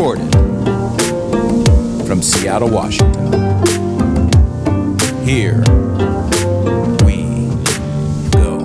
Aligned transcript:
Recorded 0.00 0.32
from 2.06 2.22
Seattle, 2.22 2.70
Washington. 2.70 3.32
Here 5.22 5.58
we 7.04 7.50
go. 8.30 8.60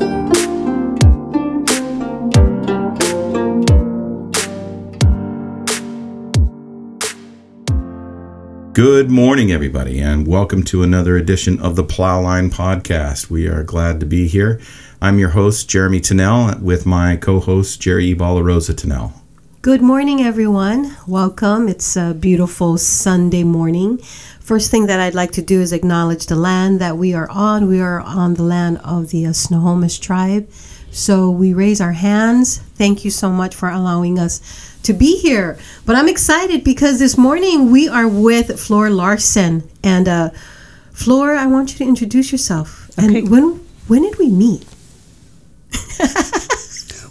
Good 8.71 9.11
morning, 9.11 9.51
everybody, 9.51 9.99
and 9.99 10.25
welcome 10.25 10.63
to 10.63 10.83
another 10.83 11.17
edition 11.17 11.59
of 11.59 11.75
the 11.75 11.83
Plowline 11.83 12.49
Podcast. 12.49 13.29
We 13.29 13.49
are 13.49 13.63
glad 13.65 13.99
to 13.99 14.05
be 14.05 14.29
here. 14.29 14.61
I'm 15.01 15.19
your 15.19 15.31
host, 15.31 15.67
Jeremy 15.69 15.99
Tennell, 15.99 16.57
with 16.61 16.85
my 16.85 17.17
co 17.17 17.41
host, 17.41 17.81
Gerry 17.81 18.15
Balarosa 18.15 18.77
Tennell. 18.77 19.24
Good 19.65 19.81
morning, 19.81 20.21
everyone. 20.21 20.95
Welcome. 21.07 21.67
It's 21.67 21.97
a 21.97 22.13
beautiful 22.13 22.77
Sunday 22.77 23.43
morning. 23.43 23.97
First 24.39 24.69
thing 24.69 24.85
that 24.85 24.99
I'd 24.99 25.15
like 25.15 25.31
to 25.31 25.41
do 25.41 25.59
is 25.59 25.73
acknowledge 25.73 26.27
the 26.27 26.35
land 26.35 26.79
that 26.81 26.99
we 26.99 27.15
are 27.15 27.27
on. 27.31 27.67
We 27.67 27.81
are 27.81 27.99
on 27.99 28.35
the 28.35 28.43
land 28.43 28.77
of 28.83 29.09
the 29.09 29.25
uh, 29.25 29.33
Snohomish 29.33 29.97
tribe. 29.97 30.47
So 30.91 31.31
we 31.31 31.51
raise 31.51 31.81
our 31.81 31.93
hands. 31.93 32.59
Thank 32.75 33.03
you 33.03 33.09
so 33.09 33.31
much 33.31 33.55
for 33.55 33.67
allowing 33.67 34.19
us 34.19 34.39
to 34.83 34.93
be 34.93 35.17
here. 35.17 35.57
But 35.83 35.95
I'm 35.95 36.09
excited 36.09 36.63
because 36.63 36.99
this 36.99 37.17
morning 37.17 37.71
we 37.71 37.87
are 37.87 38.07
with 38.07 38.59
Fleur 38.59 38.91
Larsen. 38.91 39.67
And 39.83 40.07
uh, 40.07 40.29
Fleur, 40.91 41.33
I 41.33 41.47
want 41.47 41.71
you 41.71 41.79
to 41.79 41.85
introduce 41.85 42.31
yourself. 42.31 42.91
Okay. 42.99 43.17
And 43.17 43.31
when 43.31 43.65
when 43.87 44.03
did 44.03 44.19
we 44.19 44.29
meet? 44.29 44.63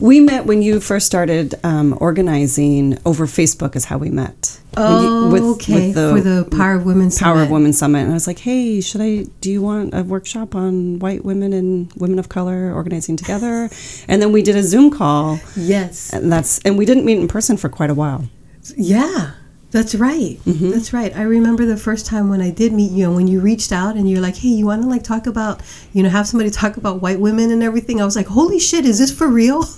We 0.01 0.21
met 0.21 0.47
when 0.47 0.63
you 0.63 0.81
first 0.81 1.07
started 1.07 1.55
um, 1.65 1.97
organizing 2.01 2.99
over 3.07 3.27
Facebook. 3.27 3.77
Is 3.77 3.85
how 3.87 3.99
we 3.99 4.11
met. 4.11 4.61
Oh, 4.77 5.35
you- 5.35 5.51
okay. 5.53 5.93
For 5.93 6.21
the 6.21 6.49
Power 6.51 6.75
of 6.75 6.85
Women 6.85 7.07
Power 7.11 7.35
Summit. 7.37 7.43
of 7.45 7.51
Women 7.51 7.73
Summit, 7.73 8.01
and 8.01 8.11
I 8.11 8.15
was 8.15 8.27
like, 8.27 8.41
"Hey, 8.41 8.81
should 8.81 9.01
I? 9.01 9.25
Do 9.41 9.51
you 9.51 9.63
want 9.63 9.95
a 9.95 10.03
workshop 10.03 10.55
on 10.55 10.99
white 10.99 11.25
women 11.25 11.53
and 11.53 11.93
women 11.97 12.19
of 12.19 12.29
color 12.29 12.73
organizing 12.75 13.17
together?" 13.17 13.71
And 14.09 14.21
then 14.21 14.33
we 14.33 14.43
did 14.43 14.57
a 14.57 14.63
Zoom 14.63 14.91
call, 14.91 15.39
Yes. 15.57 16.13
and 16.13 16.31
that's 16.33 16.59
and 16.65 16.77
we 16.77 16.85
didn't 16.87 17.05
meet 17.05 17.19
in 17.19 17.29
person 17.29 17.57
for 17.57 17.69
quite 17.69 17.91
a 17.91 17.95
while. 17.95 18.29
Yeah, 18.77 19.33
that's 19.75 19.97
right. 19.97 20.39
Mm-hmm. 20.47 20.71
That's 20.71 20.93
right. 20.93 21.15
I 21.17 21.23
remember 21.23 21.67
the 21.67 21.77
first 21.77 22.07
time 22.07 22.29
when 22.29 22.41
I 22.41 22.51
did 22.51 22.73
meet 22.73 22.93
you 22.93 23.07
and 23.07 23.17
when 23.17 23.27
you 23.27 23.41
reached 23.41 23.73
out 23.73 23.97
and 23.97 24.09
you're 24.09 24.21
like, 24.21 24.37
"Hey, 24.37 24.51
you 24.51 24.67
want 24.67 24.83
to 24.83 24.89
like 24.89 25.03
talk 25.03 25.27
about, 25.27 25.63
you 25.93 26.05
know, 26.05 26.09
have 26.09 26.29
somebody 26.29 26.49
talk 26.51 26.77
about 26.77 27.03
white 27.03 27.19
women 27.19 27.51
and 27.51 27.61
everything." 27.61 28.01
I 28.01 28.05
was 28.05 28.15
like, 28.15 28.29
"Holy 28.29 28.61
shit, 28.61 28.85
is 28.85 29.01
this 29.01 29.13
for 29.13 29.27
real?" 29.27 29.65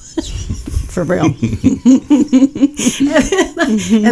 For 0.96 1.04
real. 1.04 1.26
and 1.26 1.34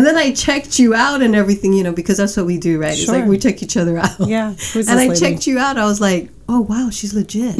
then 0.04 0.16
I 0.18 0.34
checked 0.36 0.78
you 0.78 0.92
out 0.92 1.22
and 1.22 1.34
everything, 1.34 1.72
you 1.72 1.82
know, 1.82 1.92
because 1.92 2.18
that's 2.18 2.36
what 2.36 2.44
we 2.44 2.58
do, 2.58 2.78
right? 2.78 2.92
Sure. 2.94 3.00
It's 3.00 3.08
like 3.08 3.24
we 3.24 3.38
check 3.38 3.62
each 3.62 3.78
other 3.78 3.96
out. 3.96 4.20
Yeah. 4.20 4.54
And 4.74 4.90
I 4.90 5.08
lady? 5.08 5.18
checked 5.18 5.46
you 5.46 5.58
out. 5.58 5.78
I 5.78 5.86
was 5.86 6.02
like, 6.02 6.28
"Oh 6.46 6.60
wow, 6.60 6.90
she's 6.90 7.14
legit." 7.14 7.56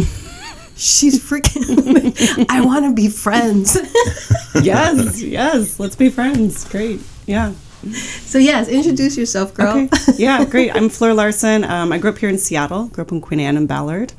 She's 0.77 1.19
freaking. 1.25 2.47
I 2.51 2.61
want 2.61 2.85
to 2.85 2.93
be 2.93 3.09
friends. 3.09 3.79
yes, 4.61 5.23
yes. 5.23 5.81
Let's 5.81 5.97
be 5.97 6.11
friends. 6.11 6.69
Great. 6.69 7.01
Yeah. 7.27 7.55
so 7.93 8.39
yes, 8.39 8.69
introduce 8.69 9.17
yourself, 9.17 9.55
girl. 9.55 9.77
Okay. 9.77 9.89
Yeah, 10.17 10.45
great. 10.45 10.75
I'm 10.75 10.89
Fleur 10.89 11.13
Larsen. 11.13 11.65
Um, 11.65 11.93
I 11.93 11.99
grew 11.99 12.11
up 12.11 12.19
here 12.19 12.29
in 12.29 12.39
Seattle. 12.39 12.87
Grew 12.89 13.03
up 13.03 13.11
in 13.13 13.21
Queen 13.21 13.41
Anne 13.41 13.57
and 13.57 13.67
Ballard. 13.67 14.13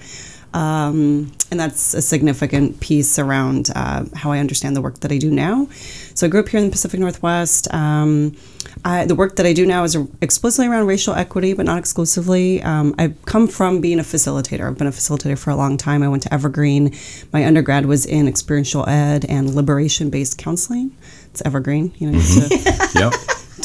Um, 0.54 1.34
and 1.52 1.60
that's 1.60 1.94
a 1.94 2.02
significant 2.02 2.80
piece 2.80 3.20
around 3.20 3.70
uh, 3.76 4.06
how 4.16 4.32
I 4.32 4.40
understand 4.40 4.76
the 4.76 4.82
work 4.82 5.02
that 5.02 5.12
I 5.12 5.18
do 5.18 5.30
now. 5.30 5.68
So 6.14 6.26
I 6.26 6.30
grew 6.30 6.40
up 6.40 6.48
here 6.48 6.60
in 6.60 6.66
the 6.68 6.72
Pacific 6.72 6.98
Northwest. 7.00 7.74
Um, 7.74 8.38
I, 8.86 9.06
the 9.06 9.16
work 9.16 9.36
that 9.36 9.46
I 9.46 9.52
do 9.52 9.66
now 9.66 9.84
is 9.84 9.98
explicitly 10.22 10.68
around 10.68 10.88
racial 10.88 11.14
equity, 11.14 11.54
but 11.54 11.66
not 11.66 11.78
exclusively. 11.78 12.64
Um, 12.64 12.96
I've 12.98 13.24
come 13.26 13.50
from 13.50 13.82
being 13.82 14.00
a 14.00 14.04
facilitator. 14.04 14.66
I've 14.68 14.78
been 14.78 14.88
a 14.88 14.92
facilitator 14.92 15.38
for 15.38 15.50
a 15.50 15.56
long 15.58 15.76
time. 15.76 16.02
I 16.04 16.08
went 16.08 16.24
to 16.24 16.34
Evergreen. 16.34 16.96
My 17.34 17.46
undergrad 17.46 17.86
was 17.86 18.06
in 18.06 18.28
experiential 18.28 18.88
ed 18.88 19.26
and 19.26 19.54
liberation-based 19.54 20.38
counseling. 20.38 20.96
It's 21.32 21.42
Evergreen. 21.42 21.94
You 21.98 22.12
know, 22.12 22.18
you 22.20 22.42
have 22.42 22.50
to 22.50 22.90
Yep. 23.00 23.14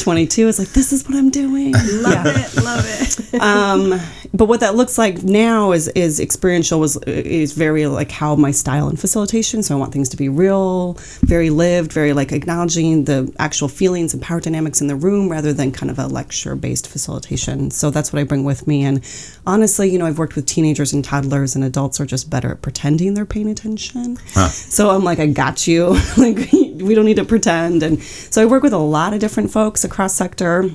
22 0.01 0.49
is 0.49 0.59
like 0.59 0.69
this 0.69 0.93
is 0.93 1.07
what 1.09 1.15
i'm 1.17 1.31
doing 1.31 1.73
Love 1.73 2.27
it. 2.27 2.57
Love 2.63 2.85
it. 2.87 3.41
um 3.41 4.01
but 4.33 4.47
what 4.47 4.61
that 4.61 4.75
looks 4.75 4.97
like 4.99 5.23
now 5.23 5.73
is 5.73 5.89
is 5.89 6.21
experiential 6.21 6.81
was 6.81 6.97
is 7.05 7.53
very 7.53 7.87
like 7.87 8.11
how 8.11 8.37
my 8.37 8.51
style 8.51 8.89
in 8.89 8.97
facilitation 8.97 9.63
so 9.63 9.75
i 9.75 9.79
want 9.79 9.93
things 9.93 10.09
to 10.09 10.17
be 10.17 10.29
real 10.29 10.95
very 11.23 11.51
lived 11.51 11.93
very 11.93 12.13
like 12.13 12.33
acknowledging 12.33 13.05
the 13.05 13.33
actual 13.39 13.69
feelings 13.69 14.15
and 14.15 14.23
power 14.23 14.41
dynamics 14.41 14.81
in 14.81 14.87
the 14.87 14.97
room 14.97 15.29
rather 15.29 15.53
than 15.53 15.73
kind 15.73 15.91
of 15.91 15.99
a 15.99 16.07
lecture 16.07 16.55
based 16.55 16.87
facilitation. 16.87 17.71
So 17.71 17.91
that's 17.91 18.13
what 18.13 18.21
i 18.21 18.25
bring 18.25 18.45
with 18.45 18.67
me. 18.67 18.85
And 18.85 19.03
honestly 19.47 19.91
you 19.91 19.99
know 19.99 20.07
i've 20.07 20.19
worked 20.19 20.37
with 20.37 20.47
teenagers 20.47 20.93
and 20.93 21.05
toddlers 21.05 21.55
and 21.55 21.65
adults 21.65 22.01
are 22.01 22.07
just 22.07 22.31
better 22.31 22.53
at 22.53 22.63
pretending 22.63 23.15
they're 23.15 23.27
paying 23.27 23.49
attention. 23.49 24.17
So 24.49 24.91
i'm 24.91 25.05
like 25.05 25.19
i 25.19 25.27
got 25.27 25.67
you. 25.67 25.97
Like 26.21 26.53
we 26.53 26.95
don't 26.95 27.07
need 27.07 27.17
to 27.17 27.25
pretend. 27.25 27.83
And 27.83 28.03
so 28.03 28.43
i 28.43 28.47
work 28.47 28.63
with 28.63 28.73
a 28.73 28.79
lot 28.79 29.13
of 29.15 29.21
different 29.21 29.51
folks 29.51 29.85
across 29.85 30.15
sector 30.15 30.71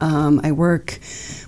um, 0.00 0.40
I 0.42 0.52
work 0.52 0.98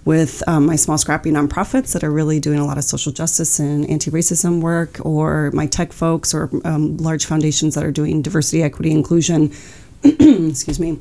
with 0.05 0.43
um, 0.47 0.67
my 0.67 0.77
small, 0.77 0.99
scrappy 0.99 1.31
nonprofits 1.31 1.93
that 1.93 2.05
are 2.05 2.11
really 2.11 2.41
doing 2.41 2.59
a 2.59 2.65
lot 2.65 2.79
of 2.79 2.85
social 2.85 3.13
justice 3.13 3.59
and 3.59 3.89
anti 3.91 4.11
racism 4.11 4.61
work, 4.61 5.05
or 5.05 5.51
my 5.53 5.67
tech 5.67 5.93
folks, 5.93 6.35
or 6.35 6.51
um, 6.65 6.97
large 6.99 7.27
foundations 7.27 7.75
that 7.75 7.85
are 7.85 7.93
doing 7.93 8.23
diversity, 8.23 8.63
equity, 8.63 8.91
inclusion. 8.91 9.53
excuse 10.05 10.79
me. 10.79 10.99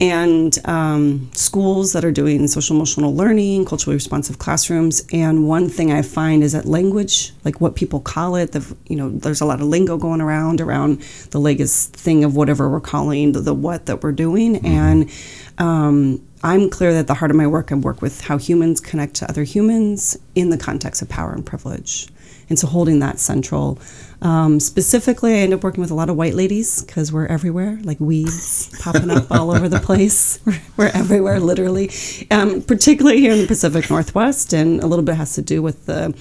And 0.00 0.58
um, 0.64 1.30
schools 1.34 1.92
that 1.92 2.04
are 2.04 2.10
doing 2.10 2.48
social 2.48 2.74
emotional 2.74 3.14
learning, 3.14 3.64
culturally 3.64 3.94
responsive 3.94 4.38
classrooms. 4.38 5.06
And 5.12 5.46
one 5.46 5.68
thing 5.68 5.92
I 5.92 6.02
find 6.02 6.42
is 6.42 6.52
that 6.52 6.64
language, 6.66 7.32
like 7.44 7.60
what 7.60 7.76
people 7.76 8.00
call 8.00 8.34
it, 8.34 8.52
the 8.52 8.76
you 8.88 8.96
know, 8.96 9.08
there's 9.10 9.40
a 9.40 9.44
lot 9.46 9.60
of 9.60 9.68
lingo 9.68 9.96
going 9.96 10.20
around 10.20 10.60
around 10.60 11.00
the 11.30 11.38
latest 11.38 11.94
thing 11.94 12.24
of 12.24 12.34
whatever 12.34 12.68
we're 12.68 12.80
calling 12.80 13.32
the, 13.32 13.40
the 13.40 13.54
what 13.54 13.86
that 13.86 14.02
we're 14.02 14.12
doing. 14.12 14.56
And 14.66 15.10
um, 15.58 16.26
I'm 16.42 16.68
clear 16.70 16.92
that 16.94 17.06
the 17.06 17.14
heart 17.14 17.30
of 17.30 17.36
my 17.36 17.46
work, 17.46 17.70
I 17.70 17.76
work 17.76 18.02
with 18.02 18.20
how 18.20 18.36
humans 18.36 18.80
connect 18.80 19.14
to 19.16 19.28
other 19.28 19.44
humans 19.44 20.18
in 20.34 20.50
the 20.50 20.58
context 20.58 21.02
of 21.02 21.08
power 21.08 21.32
and 21.32 21.46
privilege. 21.46 22.08
And 22.50 22.58
so 22.58 22.66
holding 22.66 22.98
that 22.98 23.18
central. 23.20 23.78
Um, 24.24 24.58
specifically, 24.58 25.34
I 25.34 25.36
end 25.40 25.52
up 25.52 25.62
working 25.62 25.82
with 25.82 25.90
a 25.90 25.94
lot 25.94 26.08
of 26.08 26.16
white 26.16 26.32
ladies 26.32 26.82
because 26.82 27.12
we're 27.12 27.26
everywhere, 27.26 27.78
like 27.84 28.00
weeds 28.00 28.70
popping 28.80 29.10
up 29.10 29.30
all 29.30 29.50
over 29.50 29.68
the 29.68 29.80
place. 29.80 30.40
We're, 30.46 30.62
we're 30.78 30.90
everywhere, 30.94 31.38
literally. 31.40 31.90
Um, 32.30 32.62
particularly 32.62 33.20
here 33.20 33.32
in 33.32 33.38
the 33.40 33.46
Pacific 33.46 33.90
Northwest, 33.90 34.54
and 34.54 34.82
a 34.82 34.86
little 34.86 35.04
bit 35.04 35.16
has 35.16 35.34
to 35.34 35.42
do 35.42 35.60
with 35.60 35.84
the, 35.84 36.16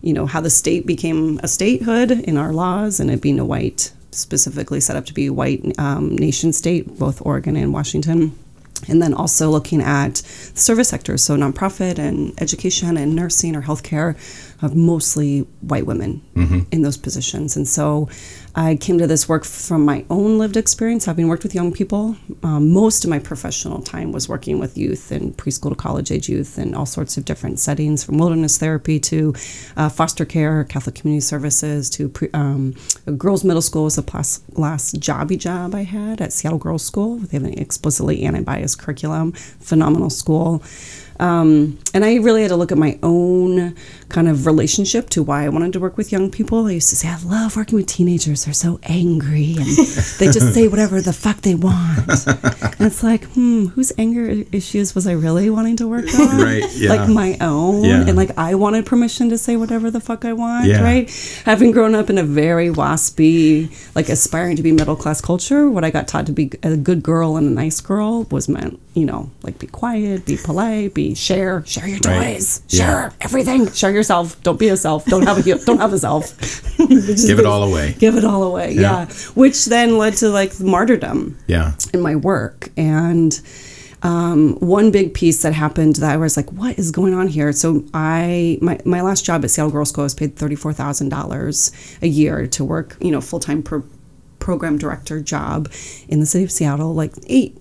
you 0.00 0.14
know, 0.14 0.24
how 0.24 0.40
the 0.40 0.48
state 0.48 0.86
became 0.86 1.38
a 1.42 1.48
statehood 1.48 2.10
in 2.10 2.38
our 2.38 2.54
laws, 2.54 2.98
and 2.98 3.10
it 3.10 3.20
being 3.20 3.38
a 3.38 3.44
white, 3.44 3.92
specifically 4.12 4.80
set 4.80 4.96
up 4.96 5.04
to 5.06 5.14
be 5.14 5.28
white 5.28 5.78
um, 5.78 6.16
nation 6.16 6.54
state, 6.54 6.98
both 6.98 7.20
Oregon 7.24 7.54
and 7.54 7.74
Washington 7.74 8.34
and 8.88 9.00
then 9.00 9.14
also 9.14 9.48
looking 9.50 9.80
at 9.80 10.16
the 10.16 10.60
service 10.60 10.88
sectors, 10.88 11.22
so 11.22 11.36
nonprofit 11.36 11.98
and 11.98 12.32
education 12.40 12.96
and 12.96 13.14
nursing 13.14 13.54
or 13.54 13.62
healthcare, 13.62 14.16
of 14.62 14.74
mostly 14.76 15.40
white 15.60 15.86
women 15.86 16.22
in 16.70 16.82
those 16.82 16.96
positions. 16.96 17.56
And 17.56 17.66
so 17.66 18.08
I 18.54 18.76
came 18.76 18.98
to 18.98 19.06
this 19.06 19.28
work 19.28 19.44
from 19.44 19.84
my 19.84 20.04
own 20.08 20.38
lived 20.38 20.56
experience, 20.56 21.04
having 21.04 21.26
worked 21.28 21.42
with 21.42 21.54
young 21.54 21.72
people. 21.72 22.16
Um, 22.42 22.70
most 22.70 23.04
of 23.04 23.10
my 23.10 23.18
professional 23.18 23.82
time 23.82 24.12
was 24.12 24.28
working 24.28 24.58
with 24.58 24.78
youth 24.78 25.10
and 25.10 25.36
preschool 25.36 25.70
to 25.70 25.74
college 25.74 26.12
age 26.12 26.28
youth 26.28 26.58
and 26.58 26.74
all 26.74 26.86
sorts 26.86 27.16
of 27.16 27.24
different 27.24 27.58
settings, 27.58 28.04
from 28.04 28.18
wilderness 28.18 28.58
therapy 28.58 29.00
to 29.00 29.34
uh, 29.76 29.88
foster 29.88 30.24
care, 30.24 30.64
Catholic 30.64 30.94
community 30.94 31.22
services, 31.22 31.90
to 31.90 32.08
pre, 32.08 32.28
um, 32.32 32.74
girls' 33.16 33.42
middle 33.42 33.62
school 33.62 33.84
was 33.84 33.96
the 33.96 34.04
last, 34.12 34.42
last 34.56 35.00
jobby 35.00 35.38
job 35.38 35.74
I 35.74 35.82
had 35.82 36.20
at 36.20 36.32
Seattle 36.32 36.58
Girls 36.58 36.84
School. 36.84 37.16
They 37.18 37.38
have 37.38 37.44
an 37.44 37.58
explicitly 37.58 38.22
anti-bias 38.22 38.74
curriculum, 38.76 39.32
phenomenal 39.32 40.10
school. 40.10 40.62
Um, 41.20 41.78
and 41.94 42.04
I 42.04 42.16
really 42.16 42.42
had 42.42 42.48
to 42.48 42.56
look 42.56 42.72
at 42.72 42.78
my 42.78 42.98
own 43.02 43.76
kind 44.12 44.28
of 44.28 44.46
relationship 44.46 45.10
to 45.10 45.22
why 45.22 45.44
I 45.44 45.48
wanted 45.48 45.72
to 45.72 45.80
work 45.80 45.96
with 45.96 46.12
young 46.12 46.30
people. 46.30 46.66
I 46.66 46.72
used 46.72 46.90
to 46.90 46.96
say, 46.96 47.08
I 47.08 47.18
love 47.24 47.56
working 47.56 47.76
with 47.76 47.86
teenagers. 47.86 48.44
They're 48.44 48.54
so 48.54 48.78
angry 48.84 49.56
and 49.58 49.66
they 50.18 50.26
just 50.30 50.54
say 50.54 50.68
whatever 50.68 51.00
the 51.00 51.12
fuck 51.12 51.38
they 51.40 51.54
want. 51.54 52.06
and 52.26 52.80
it's 52.80 53.02
like, 53.02 53.24
hmm, 53.32 53.66
whose 53.74 53.92
anger 53.98 54.44
issues 54.52 54.94
was 54.94 55.06
I 55.06 55.12
really 55.12 55.50
wanting 55.50 55.76
to 55.78 55.88
work 55.88 56.06
on? 56.14 56.38
Right, 56.42 56.64
yeah. 56.74 56.90
Like 56.94 57.08
my 57.08 57.36
own. 57.40 57.84
Yeah. 57.84 58.06
And 58.06 58.16
like 58.16 58.36
I 58.38 58.54
wanted 58.54 58.84
permission 58.86 59.28
to 59.30 59.38
say 59.38 59.56
whatever 59.56 59.90
the 59.90 60.00
fuck 60.00 60.24
I 60.24 60.32
want, 60.32 60.66
Yeah. 60.66 60.82
right? 60.82 61.10
Having 61.44 61.72
grown 61.72 61.94
up 61.94 62.10
in 62.10 62.18
a 62.18 62.22
very 62.22 62.68
waspy, 62.68 63.70
like 63.94 64.08
aspiring 64.08 64.56
to 64.56 64.62
be 64.62 64.72
middle 64.72 64.96
class 64.96 65.20
culture, 65.20 65.70
what 65.70 65.84
I 65.84 65.90
got 65.90 66.08
taught 66.08 66.26
to 66.26 66.32
be 66.32 66.50
a 66.62 66.76
good 66.76 67.02
girl 67.02 67.36
and 67.36 67.46
a 67.46 67.50
nice 67.50 67.80
girl 67.80 68.24
was 68.30 68.48
meant, 68.48 68.80
you 68.94 69.04
know, 69.04 69.30
like 69.42 69.58
be 69.58 69.66
quiet, 69.66 70.26
be 70.26 70.36
polite, 70.36 70.94
be 70.94 71.14
share, 71.14 71.64
share 71.66 71.86
your 71.88 71.98
Right. 72.04 72.34
toys, 72.36 72.62
Yeah. 72.68 72.78
share 72.84 73.12
everything, 73.20 73.70
share 73.72 73.92
yourself. 74.02 74.42
Don't 74.42 74.58
be 74.58 74.68
a 74.68 74.76
self. 74.76 75.04
Don't 75.06 75.26
have 75.26 75.38
a 75.46 75.58
don't 75.64 75.78
have 75.78 75.92
a 75.92 75.98
self. 75.98 76.24
Give 76.78 77.38
it 77.38 77.46
all 77.46 77.62
away. 77.62 77.94
Give 77.98 78.16
it 78.16 78.24
all 78.24 78.42
away. 78.42 78.72
Yeah. 78.72 78.80
Yeah. 78.80 79.06
Which 79.34 79.66
then 79.66 79.98
led 79.98 80.14
to 80.18 80.28
like 80.28 80.58
martyrdom 80.60 81.38
Yeah. 81.46 81.72
in 81.94 82.00
my 82.00 82.16
work 82.16 82.70
and 82.76 83.40
um, 84.04 84.56
one 84.58 84.90
big 84.90 85.14
piece 85.14 85.42
that 85.42 85.52
happened 85.52 85.96
that 85.96 86.10
I 86.10 86.16
was 86.16 86.36
like, 86.36 86.50
what 86.50 86.76
is 86.76 86.90
going 86.90 87.14
on 87.14 87.28
here? 87.28 87.52
So 87.52 87.84
I 87.94 88.58
my, 88.60 88.80
my 88.84 89.00
last 89.00 89.24
job 89.24 89.44
at 89.44 89.50
Seattle 89.52 89.70
Girls 89.70 89.90
School 89.90 90.02
I 90.02 90.06
was 90.06 90.14
paid 90.14 90.34
thirty 90.34 90.56
four 90.56 90.72
thousand 90.72 91.10
dollars 91.10 91.70
a 92.02 92.08
year 92.08 92.48
to 92.48 92.64
work, 92.64 92.96
you 93.00 93.12
know, 93.12 93.20
full 93.20 93.38
time 93.38 93.62
pro- 93.62 93.84
program 94.40 94.76
director 94.76 95.20
job 95.20 95.70
in 96.08 96.18
the 96.18 96.26
city 96.26 96.42
of 96.42 96.50
Seattle, 96.50 96.92
like 96.94 97.12
eight 97.28 97.56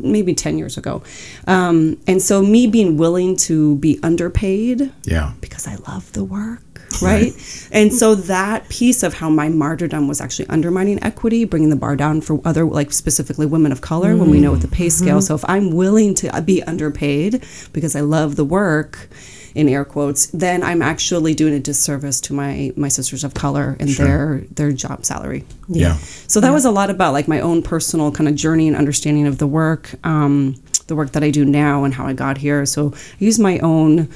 maybe 0.00 0.32
10 0.34 0.58
years 0.58 0.76
ago 0.78 1.02
um, 1.46 1.96
and 2.06 2.20
so 2.22 2.42
me 2.42 2.66
being 2.66 2.96
willing 2.96 3.36
to 3.48 3.76
be 3.76 3.98
underpaid 4.02 4.90
Yeah. 5.04 5.32
because 5.40 5.66
I 5.66 5.76
love 5.90 6.04
the 6.12 6.24
work, 6.24 6.71
right? 7.00 7.32
and 7.72 7.92
so 7.92 8.14
that 8.14 8.68
piece 8.68 9.02
of 9.02 9.14
how 9.14 9.28
my 9.28 9.48
martyrdom 9.48 10.08
was 10.08 10.20
actually 10.20 10.48
undermining 10.48 11.02
equity, 11.02 11.44
bringing 11.44 11.70
the 11.70 11.76
bar 11.76 11.96
down 11.96 12.20
for 12.20 12.40
other, 12.44 12.64
like 12.64 12.92
specifically 12.92 13.46
women 13.46 13.72
of 13.72 13.80
color, 13.80 14.16
when 14.16 14.30
we 14.30 14.40
know 14.40 14.52
with 14.52 14.62
the 14.62 14.68
pay 14.68 14.88
scale. 14.88 15.20
So 15.22 15.34
if 15.34 15.44
I'm 15.48 15.70
willing 15.70 16.14
to 16.16 16.42
be 16.42 16.62
underpaid 16.62 17.44
because 17.72 17.96
I 17.96 18.00
love 18.00 18.36
the 18.36 18.44
work, 18.44 19.08
in 19.54 19.68
air 19.68 19.84
quotes, 19.84 20.26
then 20.26 20.62
I'm 20.62 20.82
actually 20.82 21.34
doing 21.34 21.54
a 21.54 21.60
disservice 21.60 22.20
to 22.22 22.32
my 22.32 22.72
my 22.76 22.88
sisters 22.88 23.24
of 23.24 23.34
color 23.34 23.76
and 23.78 23.90
their 23.90 24.44
their 24.50 24.72
job 24.72 25.04
salary. 25.04 25.44
Yeah. 25.68 25.96
So 26.26 26.40
that 26.40 26.50
was 26.50 26.64
a 26.64 26.70
lot 26.70 26.90
about 26.90 27.12
like 27.12 27.28
my 27.28 27.40
own 27.40 27.62
personal 27.62 28.10
kind 28.12 28.28
of 28.28 28.34
journey 28.34 28.68
and 28.68 28.76
understanding 28.76 29.26
of 29.26 29.38
the 29.38 29.46
work, 29.46 29.94
um, 30.04 30.56
the 30.86 30.96
work 30.96 31.12
that 31.12 31.22
I 31.22 31.30
do 31.30 31.44
now 31.44 31.84
and 31.84 31.92
how 31.92 32.06
I 32.06 32.12
got 32.12 32.38
here. 32.38 32.64
So 32.66 32.92
I 32.94 33.24
use 33.24 33.38
my 33.38 33.58
own 33.58 34.08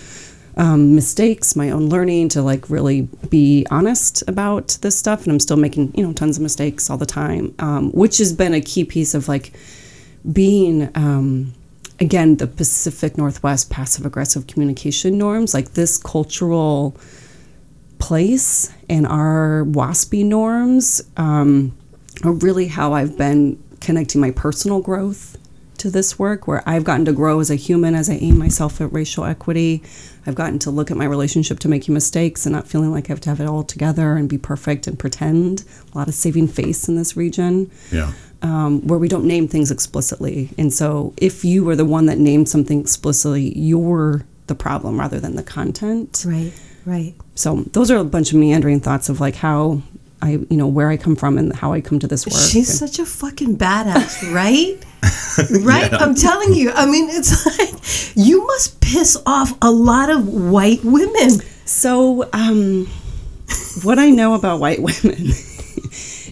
um, 0.56 0.94
mistakes, 0.94 1.55
my 1.55 1.70
own 1.70 1.88
learning 1.88 2.31
to 2.31 2.43
like 2.43 2.70
really 2.70 3.03
be 3.29 3.67
honest 3.70 4.23
about 4.26 4.79
this 4.81 4.97
stuff. 4.97 5.25
And 5.25 5.32
I'm 5.32 5.41
still 5.41 5.56
making, 5.56 5.93
you 5.94 6.06
know, 6.06 6.12
tons 6.12 6.37
of 6.37 6.43
mistakes 6.43 6.88
all 6.88 6.97
the 6.97 7.06
time, 7.06 7.55
um, 7.58 7.91
which 7.93 8.19
has 8.19 8.32
been 8.32 8.55
a 8.55 8.61
key 8.61 8.85
piece 8.85 9.14
of 9.14 9.29
like 9.29 9.53
being, 10.32 10.91
um, 10.94 11.53
again, 12.00 12.37
the 12.37 12.47
Pacific 12.47 13.19
Northwest 13.19 13.70
passive 13.70 14.06
aggressive 14.06 14.47
communication 14.47 15.19
norms, 15.19 15.53
like 15.53 15.73
this 15.75 15.99
cultural 15.99 16.97
place 17.99 18.73
and 18.88 19.06
our 19.06 19.64
waspy 19.67 20.25
norms 20.25 21.02
um, 21.17 21.76
are 22.25 22.32
really 22.32 22.67
how 22.67 22.93
I've 22.93 23.17
been 23.19 23.62
connecting 23.81 24.20
my 24.20 24.31
personal 24.31 24.81
growth 24.81 25.37
to 25.87 25.91
this 25.93 26.19
work, 26.19 26.47
where 26.49 26.62
I've 26.69 26.83
gotten 26.85 27.05
to 27.05 27.12
grow 27.12 27.38
as 27.38 27.49
a 27.50 27.55
human 27.55 27.94
as 27.94 28.11
I 28.11 28.15
aim 28.15 28.37
myself 28.38 28.81
at 28.81 28.93
racial 28.93 29.25
equity. 29.25 29.83
I've 30.27 30.35
gotten 30.35 30.59
to 30.61 30.71
look 30.73 30.91
at 30.91 30.97
my 30.97 31.05
relationship 31.05 31.61
to 31.61 31.69
making 31.69 31.94
mistakes 31.94 32.44
and 32.44 32.53
not 32.53 32.67
feeling 32.67 32.91
like 32.91 33.09
I 33.09 33.12
have 33.12 33.21
to 33.21 33.29
have 33.31 33.41
it 33.41 33.47
all 33.47 33.62
together 33.62 34.17
and 34.17 34.29
be 34.29 34.37
perfect 34.38 34.88
and 34.88 34.99
pretend. 34.99 35.65
A 35.94 35.99
lot 35.99 36.09
of 36.09 36.15
saving 36.15 36.49
face 36.49 36.88
in 36.88 36.97
this 36.97 37.17
region 37.17 37.71
Yeah. 37.93 38.12
um, 38.43 38.85
where 38.87 38.99
we 38.99 39.06
don't 39.06 39.25
name 39.27 39.47
things 39.47 39.71
explicitly. 39.71 40.50
And 40.59 40.73
so, 40.73 41.15
if 41.19 41.44
you 41.44 41.65
were 41.65 41.77
the 41.77 41.85
one 41.85 42.06
that 42.06 42.19
named 42.19 42.49
something 42.49 42.81
explicitly, 42.81 43.56
you're 43.56 44.25
the 44.49 44.56
problem 44.56 44.99
rather 44.99 45.21
than 45.21 45.37
the 45.37 45.43
content. 45.44 46.25
Right, 46.27 46.53
right. 46.85 47.15
So, 47.37 47.62
those 47.73 47.93
are 47.93 47.99
a 47.99 48.05
bunch 48.05 48.33
of 48.33 48.38
meandering 48.38 48.81
thoughts 48.81 49.09
of 49.09 49.21
like 49.21 49.37
how 49.37 49.83
I, 50.22 50.30
you 50.30 50.56
know, 50.56 50.66
where 50.66 50.88
I 50.88 50.96
come 50.96 51.14
from 51.14 51.36
and 51.38 51.54
how 51.54 51.72
I 51.72 51.80
come 51.80 51.98
to 51.98 52.06
this 52.06 52.26
work. 52.26 52.34
She's 52.34 52.78
such 52.78 52.98
a 52.98 53.06
fucking 53.06 53.58
badass, 53.58 54.32
right? 54.32 54.82
right? 55.62 55.92
I'm 55.92 56.14
telling 56.14 56.54
you. 56.54 56.72
I 56.72 56.86
mean, 56.86 57.08
it's 57.10 57.44
like 57.58 58.16
you 58.16 58.46
must 58.46 58.80
piss 58.80 59.16
off 59.26 59.52
a 59.60 59.70
lot 59.70 60.10
of 60.10 60.28
white 60.28 60.82
women. 60.84 61.40
So, 61.64 62.28
um, 62.32 62.86
what 63.82 63.98
I 63.98 64.10
know 64.10 64.34
about 64.34 64.60
white 64.60 64.78
women 64.80 65.32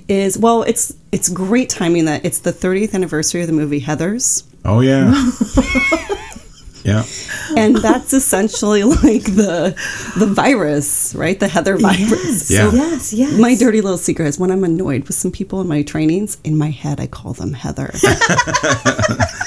is 0.08 0.38
well, 0.38 0.62
it's 0.62 0.94
it's 1.12 1.28
great 1.28 1.68
timing 1.68 2.06
that 2.06 2.24
it's 2.24 2.40
the 2.40 2.52
30th 2.52 2.94
anniversary 2.94 3.42
of 3.42 3.46
the 3.46 3.52
movie 3.52 3.80
Heather's. 3.80 4.44
Oh 4.64 4.80
yeah. 4.80 5.12
Yeah. 6.84 7.04
and 7.56 7.76
that's 7.76 8.12
essentially 8.12 8.82
like 9.06 9.24
the 9.24 9.74
the 10.16 10.26
virus, 10.26 11.14
right? 11.14 11.38
The 11.40 11.48
Heather 11.48 11.76
virus. 11.76 12.50
Yeah. 12.50 12.70
Yes, 12.72 13.12
yes. 13.12 13.38
My 13.38 13.54
dirty 13.54 13.80
little 13.80 13.98
secret 13.98 14.26
is 14.28 14.38
when 14.38 14.50
I'm 14.50 14.62
annoyed 14.64 15.06
with 15.06 15.16
some 15.16 15.32
people 15.32 15.60
in 15.60 15.66
my 15.68 15.82
trainings, 15.82 16.36
in 16.44 16.56
my 16.56 16.70
head 16.70 17.00
I 17.00 17.06
call 17.06 17.32
them 17.32 17.52
Heather, 17.54 17.90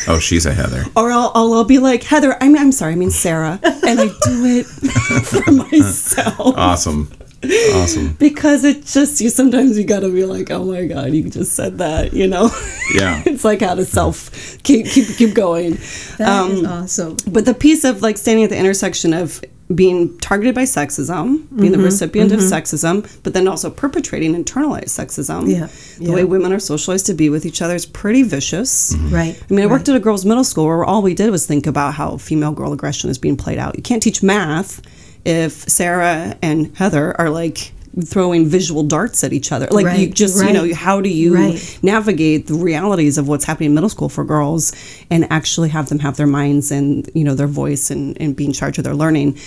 Oh, 0.09 0.19
she's 0.21 0.45
a 0.45 0.53
Heather. 0.53 0.85
or 0.95 1.11
I'll, 1.11 1.31
I'll, 1.35 1.53
I'll 1.53 1.63
be 1.65 1.79
like 1.79 2.03
Heather. 2.03 2.37
I 2.41 2.47
mean, 2.47 2.57
I'm 2.57 2.71
sorry, 2.71 2.93
I 2.93 2.95
mean 2.95 3.11
Sarah, 3.11 3.59
and 3.63 3.99
I 3.99 4.07
do 4.07 4.45
it 4.45 4.65
for 5.25 5.51
myself 5.51 6.55
Awesome. 6.57 7.11
Awesome. 7.43 8.13
because 8.19 8.63
it 8.63 8.85
just 8.85 9.21
you. 9.21 9.29
Sometimes 9.29 9.77
you 9.77 9.85
gotta 9.85 10.09
be 10.09 10.25
like, 10.25 10.51
oh 10.51 10.65
my 10.65 10.85
god, 10.85 11.13
you 11.13 11.29
just 11.29 11.53
said 11.53 11.77
that, 11.77 12.13
you 12.13 12.27
know. 12.27 12.49
Yeah. 12.93 13.21
it's 13.25 13.43
like 13.43 13.61
how 13.61 13.75
to 13.75 13.85
self 13.85 14.31
keep 14.63 14.87
keep 14.87 15.07
keep 15.17 15.33
going. 15.33 15.71
That 16.17 16.49
is 16.51 16.59
um, 16.59 16.65
awesome. 16.65 17.17
But 17.27 17.45
the 17.45 17.53
piece 17.53 17.83
of 17.83 18.01
like 18.01 18.17
standing 18.17 18.43
at 18.43 18.49
the 18.49 18.57
intersection 18.57 19.13
of 19.13 19.41
being 19.73 20.17
targeted 20.19 20.55
by 20.55 20.63
sexism, 20.63 21.47
being 21.55 21.73
Mm-hmm, 21.73 21.81
the 21.81 21.83
recipient 21.83 22.31
of 22.31 22.39
mm-hmm. 22.39 22.53
sexism, 22.53 23.21
but 23.23 23.33
then 23.33 23.47
also 23.49 23.69
perpetrating 23.69 24.33
internalized 24.33 24.85
sexism. 24.85 25.49
Yeah, 25.49 25.67
The 25.97 26.05
yeah. 26.05 26.15
way 26.15 26.23
women 26.23 26.53
are 26.53 26.59
socialized 26.59 27.05
to 27.07 27.13
be 27.13 27.29
with 27.29 27.45
each 27.45 27.61
other 27.61 27.75
is 27.75 27.85
pretty 27.85 28.23
vicious. 28.23 28.93
Mm-hmm. 28.93 29.13
Right. 29.13 29.43
I 29.49 29.53
mean, 29.53 29.63
I 29.63 29.67
worked 29.67 29.89
right. 29.89 29.95
at 29.95 30.01
a 30.01 30.03
girls' 30.03 30.23
middle 30.23 30.45
school 30.45 30.65
where 30.65 30.85
all 30.85 31.01
we 31.01 31.13
did 31.13 31.31
was 31.31 31.45
think 31.45 31.67
about 31.67 31.95
how 31.95 32.15
female 32.15 32.53
girl 32.53 32.71
aggression 32.71 33.09
is 33.09 33.17
being 33.17 33.35
played 33.35 33.57
out. 33.57 33.75
You 33.75 33.83
can't 33.83 34.01
teach 34.01 34.23
math 34.23 34.81
if 35.27 35.51
Sarah 35.69 36.37
and 36.41 36.75
Heather 36.77 37.19
are 37.19 37.29
like 37.29 37.73
throwing 38.05 38.45
visual 38.45 38.83
darts 38.83 39.23
at 39.23 39.33
each 39.33 39.51
other. 39.51 39.67
Like 39.71 39.85
you 39.97 40.07
Right, 40.07 40.13
just, 40.13 40.43
you 40.43 40.53
know, 40.53 40.73
how 40.73 41.01
do 41.01 41.09
you 41.09 41.35
right. 41.35 41.79
navigate 41.81 42.47
the 42.47 42.53
realities 42.53 43.17
of 43.17 43.27
what's 43.27 43.43
happening 43.45 43.71
in 43.71 43.75
middle 43.75 43.89
school 43.89 44.09
for 44.09 44.23
girls 44.23 44.71
and 45.09 45.25
actually 45.31 45.69
have 45.69 45.89
them 45.89 45.99
have 45.99 46.15
their 46.15 46.27
minds 46.27 46.71
and, 46.71 47.09
you 47.15 47.23
know, 47.23 47.33
their 47.33 47.47
voice 47.47 47.89
and, 47.89 48.19
and 48.21 48.35
be 48.35 48.45
in 48.45 48.53
charge 48.53 48.77
of 48.77 48.83
their 48.83 48.93
learning. 48.93 49.37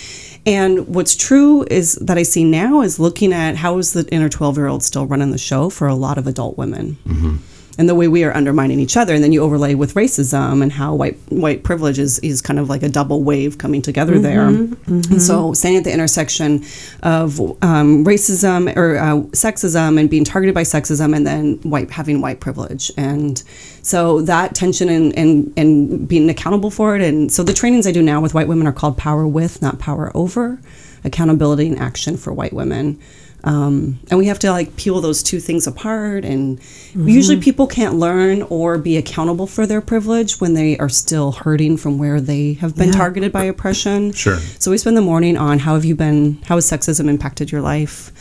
And 0.45 0.87
what's 0.87 1.15
true 1.15 1.65
is 1.69 1.95
that 1.95 2.17
I 2.17 2.23
see 2.23 2.43
now 2.43 2.81
is 2.81 2.99
looking 2.99 3.31
at 3.31 3.55
how 3.55 3.77
is 3.77 3.93
the 3.93 4.07
inner 4.09 4.27
12 4.27 4.57
year 4.57 4.67
old 4.67 4.83
still 4.83 5.05
running 5.05 5.31
the 5.31 5.37
show 5.37 5.69
for 5.69 5.87
a 5.87 5.95
lot 5.95 6.17
of 6.17 6.27
adult 6.27 6.57
women 6.57 6.97
mm-hmm. 7.05 7.37
And 7.77 7.87
the 7.87 7.95
way 7.95 8.07
we 8.07 8.23
are 8.23 8.35
undermining 8.35 8.79
each 8.79 8.97
other 8.97 9.13
and 9.13 9.23
then 9.23 9.31
you 9.31 9.41
overlay 9.41 9.73
with 9.75 9.93
racism 9.93 10.61
and 10.61 10.71
how 10.71 10.93
white 10.93 11.17
white 11.29 11.63
privilege 11.63 11.99
is, 11.99 12.19
is 12.19 12.41
kind 12.41 12.59
of 12.59 12.69
like 12.69 12.83
a 12.83 12.89
double 12.89 13.23
wave 13.23 13.57
coming 13.57 13.81
together 13.81 14.19
there. 14.19 14.47
and 14.47 15.21
so 15.21 15.53
standing 15.53 15.77
at 15.77 15.83
the 15.83 15.93
intersection 15.93 16.63
of 17.03 17.39
um, 17.63 18.03
racism 18.05 18.75
or 18.75 18.97
uh, 18.97 19.15
sexism 19.31 19.99
and 19.99 20.09
being 20.09 20.23
targeted 20.23 20.53
by 20.53 20.63
sexism 20.63 21.15
and 21.15 21.25
then 21.25 21.55
white 21.63 21.91
having 21.91 22.21
white 22.21 22.39
privilege. 22.39 22.91
And 22.97 23.41
so 23.81 24.21
that 24.21 24.53
tension 24.53 24.89
and, 24.89 25.17
and 25.17 25.53
and 25.57 26.07
being 26.07 26.29
accountable 26.29 26.71
for 26.71 26.95
it. 26.95 27.01
And 27.01 27.31
so 27.31 27.43
the 27.43 27.53
trainings 27.53 27.87
i 27.87 27.91
do 27.91 28.01
now 28.01 28.21
with 28.21 28.33
white 28.33 28.47
women 28.47 28.67
are 28.67 28.73
called 28.73 28.97
power 28.97 29.25
with 29.27 29.61
not 29.61 29.79
power 29.79 30.11
over 30.15 30.59
accountability 31.03 31.67
and 31.67 31.79
action 31.79 32.15
for 32.17 32.31
white 32.31 32.53
women 32.53 32.99
um, 33.43 33.99
and 34.09 34.19
we 34.19 34.27
have 34.27 34.37
to 34.39 34.51
like 34.51 34.75
peel 34.75 35.01
those 35.01 35.23
two 35.23 35.39
things 35.39 35.65
apart 35.67 36.23
and 36.25 36.59
usually 36.95 37.39
people 37.39 37.65
can't 37.67 37.95
learn 37.95 38.43
or 38.43 38.77
be 38.77 38.97
accountable 38.97 39.47
for 39.47 39.65
their 39.65 39.81
privilege 39.81 40.39
when 40.39 40.53
they 40.53 40.77
are 40.77 40.89
still 40.89 41.31
hurting 41.31 41.77
from 41.77 41.97
where 41.97 42.21
they 42.21 42.53
have 42.53 42.75
been 42.75 42.89
Yeah. 42.89 42.97
targeted 42.97 43.31
by 43.31 43.45
oppression. 43.45 44.11
Sure. 44.11 44.37
so 44.59 44.69
we 44.71 44.77
spend 44.77 44.95
the 44.95 45.01
morning 45.01 45.37
on 45.37 45.59
how 45.59 45.73
have 45.73 45.85
you 45.85 45.95
been 45.95 46.37
how 46.45 46.55
has 46.55 46.69
sexism 46.69 47.09
impacted 47.09 47.51
your 47.51 47.61
life? 47.61 48.11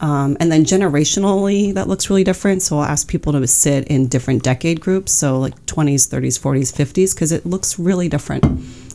Um, 0.00 0.36
and 0.38 0.52
then 0.52 0.64
generationally 0.64 1.74
that 1.74 1.88
looks 1.88 2.08
really 2.08 2.22
different. 2.24 2.62
So 2.62 2.78
i'll 2.78 2.84
ask 2.84 3.08
people 3.08 3.32
to 3.32 3.46
sit 3.48 3.86
in 3.88 4.06
different 4.06 4.42
decade 4.44 4.80
groups. 4.80 5.10
So 5.12 5.38
like 5.40 5.54
20s 5.66 6.08
30s 6.08 6.38
40s 6.38 6.72
50s 6.72 7.14
because 7.14 7.32
it 7.32 7.44
looks 7.44 7.78
really 7.80 8.08
different 8.08 8.44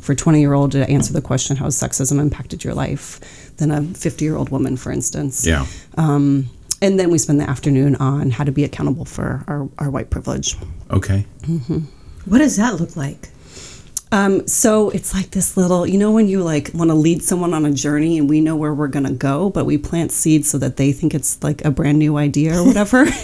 for 0.02 0.16
20 0.16 0.40
year 0.40 0.54
old 0.54 0.72
to 0.74 0.90
answer 0.90 1.14
the 1.14 1.22
question 1.22 1.56
how 1.58 1.66
has 1.66 1.76
sexism 1.82 2.20
impacted 2.20 2.64
your 2.64 2.74
life 2.74 3.20
than 3.58 3.72
a 3.72 3.82
50 3.82 4.26
year 4.26 4.36
old 4.36 4.50
woman 4.50 4.78
for 4.78 4.92
instance 4.92 5.46
Yeah. 5.46 5.66
um, 5.98 6.50
and 6.82 7.00
then 7.00 7.10
we 7.12 7.18
spend 7.18 7.40
the 7.40 7.50
afternoon 7.50 7.96
on 7.96 8.32
how 8.32 8.44
to 8.44 8.52
be 8.52 8.64
accountable 8.64 9.06
for 9.06 9.44
our, 9.48 9.70
our 9.78 9.90
white 9.90 10.10
privilege 10.10 10.56
Okay. 10.92 11.26
What 12.26 12.38
does 12.38 12.56
that 12.58 12.80
look 12.80 12.96
like? 12.96 13.30
Um, 14.12 14.48
so 14.48 14.92
it's 14.92 15.12
like 15.14 15.32
this 15.32 15.58
little, 15.58 15.88
you 15.88 15.98
know, 15.98 16.12
when 16.12 16.28
you 16.28 16.44
like 16.44 16.70
want 16.74 16.92
to 16.92 16.96
lead 16.96 17.24
someone 17.24 17.52
on 17.54 17.66
a 17.66 17.72
journey 17.72 18.20
and 18.20 18.30
we 18.30 18.42
know 18.42 18.56
where 18.56 18.74
we're 18.76 18.88
gonna 18.90 19.12
go, 19.12 19.50
but 19.50 19.66
we 19.66 19.78
plant 19.80 20.12
seeds 20.12 20.48
so 20.52 20.60
that 20.60 20.78
they 20.78 20.92
think 20.92 21.16
it's 21.16 21.42
like 21.42 21.66
a 21.66 21.72
brand 21.72 21.98
new 21.98 22.16
idea 22.18 22.56
or 22.60 22.64
whatever. 22.64 23.08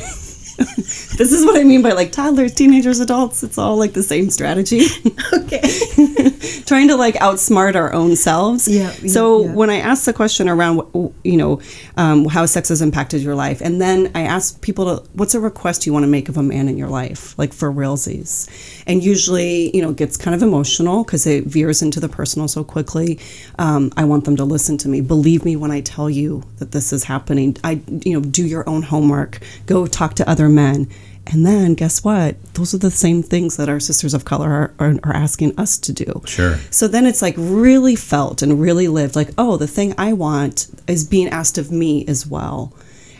this 1.17 1.31
is 1.31 1.45
what 1.45 1.57
I 1.57 1.63
mean 1.63 1.81
by 1.81 1.91
like 1.91 2.11
toddlers, 2.11 2.53
teenagers, 2.53 2.99
adults. 2.99 3.43
It's 3.43 3.57
all 3.57 3.77
like 3.77 3.93
the 3.93 4.03
same 4.03 4.29
strategy. 4.29 4.87
Okay. 5.31 5.61
Trying 6.65 6.87
to 6.89 6.95
like 6.95 7.15
outsmart 7.15 7.75
our 7.75 7.93
own 7.93 8.15
selves. 8.15 8.67
Yeah, 8.67 8.89
So 8.89 9.43
yeah. 9.45 9.53
when 9.53 9.69
I 9.69 9.77
asked 9.77 10.05
the 10.05 10.13
question 10.13 10.47
around, 10.49 10.81
you 11.23 11.37
know, 11.37 11.61
um, 11.97 12.25
how 12.25 12.45
sex 12.45 12.69
has 12.69 12.81
impacted 12.81 13.21
your 13.21 13.35
life, 13.35 13.61
and 13.61 13.81
then 13.81 14.11
I 14.15 14.21
asked 14.21 14.61
people 14.61 14.97
to, 14.97 15.09
what's 15.13 15.33
a 15.33 15.39
request 15.39 15.85
you 15.85 15.93
want 15.93 16.03
to 16.03 16.07
make 16.07 16.29
of 16.29 16.37
a 16.37 16.43
man 16.43 16.67
in 16.67 16.77
your 16.77 16.87
life, 16.89 17.37
like 17.37 17.53
for 17.53 17.71
realsies, 17.71 18.47
and 18.85 19.03
usually, 19.03 19.75
you 19.75 19.81
know, 19.81 19.91
it 19.91 19.97
gets 19.97 20.17
kind 20.17 20.35
of 20.35 20.41
emotional 20.43 21.03
because 21.03 21.25
it 21.25 21.45
veers 21.45 21.81
into 21.81 21.99
the 21.99 22.09
personal 22.09 22.47
so 22.47 22.63
quickly. 22.63 23.19
Um, 23.57 23.91
I 23.97 24.05
want 24.05 24.25
them 24.25 24.35
to 24.37 24.45
listen 24.45 24.77
to 24.79 24.87
me, 24.87 25.01
believe 25.01 25.45
me 25.45 25.55
when 25.55 25.71
I 25.71 25.81
tell 25.81 26.09
you 26.09 26.43
that 26.57 26.71
this 26.71 26.91
is 26.93 27.03
happening. 27.05 27.57
I, 27.63 27.81
you 28.05 28.13
know, 28.13 28.21
do 28.21 28.45
your 28.45 28.67
own 28.69 28.83
homework, 28.83 29.39
go 29.65 29.87
talk 29.87 30.15
to 30.15 30.29
other 30.29 30.48
men. 30.49 30.89
And 31.31 31.45
then 31.45 31.75
guess 31.75 32.03
what? 32.03 32.41
Those 32.55 32.73
are 32.73 32.79
the 32.79 32.89
same 32.89 33.21
things 33.21 33.57
that 33.57 33.69
our 33.69 33.79
sisters 33.79 34.15
of 34.15 34.25
color 34.25 34.49
are, 34.49 34.73
are, 34.79 34.99
are 35.03 35.15
asking 35.15 35.59
us 35.59 35.77
to 35.77 35.93
do. 35.93 36.23
Sure. 36.25 36.57
So 36.71 36.87
then 36.87 37.05
it's 37.05 37.21
like 37.21 37.35
really 37.37 37.95
felt 37.95 38.41
and 38.41 38.59
really 38.59 38.87
lived 38.87 39.15
like, 39.15 39.29
oh, 39.37 39.57
the 39.57 39.67
thing 39.67 39.93
I 39.97 40.13
want 40.13 40.67
is 40.87 41.03
being 41.03 41.29
asked 41.29 41.59
of 41.59 41.71
me 41.71 42.05
as 42.07 42.25
well. 42.25 42.73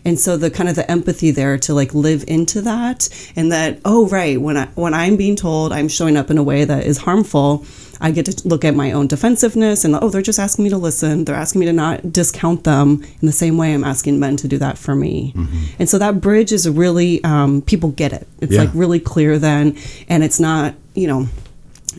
And 0.05 0.19
so 0.19 0.38
the 0.38 0.50
kind 0.50 0.69
of 0.69 0.75
the 0.75 0.89
empathy 0.89 1.29
there 1.31 1.57
to 1.59 1.74
like 1.74 1.93
live 1.93 2.24
into 2.27 2.62
that 2.62 3.09
and 3.36 3.51
that, 3.51 3.79
oh 3.86 4.07
right, 4.07 4.39
when 4.41 4.57
I 4.57 4.65
when 4.75 4.93
I'm 4.93 5.17
being 5.17 5.36
told 5.36 5.71
I'm 5.71 5.88
showing 5.88 6.17
up 6.17 6.31
in 6.31 6.38
a 6.38 6.43
way 6.43 6.63
that 6.63 6.86
is 6.86 7.00
harmful, 7.00 7.65
I 8.01 8.12
get 8.12 8.25
to 8.27 8.48
look 8.48 8.63
at 8.63 8.75
my 8.75 8.91
own 8.91 9.08
defensiveness 9.08 9.84
and 9.84 9.96
oh, 9.96 10.10
they're 10.10 10.22
just 10.22 10.39
asking 10.39 10.63
me 10.63 10.70
to 10.70 10.77
listen. 10.77 11.25
They're 11.25 11.36
asking 11.36 11.60
me 11.60 11.65
to 11.65 11.74
not 11.74 12.12
discount 12.13 12.63
them 12.63 13.03
in 13.22 13.25
the 13.25 13.32
same 13.34 13.58
way 13.58 13.74
I'm 13.74 13.84
asking 13.84 14.20
men 14.20 14.38
to 14.38 14.48
do 14.48 14.58
that 14.60 14.77
for 14.77 14.96
me. 14.96 15.34
And 15.79 15.89
so 15.89 15.98
that 15.98 16.22
bridge 16.22 16.51
is 16.51 16.68
really 16.70 17.22
um, 17.24 17.62
people 17.62 17.89
get 17.89 18.13
it. 18.13 18.27
It's 18.39 18.53
Yeah. 18.53 18.62
like 18.62 18.70
really 18.74 19.00
clear 19.00 19.38
then, 19.38 19.75
and 20.08 20.24
it's 20.24 20.39
not 20.39 20.75
you 20.96 21.08
know 21.08 21.27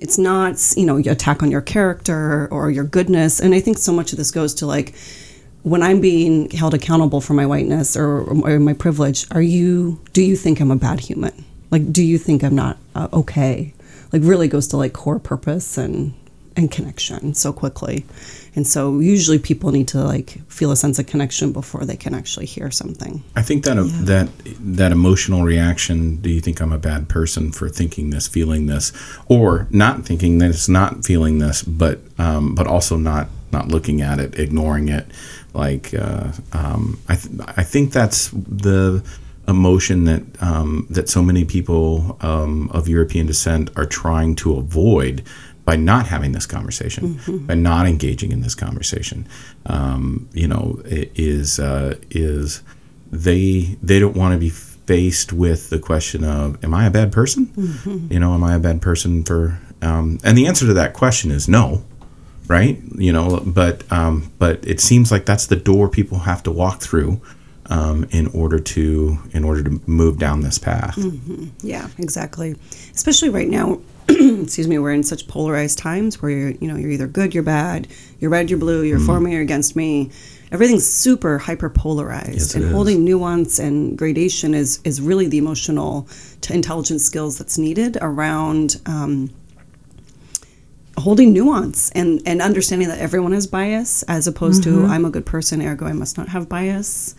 it's 0.00 0.18
not 0.18 0.72
you 0.76 0.86
know 0.86 0.96
attack 0.98 1.42
on 1.42 1.50
your 1.50 1.60
character 1.60 2.48
or 2.50 2.70
your 2.70 2.84
goodness 2.84 3.40
and 3.40 3.54
i 3.54 3.60
think 3.60 3.76
so 3.76 3.92
much 3.92 4.12
of 4.12 4.18
this 4.18 4.30
goes 4.30 4.54
to 4.54 4.64
like 4.64 4.94
when 5.64 5.82
i'm 5.82 6.00
being 6.00 6.48
held 6.50 6.74
accountable 6.74 7.20
for 7.20 7.34
my 7.34 7.44
whiteness 7.44 7.96
or, 7.96 8.20
or 8.22 8.58
my 8.60 8.72
privilege 8.72 9.26
are 9.32 9.42
you 9.42 10.00
do 10.12 10.22
you 10.22 10.36
think 10.36 10.60
i'm 10.60 10.70
a 10.70 10.76
bad 10.76 11.00
human 11.00 11.32
like 11.72 11.92
do 11.92 12.04
you 12.04 12.18
think 12.18 12.44
i'm 12.44 12.54
not 12.54 12.78
uh, 12.94 13.08
okay 13.12 13.72
like 14.12 14.22
really 14.24 14.48
goes 14.48 14.66
to 14.68 14.76
like 14.76 14.92
core 14.92 15.18
purpose 15.18 15.78
and 15.78 16.14
and 16.56 16.70
connection 16.70 17.32
so 17.32 17.52
quickly 17.52 18.04
and 18.56 18.66
so 18.66 18.98
usually 18.98 19.38
people 19.38 19.70
need 19.70 19.86
to 19.86 20.02
like 20.02 20.30
feel 20.48 20.72
a 20.72 20.76
sense 20.76 20.98
of 20.98 21.06
connection 21.06 21.52
before 21.52 21.84
they 21.84 21.96
can 21.96 22.12
actually 22.12 22.44
hear 22.44 22.70
something 22.70 23.22
I 23.36 23.42
think 23.42 23.64
that 23.64 23.76
that 24.04 24.28
that 24.60 24.92
emotional 24.92 25.42
reaction. 25.44 26.16
Do 26.16 26.30
you 26.30 26.40
think 26.40 26.60
I'm 26.60 26.72
a 26.72 26.78
bad 26.78 27.08
person 27.08 27.52
for 27.52 27.68
thinking 27.68 28.10
this, 28.10 28.28
feeling 28.28 28.66
this, 28.66 28.92
or 29.28 29.66
not 29.70 30.04
thinking 30.04 30.38
this, 30.38 30.68
not 30.68 31.04
feeling 31.04 31.38
this, 31.38 31.62
but 31.62 32.00
um, 32.18 32.54
but 32.54 32.66
also 32.66 32.96
not 32.96 33.28
not 33.52 33.68
looking 33.68 34.00
at 34.00 34.18
it, 34.18 34.38
ignoring 34.38 34.88
it? 34.88 35.06
Like 35.54 35.94
uh, 35.94 36.32
um, 36.52 37.00
I 37.08 37.16
th- 37.16 37.34
I 37.56 37.62
think 37.64 37.92
that's 37.92 38.30
the 38.30 39.02
emotion 39.50 40.04
that 40.04 40.22
um, 40.42 40.86
that 40.88 41.08
so 41.08 41.22
many 41.22 41.44
people 41.44 42.16
um, 42.20 42.70
of 42.70 42.88
European 42.88 43.26
descent 43.26 43.70
are 43.76 43.86
trying 43.86 44.34
to 44.36 44.56
avoid 44.56 45.22
by 45.64 45.76
not 45.76 46.06
having 46.06 46.32
this 46.32 46.46
conversation, 46.46 47.20
by 47.46 47.54
not 47.54 47.86
engaging 47.86 48.32
in 48.32 48.40
this 48.40 48.54
conversation. 48.54 49.28
Um, 49.66 50.28
you 50.32 50.48
know, 50.48 50.80
is 50.86 51.60
uh, 51.60 51.96
is 52.10 52.62
they 53.10 53.76
they 53.82 53.98
don't 53.98 54.16
want 54.16 54.32
to 54.32 54.38
be 54.38 54.50
faced 54.50 55.32
with 55.32 55.70
the 55.70 55.78
question 55.78 56.24
of 56.24 56.62
am 56.64 56.74
I 56.74 56.86
a 56.86 56.90
bad 56.90 57.12
person? 57.12 57.50
You 58.10 58.18
know, 58.18 58.34
am 58.34 58.42
I 58.42 58.54
a 58.54 58.58
bad 58.58 58.80
person 58.80 59.22
for? 59.24 59.60
Um, 59.82 60.18
and 60.24 60.36
the 60.36 60.46
answer 60.46 60.66
to 60.66 60.74
that 60.74 60.94
question 60.94 61.30
is 61.30 61.48
no, 61.48 61.84
right? 62.48 62.78
You 62.96 63.12
know, 63.12 63.42
but 63.46 63.84
um, 63.92 64.32
but 64.38 64.66
it 64.66 64.80
seems 64.80 65.12
like 65.12 65.26
that's 65.26 65.46
the 65.46 65.56
door 65.56 65.88
people 65.88 66.20
have 66.20 66.42
to 66.44 66.50
walk 66.50 66.80
through 66.80 67.20
um, 67.70 68.04
in 68.10 68.26
order 68.28 68.58
to 68.58 69.18
in 69.32 69.44
order 69.44 69.62
to 69.62 69.80
move 69.86 70.18
down 70.18 70.42
this 70.42 70.58
path. 70.58 70.98
Yeah, 71.62 71.88
exactly. 71.98 72.56
Especially 72.94 73.30
right 73.30 73.48
now, 73.48 73.80
excuse 74.08 74.68
me, 74.68 74.78
we're 74.78 74.92
in 74.92 75.02
such 75.04 75.26
polarized 75.28 75.78
times 75.78 76.20
where 76.20 76.30
you're, 76.30 76.50
you 76.50 76.68
know, 76.68 76.76
you're 76.76 76.90
either 76.90 77.06
good, 77.06 77.32
you're 77.32 77.42
bad, 77.44 77.86
you're 78.18 78.30
red, 78.30 78.50
you're 78.50 78.58
blue, 78.58 78.82
you're 78.82 79.00
for 79.00 79.20
me 79.20 79.36
or 79.36 79.40
against 79.40 79.74
me. 79.76 80.10
Everything's 80.52 80.84
super 80.84 81.38
hyper 81.38 81.70
polarized, 81.70 82.32
Yes, 82.32 82.54
and 82.56 82.64
is. 82.64 82.72
holding 82.72 83.04
nuance 83.04 83.60
and 83.60 83.96
gradation 83.96 84.52
is 84.52 84.80
is 84.82 85.00
really 85.00 85.28
the 85.28 85.38
emotional 85.38 86.08
to 86.40 86.52
intelligence 86.52 87.04
skills 87.04 87.38
that's 87.38 87.56
needed 87.56 87.96
around. 88.00 88.80
Um, 88.86 89.30
holding 91.00 91.32
nuance 91.32 91.90
and 91.90 92.22
and 92.26 92.40
understanding 92.40 92.88
that 92.88 92.98
everyone 92.98 93.32
has 93.32 93.46
bias 93.46 94.02
as 94.04 94.26
opposed 94.26 94.62
to 94.62 94.84
i'm 94.86 95.04
a 95.04 95.10
good 95.10 95.26
person 95.26 95.60
ergo 95.62 95.86
i 95.86 95.92
must 95.92 96.16
not 96.18 96.28
have 96.28 96.48
bias. 96.48 97.14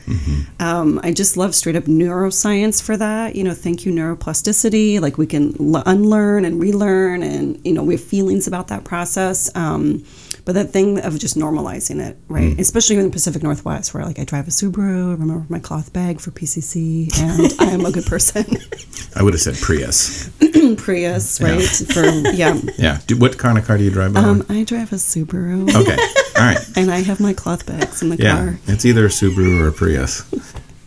Um, 0.59 0.99
i 1.03 1.11
just 1.11 1.37
love 1.37 1.53
straight 1.55 1.75
up 1.75 1.85
neuroscience 1.85 2.81
for 2.81 2.95
that 2.97 3.35
you 3.35 3.43
know 3.43 3.53
thank 3.53 3.85
you 3.85 3.91
neuroplasticity 3.91 4.99
like 5.01 5.17
we 5.17 5.25
can 5.27 5.55
l- 5.59 5.83
unlearn 5.85 6.45
and 6.45 6.61
relearn 6.61 7.23
and 7.23 7.59
you 7.65 7.73
know 7.73 7.83
we 7.83 7.95
have 7.95 8.03
feelings 8.03 8.47
about 8.47 8.67
that 8.69 8.83
process. 8.83 9.49
Um, 9.55 10.03
but 10.45 10.53
that 10.55 10.71
thing 10.71 10.99
of 10.99 11.17
just 11.19 11.37
normalizing 11.37 11.99
it 12.05 12.17
right 12.27 12.59
especially 12.59 12.95
in 12.97 13.03
the 13.03 13.09
pacific 13.09 13.43
northwest 13.43 13.93
where 13.93 14.03
like 14.05 14.19
i 14.19 14.23
drive 14.23 14.47
a 14.47 14.51
subaru 14.51 15.07
I 15.09 15.11
remember 15.11 15.45
my 15.49 15.59
cloth 15.59 15.93
bag 15.93 16.19
for 16.19 16.31
pcc 16.31 17.09
and 17.19 17.53
i 17.59 17.71
am 17.71 17.85
a 17.85 17.91
good 17.91 18.05
person 18.05 18.45
I 19.15 19.23
would 19.23 19.33
have 19.33 19.41
said 19.41 19.55
Prius. 19.55 20.29
prius 20.77 21.41
right 21.41 21.61
for 21.93 22.05
yeah 22.31 22.57
Yeah. 22.77 22.99
Do, 23.07 23.17
what 23.17 23.37
kind 23.37 23.57
of 23.57 23.65
car 23.65 23.77
do 23.77 23.83
you 23.83 23.91
drive? 23.91 24.15
Um, 24.15 24.45
i 24.49 24.63
drive 24.63 24.93
a 24.93 24.95
subaru 24.95 25.67
Okay. 25.75 25.97
All 26.37 26.47
right. 26.47 26.59
and 26.77 26.89
I 26.89 27.01
have 27.01 27.19
my 27.19 27.33
cloth 27.33 27.65
bags 27.65 28.01
in 28.01 28.09
the 28.09 28.15
Yeah. 28.17 28.35
car. 28.37 28.59
It's 28.67 28.85
either 28.85 29.05
a 29.05 29.09
Subaru 29.09 29.59
or 29.61 29.67
a 29.67 29.71
Prius. 29.73 30.23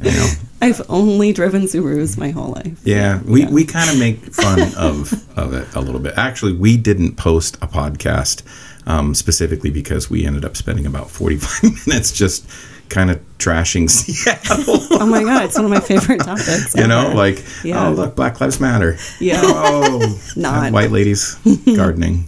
You 0.00 0.11
know. 0.11 0.30
I've 0.62 0.80
only 0.88 1.32
driven 1.34 1.62
Subarus 1.62 2.16
my 2.16 2.30
whole 2.30 2.52
life. 2.52 2.80
Yeah, 2.84 3.20
we, 3.25 3.44
we 3.46 3.64
kind 3.66 3.90
of 3.90 3.99
make 3.99 4.18
fun 4.34 4.61
of 4.76 5.12
of 5.38 5.52
it 5.52 5.68
a 5.75 5.80
little 5.80 6.00
bit. 6.00 6.14
Actually, 6.16 6.54
we 6.54 6.76
didn't 6.78 7.16
post 7.16 7.56
a 7.56 7.66
podcast 7.66 8.42
um, 8.86 9.14
specifically 9.14 9.70
because 9.70 10.10
we 10.10 10.24
ended 10.26 10.44
up 10.44 10.56
spending 10.56 10.86
about 10.86 11.10
forty 11.10 11.36
five 11.36 11.70
minutes 11.86 12.12
just 12.12 12.46
kind 12.90 13.10
of 13.10 13.18
trashing 13.38 13.88
Seattle. 13.90 14.76
Oh 15.00 15.06
my 15.06 15.22
god, 15.24 15.44
it's 15.44 15.56
one 15.56 15.64
of 15.64 15.70
my 15.70 15.80
favorite 15.80 16.20
topics. 16.20 16.74
you 16.76 16.86
know, 16.86 17.12
like 17.14 17.42
Yeah. 17.64 17.88
oh 17.88 17.92
look, 17.92 18.14
Black 18.14 18.40
Lives 18.42 18.60
Matter. 18.60 18.98
Yeah. 19.20 19.40
Oh, 19.42 20.20
Not. 20.36 20.70
white 20.72 20.90
ladies 20.90 21.34
gardening. 21.76 22.24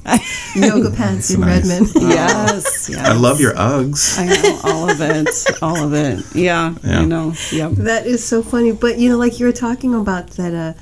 Yoga 0.54 0.90
pants 0.90 1.30
in 1.30 1.40
nice. 1.42 1.68
Redmond. 1.68 1.92
yes, 1.96 2.88
yes. 2.88 2.98
I 3.06 3.12
love 3.12 3.38
your 3.38 3.52
Uggs. 3.54 4.18
I 4.18 4.24
know 4.26 4.60
all 4.64 4.88
of 4.90 5.00
it, 5.02 5.62
all 5.62 5.84
of 5.84 5.92
it. 5.92 6.24
Yeah, 6.34 6.74
Yeah. 6.82 7.00
I 7.00 7.04
know. 7.04 7.34
Yep. 7.52 7.72
That 7.72 8.06
is 8.06 8.24
so 8.24 8.42
funny. 8.42 8.72
But 8.72 8.98
you 8.98 9.10
know, 9.10 9.18
like 9.18 9.38
you 9.38 9.44
were 9.46 9.52
talking 9.52 9.94
about 9.94 10.30
that 10.32 10.54
uh, 10.54 10.72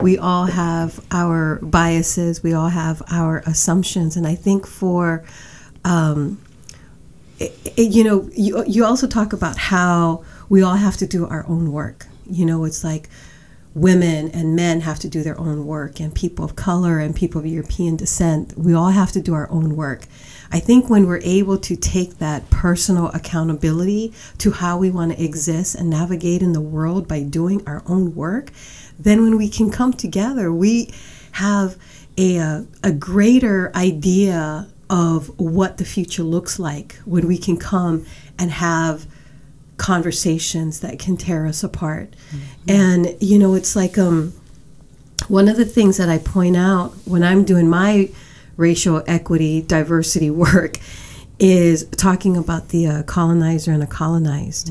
we 0.00 0.18
all 0.18 0.46
have 0.46 1.00
our 1.10 1.56
biases, 1.62 2.42
we 2.42 2.52
all 2.52 2.68
have 2.68 3.02
our 3.10 3.38
assumptions, 3.46 4.16
and 4.16 4.26
I 4.26 4.34
think 4.34 4.66
for 4.66 5.24
um, 5.84 6.40
it, 7.38 7.56
it- 7.76 7.92
you 7.92 8.04
know, 8.04 8.28
you 8.34 8.64
you 8.66 8.84
also 8.84 9.06
talk 9.06 9.32
about 9.32 9.56
how 9.58 10.24
we 10.48 10.62
all 10.62 10.76
have 10.76 10.96
to 10.98 11.06
do 11.06 11.26
our 11.26 11.44
own 11.48 11.72
work. 11.72 12.06
You 12.28 12.46
know, 12.46 12.64
it's 12.64 12.84
like 12.84 13.08
women 13.74 14.30
and 14.30 14.54
men 14.54 14.80
have 14.82 14.98
to 15.00 15.08
do 15.08 15.22
their 15.22 15.38
own 15.38 15.66
work, 15.66 16.00
and 16.00 16.14
people 16.14 16.44
of 16.44 16.56
color 16.56 16.98
and 16.98 17.14
people 17.14 17.40
of 17.40 17.46
European 17.46 17.96
descent, 17.96 18.56
we 18.56 18.72
all 18.74 18.90
have 18.90 19.12
to 19.12 19.20
do 19.20 19.34
our 19.34 19.50
own 19.50 19.74
work. 19.76 20.06
I 20.54 20.60
think 20.60 20.88
when 20.88 21.08
we're 21.08 21.20
able 21.24 21.58
to 21.58 21.74
take 21.74 22.18
that 22.18 22.48
personal 22.48 23.08
accountability 23.08 24.12
to 24.38 24.52
how 24.52 24.78
we 24.78 24.88
want 24.88 25.10
to 25.10 25.20
exist 25.20 25.74
and 25.74 25.90
navigate 25.90 26.42
in 26.42 26.52
the 26.52 26.60
world 26.60 27.08
by 27.08 27.24
doing 27.24 27.60
our 27.66 27.82
own 27.88 28.14
work, 28.14 28.52
then 28.96 29.24
when 29.24 29.36
we 29.36 29.48
can 29.48 29.68
come 29.68 29.92
together, 29.92 30.52
we 30.52 30.94
have 31.32 31.76
a, 32.16 32.38
uh, 32.38 32.62
a 32.84 32.92
greater 32.92 33.72
idea 33.74 34.68
of 34.88 35.36
what 35.40 35.78
the 35.78 35.84
future 35.84 36.22
looks 36.22 36.60
like 36.60 37.00
when 37.04 37.26
we 37.26 37.36
can 37.36 37.56
come 37.56 38.06
and 38.38 38.52
have 38.52 39.06
conversations 39.76 40.78
that 40.78 41.00
can 41.00 41.16
tear 41.16 41.48
us 41.48 41.64
apart. 41.64 42.14
And 42.68 43.16
you 43.20 43.40
know, 43.40 43.54
it's 43.54 43.74
like 43.74 43.98
um 43.98 44.34
one 45.26 45.48
of 45.48 45.56
the 45.56 45.64
things 45.64 45.96
that 45.96 46.08
I 46.08 46.18
point 46.18 46.56
out 46.56 46.92
when 47.06 47.24
I'm 47.24 47.44
doing 47.44 47.68
my 47.68 48.10
racial 48.56 49.02
equity 49.06 49.62
diversity 49.62 50.30
work 50.44 50.78
is 51.38 51.86
talking 51.88 52.36
about 52.36 52.68
the 52.68 52.86
uh, 52.86 53.02
colonizer 53.02 53.72
and 53.72 53.82
the 53.82 53.86
colonized. 53.86 54.70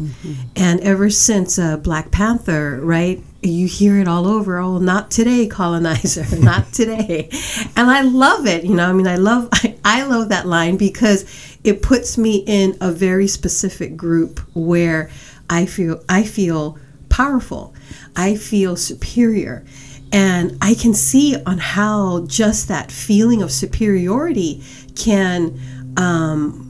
And 0.56 0.80
ever 0.80 1.10
since 1.10 1.60
uh, 1.60 1.78
Black 1.78 2.10
Panther, 2.10 2.80
right, 2.82 3.22
you 3.42 3.68
hear 3.68 4.00
it 4.00 4.08
all 4.08 4.28
over. 4.28 4.58
Oh, 4.58 4.78
not 4.78 5.12
today, 5.12 5.48
colonizer, 5.48 6.26
not 6.40 6.72
today. 6.72 7.30
And 7.76 7.92
I 7.92 8.02
love 8.02 8.48
it. 8.48 8.64
You 8.64 8.76
know, 8.76 8.90
I 8.90 8.94
mean, 8.94 9.08
I 9.08 9.18
love 9.18 9.50
I, 9.52 9.76
I 9.86 10.06
love 10.06 10.30
that 10.30 10.48
line 10.48 10.78
because 10.78 11.26
it 11.64 11.82
puts 11.82 12.18
me 12.18 12.44
in 12.48 12.78
a 12.80 12.92
very 12.92 13.28
specific 13.28 13.98
group 13.98 14.40
where 14.54 15.10
I 15.50 15.66
feel 15.66 16.04
I 16.08 16.24
feel 16.24 16.78
powerful. 17.10 17.74
I 18.16 18.36
feel 18.36 18.76
superior. 18.76 19.66
And 20.14 20.60
I 20.62 20.76
can 20.76 20.94
see 20.94 21.36
on 21.44 21.58
how 21.58 22.26
just 22.28 22.68
that 22.68 22.92
feeling 22.92 23.42
of 23.42 23.52
superiority 23.52 24.64
can 24.96 25.60
um, 25.98 26.70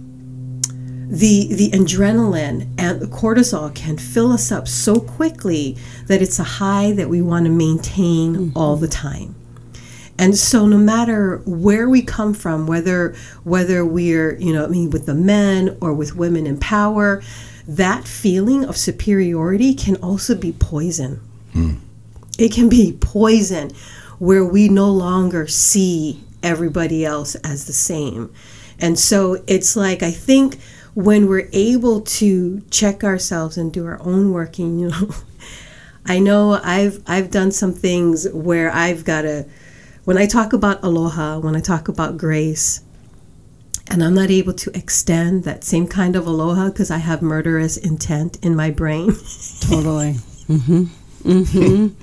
the 1.10 1.54
the 1.54 1.70
adrenaline 1.72 2.74
and 2.78 3.02
the 3.02 3.06
cortisol 3.06 3.76
can 3.76 3.98
fill 3.98 4.32
us 4.32 4.50
up 4.50 4.68
so 4.70 5.00
quickly 5.00 5.78
that 6.08 6.22
it's 6.22 6.40
a 6.40 6.44
high 6.44 6.94
that 6.94 7.10
we 7.10 7.22
want 7.22 7.46
to 7.46 7.52
maintain 7.52 8.54
all 8.56 8.78
the 8.78 8.88
time. 8.88 9.36
And 10.18 10.38
so 10.38 10.66
no 10.66 10.78
matter 10.78 11.42
where 11.46 11.90
we 11.90 12.02
come 12.02 12.34
from, 12.34 12.66
whether 12.66 13.14
whether 13.44 13.86
we're, 13.86 14.38
you 14.38 14.54
know, 14.54 14.64
I 14.64 14.68
mean 14.70 14.90
with 14.90 15.06
the 15.06 15.14
men 15.14 15.78
or 15.82 15.94
with 15.94 16.16
women 16.16 16.48
in 16.48 16.60
power, 16.60 17.22
that 17.68 18.08
feeling 18.08 18.64
of 18.64 18.78
superiority 18.78 19.74
can 19.74 19.98
also 19.98 20.34
be 20.34 20.54
poison. 20.54 21.20
It 22.44 22.52
can 22.52 22.68
be 22.68 22.92
poison 23.00 23.72
where 24.20 24.44
we 24.44 24.68
no 24.68 24.90
longer 24.90 25.48
see 25.48 26.22
everybody 26.44 27.06
else 27.06 27.36
as 27.36 27.68
the 27.68 27.72
same. 27.72 28.34
And 28.78 29.00
so 29.00 29.42
it's 29.48 29.78
like 29.78 30.04
I 30.04 30.12
think 30.12 30.60
when 30.94 31.30
we're 31.30 31.48
able 31.54 32.02
to 32.02 32.60
check 32.70 33.02
ourselves 33.02 33.58
and 33.58 33.72
do 33.72 33.86
our 33.86 33.98
own 34.02 34.34
working, 34.34 34.78
you 34.80 34.90
know, 34.90 35.16
I 36.06 36.20
know 36.20 36.60
I've 36.62 37.02
I've 37.08 37.32
done 37.32 37.52
some 37.52 37.72
things 37.72 38.28
where 38.34 38.70
I've 38.74 39.06
got 39.06 39.22
to 39.22 39.46
when 40.04 40.18
I 40.18 40.26
talk 40.26 40.52
about 40.52 40.84
aloha, 40.84 41.40
when 41.40 41.56
I 41.56 41.62
talk 41.62 41.88
about 41.88 42.18
grace, 42.18 42.82
and 43.90 44.04
I'm 44.04 44.16
not 44.16 44.30
able 44.30 44.52
to 44.52 44.78
extend 44.78 45.46
that 45.46 45.64
same 45.64 45.88
kind 45.88 46.18
of 46.18 46.28
aloha 46.28 46.72
because 46.72 46.92
I 46.92 46.98
have 46.98 47.22
murderous 47.22 47.78
intent 47.78 48.38
in 48.44 48.54
my 48.54 48.70
brain. 48.70 49.14
Totally. 49.62 50.16
Mm-hmm. 50.50 50.88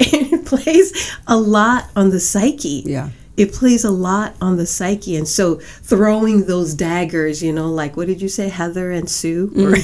it 0.00 0.46
plays 0.46 1.16
a 1.26 1.36
lot 1.36 1.88
on 1.96 2.10
the 2.10 2.20
psyche. 2.20 2.82
Yeah. 2.86 3.10
It 3.36 3.52
plays 3.52 3.84
a 3.84 3.90
lot 3.90 4.34
on 4.40 4.56
the 4.56 4.66
psyche. 4.66 5.16
And 5.16 5.26
so 5.26 5.56
throwing 5.56 6.46
those 6.46 6.72
daggers, 6.74 7.42
you 7.42 7.52
know, 7.52 7.68
like 7.68 7.96
what 7.96 8.06
did 8.06 8.22
you 8.22 8.28
say, 8.28 8.48
Heather 8.48 8.92
and 8.92 9.10
Sue? 9.10 9.50
Or 9.56 9.74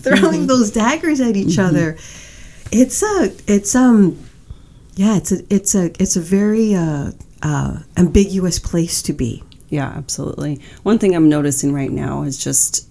throwing 0.00 0.46
those 0.46 0.70
daggers 0.70 1.20
at 1.20 1.36
each 1.36 1.58
other. 1.58 1.98
It's 2.70 3.02
a 3.02 3.30
it's 3.46 3.74
um 3.74 4.18
yeah, 4.94 5.16
it's 5.16 5.32
a 5.32 5.54
it's 5.54 5.74
a 5.74 5.86
it's 6.00 6.16
a 6.16 6.20
very 6.20 6.74
uh, 6.74 7.12
uh, 7.42 7.78
ambiguous 7.96 8.58
place 8.58 9.02
to 9.02 9.12
be. 9.12 9.42
Yeah, 9.68 9.88
absolutely. 9.88 10.60
One 10.82 10.98
thing 10.98 11.14
I'm 11.14 11.28
noticing 11.28 11.72
right 11.72 11.90
now 11.90 12.22
is 12.22 12.42
just 12.42 12.86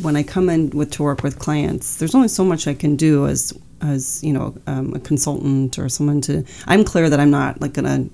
when 0.00 0.16
I 0.16 0.22
come 0.22 0.48
in 0.48 0.70
with 0.70 0.90
to 0.92 1.02
work 1.02 1.22
with 1.22 1.38
clients, 1.38 1.96
there's 1.96 2.14
only 2.14 2.28
so 2.28 2.44
much 2.44 2.66
I 2.66 2.74
can 2.74 2.96
do 2.96 3.26
as 3.26 3.52
as 3.82 4.22
you 4.22 4.32
know 4.32 4.54
um, 4.66 4.94
a 4.94 5.00
consultant 5.00 5.78
or 5.78 5.88
someone 5.88 6.20
to. 6.22 6.44
I'm 6.66 6.84
clear 6.84 7.10
that 7.10 7.20
I'm 7.20 7.30
not 7.30 7.60
like 7.60 7.74
gonna 7.74 8.06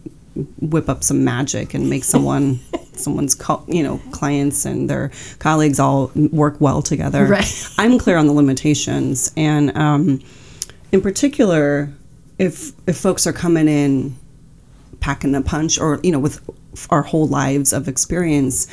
whip 0.61 0.89
up 0.89 1.03
some 1.03 1.25
magic 1.25 1.75
and 1.75 1.91
make 1.91 2.05
someone 2.05 2.61
someone's 2.95 3.35
co- 3.35 3.65
you 3.69 3.83
know 3.83 4.01
clients 4.11 4.65
and 4.65 4.89
their 4.91 5.11
colleagues 5.39 5.79
all 5.79 6.11
work 6.15 6.61
well 6.61 6.83
together. 6.83 7.27
Right. 7.27 7.69
I'm 7.79 7.99
clear 7.99 8.17
on 8.17 8.27
the 8.27 8.33
limitations 8.33 9.33
and 9.37 9.77
um, 9.77 10.23
in 10.93 11.01
particular 11.01 11.93
if 12.39 12.73
if 12.89 12.97
folks 12.97 13.27
are 13.27 13.33
coming 13.33 13.69
in 13.69 14.17
packing 15.01 15.35
a 15.35 15.43
punch 15.43 15.79
or 15.79 16.01
you 16.03 16.11
know 16.13 16.19
with 16.19 16.41
our 16.91 17.03
whole 17.03 17.27
lives 17.27 17.73
of 17.73 17.89
experience 17.89 18.67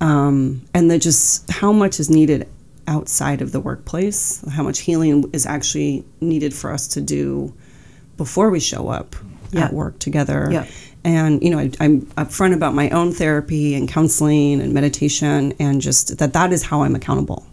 um, 0.00 0.62
and 0.74 0.90
that 0.90 0.98
just 1.00 1.50
how 1.50 1.72
much 1.72 1.98
is 2.00 2.10
needed 2.10 2.48
outside 2.86 3.40
of 3.42 3.52
the 3.52 3.60
workplace 3.60 4.42
how 4.50 4.62
much 4.62 4.80
healing 4.80 5.28
is 5.32 5.46
actually 5.46 6.04
needed 6.20 6.52
for 6.54 6.72
us 6.72 6.88
to 6.88 7.00
do 7.00 7.52
before 8.16 8.50
we 8.50 8.60
show 8.60 8.88
up 8.88 9.14
Yeah. 9.52 9.66
at 9.66 9.72
work 9.72 9.98
together 9.98 10.48
Yeah. 10.50 10.66
and 11.04 11.42
you 11.42 11.50
know 11.50 11.58
I, 11.58 11.70
i'm 11.80 12.02
upfront 12.16 12.54
about 12.54 12.74
my 12.74 12.90
own 12.90 13.12
therapy 13.12 13.74
and 13.74 13.88
counseling 13.88 14.60
and 14.60 14.72
meditation 14.74 15.52
and 15.58 15.80
just 15.80 16.18
that 16.18 16.32
that 16.34 16.52
is 16.52 16.62
how 16.62 16.82
i'm 16.82 16.94
accountable 16.94 17.46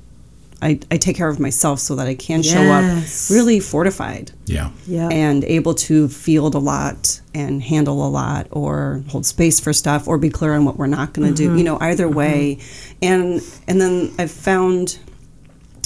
I, 0.61 0.79
I 0.89 0.97
take 0.97 1.15
care 1.15 1.29
of 1.29 1.39
myself 1.39 1.79
so 1.79 1.95
that 1.95 2.07
i 2.07 2.15
can 2.15 2.41
show 2.41 2.61
up 2.61 2.83
really 3.29 3.59
fortified. 3.59 4.31
Yeah. 4.45 4.71
Yeah. 4.87 5.09
and 5.09 5.43
able 5.43 5.73
to 5.75 6.07
field 6.07 6.55
a 6.55 6.59
lot 6.59 7.21
and 7.33 7.61
handle 7.61 8.05
a 8.05 8.09
lot 8.09 8.47
or 8.51 9.03
hold 9.09 9.25
space 9.25 9.59
for 9.59 9.73
stuff 9.73 10.07
or 10.07 10.17
be 10.17 10.29
clear 10.29 10.53
on 10.53 10.65
what 10.65 10.77
we're 10.77 10.87
not 10.87 11.13
going 11.13 11.27
to 11.27 11.33
do 11.33 11.49
mm-hmm. 11.49 11.57
you 11.57 11.63
know 11.63 11.77
either 11.79 12.05
mm-hmm. 12.05 12.15
way. 12.15 12.59
And 13.01 13.41
and 13.67 13.79
then 13.79 14.13
i've 14.17 14.31
found 14.31 14.99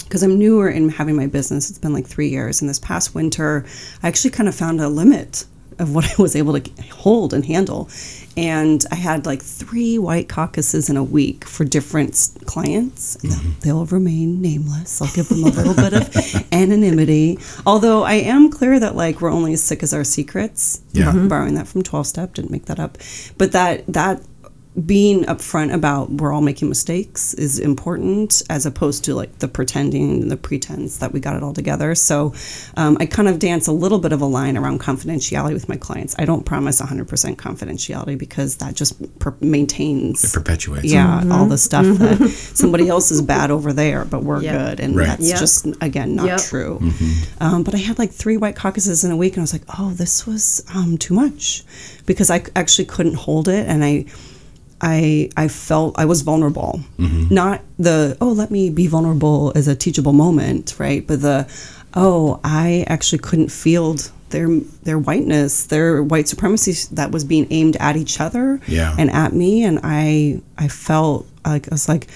because 0.04 0.24
i'm 0.24 0.38
newer 0.38 0.70
in 0.70 0.90
having 0.90 1.16
my 1.16 1.28
business 1.28 1.70
it's 1.70 1.80
been 1.80 1.94
like 1.94 2.08
three 2.08 2.30
years 2.30 2.62
and 2.62 2.70
this 2.70 2.80
past 2.80 3.14
winter 3.14 3.66
i 4.04 4.08
actually 4.08 4.32
kind 4.32 4.48
of 4.48 4.56
found 4.56 4.80
a 4.80 4.88
limit 4.88 5.46
of 5.80 5.94
what 5.96 6.06
i 6.20 6.22
was 6.22 6.36
able 6.36 6.58
to 6.60 6.84
hold 6.94 7.34
and 7.34 7.46
handle 7.46 7.90
and 8.38 8.86
i 8.92 8.96
had 8.96 9.26
like 9.26 9.42
three 9.42 9.98
white 9.98 10.30
caucuses 10.30 10.90
in 10.90 10.98
a 10.98 11.04
week 11.04 11.44
for 11.46 11.64
different 11.66 12.12
s- 12.12 12.38
clients. 12.46 13.18
They'll 13.62 13.86
remain 13.86 14.42
nameless. 14.42 15.02
I'll 15.02 15.12
give 15.14 15.28
them 15.30 15.44
a 15.44 15.48
little 15.48 15.74
bit 15.76 15.94
of 15.94 16.48
anonymity. 16.54 17.40
Although 17.66 18.04
i 18.04 18.14
am 18.14 18.50
clear 18.50 18.80
that 18.80 18.96
like 18.96 19.22
we're 19.22 19.32
only 19.32 19.54
as 19.54 19.64
sick 19.64 19.84
as 19.84 19.94
our 19.94 20.04
secrets. 20.04 20.82
Yeah. 20.94 21.12
Mhm. 21.12 21.30
borrowing 21.30 21.56
that 21.56 21.68
from 21.68 21.82
12 21.84 22.08
step 22.08 22.34
didn't 22.34 22.52
make 22.52 22.66
that 22.66 22.80
up. 22.80 22.98
But 23.38 23.52
that 23.54 23.86
that 23.88 24.22
being 24.86 25.26
upfront 25.26 25.74
about 25.74 26.10
we're 26.10 26.32
all 26.32 26.40
making 26.40 26.70
mistakes 26.70 27.34
is 27.34 27.60
important 27.60 28.42
as 28.50 28.66
opposed 28.66 29.04
to 29.04 29.14
like 29.14 29.40
the 29.40 29.48
pretending 29.50 30.22
and 30.22 30.32
the 30.32 30.38
pretense 30.38 31.00
that 31.00 31.12
we 31.12 31.20
got 31.20 31.36
it 31.36 31.44
all 31.44 31.52
together 31.52 31.94
so 31.94 32.34
um, 32.78 32.96
i 33.02 33.06
kind 33.06 33.28
of 33.28 33.38
dance 33.38 33.68
a 33.68 33.72
little 33.74 34.00
bit 34.00 34.14
of 34.14 34.22
a 34.22 34.26
line 34.26 34.56
around 34.58 34.80
confidentiality 34.80 35.52
with 35.54 35.68
my 35.68 35.76
clients 35.76 36.16
i 36.20 36.24
don't 36.24 36.46
promise 36.46 36.80
100% 36.82 37.06
confidentiality 37.36 38.18
because 38.18 38.56
that 38.58 38.74
just 38.74 38.94
per- 39.20 39.36
maintains 39.42 40.24
It 40.24 40.32
perpetuates. 40.34 40.86
yeah 40.86 41.22
all 41.30 41.48
the 41.48 41.58
stuff 41.58 41.86
that 42.00 42.30
somebody 42.30 42.88
else 42.88 43.12
is 43.12 43.22
bad 43.22 43.52
over 43.52 43.74
there 43.74 44.06
but 44.06 44.24
we're 44.24 44.42
Yep. 44.42 44.54
good 44.58 44.80
and 44.80 44.96
Right. 44.96 45.08
that's 45.08 45.28
Yep. 45.28 45.40
just 45.40 45.68
again 45.82 46.16
not 46.16 46.28
Yep. 46.28 46.40
true 46.44 46.80
um, 47.42 47.64
but 47.64 47.76
i 47.76 47.78
had 47.78 48.00
like 48.00 48.12
three 48.12 48.38
white 48.38 48.56
caucuses 48.56 49.04
in 49.04 49.12
a 49.12 49.18
week 49.18 49.34
and 49.34 49.42
i 49.42 49.44
was 49.44 49.52
like 49.52 49.64
oh 49.78 49.92
this 49.92 50.26
was 50.26 50.64
um, 50.74 50.98
too 50.98 51.14
much 51.14 51.66
because 52.06 52.30
i 52.32 52.42
actually 52.56 52.86
couldn't 52.86 53.16
hold 53.16 53.50
it 53.50 53.68
and 53.68 53.84
i 53.84 54.06
I, 54.82 55.30
I 55.38 55.48
felt 55.48 55.98
I 56.00 56.06
was 56.06 56.22
vulnerable. 56.24 56.82
Mm-hmm. 56.98 57.34
Not 57.34 57.62
the, 57.78 58.18
oh, 58.20 58.30
let 58.32 58.50
me 58.52 58.70
be 58.70 58.88
vulnerable 58.88 59.52
as 59.56 59.68
a 59.68 59.76
teachable 59.76 60.14
moment, 60.14 60.76
right? 60.80 61.06
But 61.06 61.22
the, 61.22 61.48
oh, 61.94 62.40
I 62.44 62.84
actually 62.88 63.20
couldn't 63.20 63.50
field 63.50 64.12
their 64.32 64.48
their 64.84 64.98
whiteness, 64.98 65.66
their 65.66 66.02
white 66.02 66.28
supremacy 66.30 66.74
that 66.96 67.12
was 67.12 67.24
being 67.26 67.48
aimed 67.52 67.76
at 67.82 67.98
each 67.98 68.22
other 68.22 68.62
Yeah. 68.66 68.96
and 68.98 69.12
at 69.12 69.34
me. 69.34 69.64
And 69.64 69.80
I 69.84 70.42
I 70.58 70.68
felt 70.70 71.28
like 71.46 71.68
I 71.68 71.76
was 71.76 71.90
like, 71.90 72.08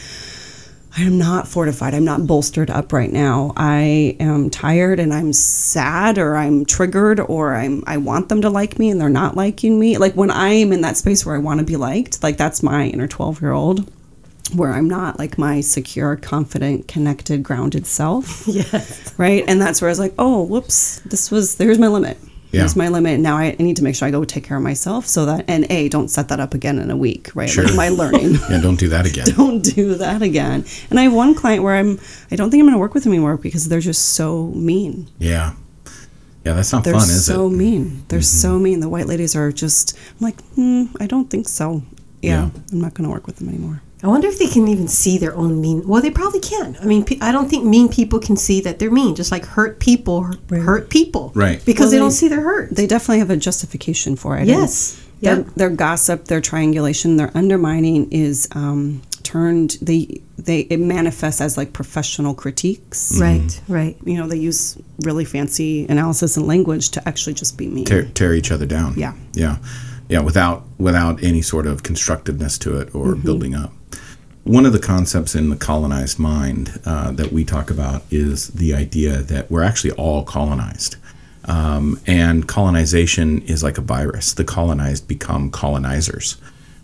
I 0.97 1.01
am 1.01 1.17
not 1.17 1.47
fortified. 1.47 1.93
I'm 1.93 2.05
not 2.05 2.25
bolstered 2.25 2.69
up 2.69 2.93
right 2.93 3.12
now. 3.12 3.51
I 3.58 4.15
am 4.19 4.49
tired 4.49 4.97
and 4.99 5.13
I'm 5.13 5.34
sad 5.34 6.17
or 6.17 6.38
I'm 6.38 6.65
triggered 6.65 7.19
or 7.19 7.53
I'm 7.53 7.84
I 7.86 7.97
want 7.97 8.29
them 8.29 8.41
to 8.41 8.49
like 8.49 8.79
me 8.79 8.89
and 8.89 9.01
they're 9.01 9.10
not 9.10 9.36
liking 9.36 9.77
me. 9.77 9.97
Like 9.97 10.13
when 10.13 10.31
I'm 10.31 10.71
in 10.71 10.81
that 10.81 10.95
space 10.95 11.25
where 11.25 11.36
I 11.36 11.39
want 11.39 11.60
to 11.60 11.65
be 11.65 11.75
liked, 11.75 12.23
like 12.23 12.38
that's 12.38 12.63
my 12.63 12.86
inner 12.86 13.10
12-year-old 13.10 13.91
where 14.53 14.71
I'm 14.71 14.88
not 14.88 15.19
like 15.19 15.38
my 15.38 15.60
secure, 15.60 16.15
confident, 16.15 16.88
connected, 16.88 17.43
grounded 17.43 17.86
self. 17.86 18.43
yes. 18.47 19.13
Right? 19.17 19.43
And 19.47 19.60
that's 19.60 19.81
where 19.81 19.89
I 19.89 19.91
was 19.91 19.99
like, 19.99 20.13
"Oh, 20.17 20.43
whoops. 20.43 20.99
This 20.99 21.31
was 21.31 21.55
there's 21.55 21.79
my 21.79 21.88
limit." 21.88 22.17
Yeah. 22.56 22.62
Here's 22.62 22.76
my 22.76 22.88
limit. 22.89 23.20
Now 23.20 23.38
I, 23.38 23.56
I 23.60 23.63
need 23.63 23.76
to 23.78 23.84
make 23.84 23.96
sure 23.96 24.08
I 24.08 24.12
go 24.12 24.24
take 24.24 24.44
care 24.44 24.58
of 24.58 24.63
myself 24.63 25.06
so 25.06 25.26
that 25.26 25.46
and 25.48 25.65
A, 25.70 25.89
don't 25.89 26.08
set 26.10 26.30
that 26.30 26.39
up 26.39 26.54
again 26.54 26.80
in 26.80 26.89
a 26.89 26.98
week, 26.98 27.36
right? 27.36 27.50
Sure. 27.50 27.65
Like 27.65 27.76
my 27.76 27.89
learning 27.89 28.36
Yeah, 28.50 28.62
don't 28.62 28.80
do 28.80 28.88
that 28.89 29.06
again. 29.06 29.26
don't 29.38 29.62
do 29.62 29.96
that 29.96 30.22
again. 30.22 30.63
And 30.89 31.00
I 31.00 31.04
have 31.04 31.13
one 31.13 31.36
client 31.36 31.63
where 31.63 31.76
I'm 31.76 32.00
I 32.32 32.36
don't 32.36 32.50
think 32.52 32.62
I'm 32.62 32.65
going 32.68 32.74
to 32.74 32.80
work 32.80 32.94
with 32.94 33.04
them 33.04 33.13
anymore 33.13 33.38
because 33.38 33.68
they're 33.70 33.80
just 33.91 34.13
so 34.13 34.48
mean. 34.56 35.08
Yeah. 35.20 35.54
Yeah, 36.46 36.54
that's 36.54 36.72
not 36.72 36.84
They're 36.84 36.94
fun, 36.94 37.04
is 37.04 37.26
so 37.26 37.48
it? 37.48 37.50
Mm-hmm. 37.50 37.58
mean. 37.58 38.06
They're 38.08 38.22
so 38.22 38.60
mean. 38.60 38.80
The 38.80 38.89
white 38.89 39.08
ladies 39.08 39.36
are 39.36 39.52
just 39.52 39.98
I'm 39.98 40.26
like, 40.28 40.39
hmm, 40.54 40.86
I 41.00 41.08
don't 41.08 41.30
think 41.30 41.48
so. 41.48 41.82
Yeah, 42.22 42.46
Yeah. 42.46 42.50
I'm 42.72 42.80
not 42.82 42.94
going 42.94 43.08
to 43.10 43.12
work 43.13 43.26
with 43.28 43.38
them 43.38 43.50
anymore. 43.50 43.82
I 44.06 44.08
wonder 44.08 44.28
if 44.28 44.38
they 44.38 44.48
can 44.48 44.68
even 44.68 44.88
see 44.88 45.18
their 45.18 45.36
own 45.36 45.60
mean. 45.60 45.88
Well, 45.88 46.00
they 46.02 46.12
probably 46.12 46.39
can. 46.39 46.78
I 46.80 46.86
mean, 46.86 47.04
pe- 47.04 47.18
I 47.22 47.32
don't 47.32 47.50
think 47.50 47.63
mean 47.65 47.89
people 47.89 48.20
can 48.20 48.38
see 48.38 48.62
that 48.62 48.78
they're 48.78 48.91
mean. 48.91 49.15
Just 49.15 49.32
like 49.32 49.46
hurt 49.46 49.80
people 49.80 50.30
hurt 50.50 50.89
people, 50.91 51.32
Right. 51.34 51.60
Because 51.65 51.86
Well, 51.86 51.89
they 51.89 51.98
they- 51.98 52.00
don't 52.06 52.12
see 52.12 52.28
their 52.28 52.41
hurt. 52.41 52.76
They 52.76 52.86
definitely 52.86 53.20
have 53.20 53.32
a 53.32 53.38
justification 53.38 54.15
for 54.15 54.38
it. 54.38 54.46
Yes. 54.48 54.96
And 54.96 55.02
Their, 55.22 55.38
Yep. 55.38 55.48
their 55.56 55.70
gossip, 55.72 56.26
their 56.26 56.41
triangulation, 56.41 57.18
their 57.18 57.32
undermining 57.36 58.12
is 58.12 58.48
um, 58.52 59.02
turned. 59.24 59.78
They 59.82 60.22
they 60.38 60.60
it 60.70 60.80
manifests 60.80 61.41
as 61.41 61.58
like 61.58 61.74
professional 61.74 62.34
critiques. 62.36 63.18
right, 63.20 63.60
right. 63.68 63.98
You 64.06 64.18
know, 64.20 64.28
they 64.28 64.38
use 64.38 64.78
really 65.02 65.26
fancy 65.26 65.88
analysis 65.89 66.38
and 66.38 66.46
language 66.46 66.89
to 66.91 67.08
actually 67.08 67.34
just 67.34 67.58
be 67.58 67.68
mean. 67.68 67.86
Tear, 67.86 68.04
tear 68.13 68.34
each 68.36 68.52
other 68.52 68.68
down. 68.68 68.94
Yeah. 68.98 69.13
Yeah. 69.34 69.58
Yeah, 70.10 70.20
without 70.22 70.63
without 70.78 71.24
any 71.24 71.41
sort 71.41 71.65
of 71.68 71.82
constructiveness 71.84 72.58
to 72.60 72.78
it 72.80 72.94
or 72.94 73.13
Mm-hmm. 73.13 73.22
building 73.26 73.56
up. 73.56 73.72
one 74.44 74.65
of 74.68 74.74
the 74.74 74.80
concepts 74.80 75.34
in 75.34 75.50
the 75.50 75.56
colonized 75.56 76.20
mind 76.20 76.80
uh, 76.86 77.12
that 77.12 77.32
we 77.32 77.44
talk 77.44 77.72
about 77.72 78.04
is 78.12 78.50
the 78.50 78.76
idea 78.76 79.24
that 79.24 79.50
we're 79.50 79.63
actually 79.63 79.91
all 79.94 80.24
colonized. 80.24 80.98
Um, 81.46 82.00
and 82.06 82.48
colonization 82.48 83.41
is 83.44 83.63
like 83.63 83.78
a 83.80 83.82
virus. 83.82 84.34
The 84.34 84.44
colonized 84.44 85.08
become 85.08 85.50
colonizers. 85.50 86.38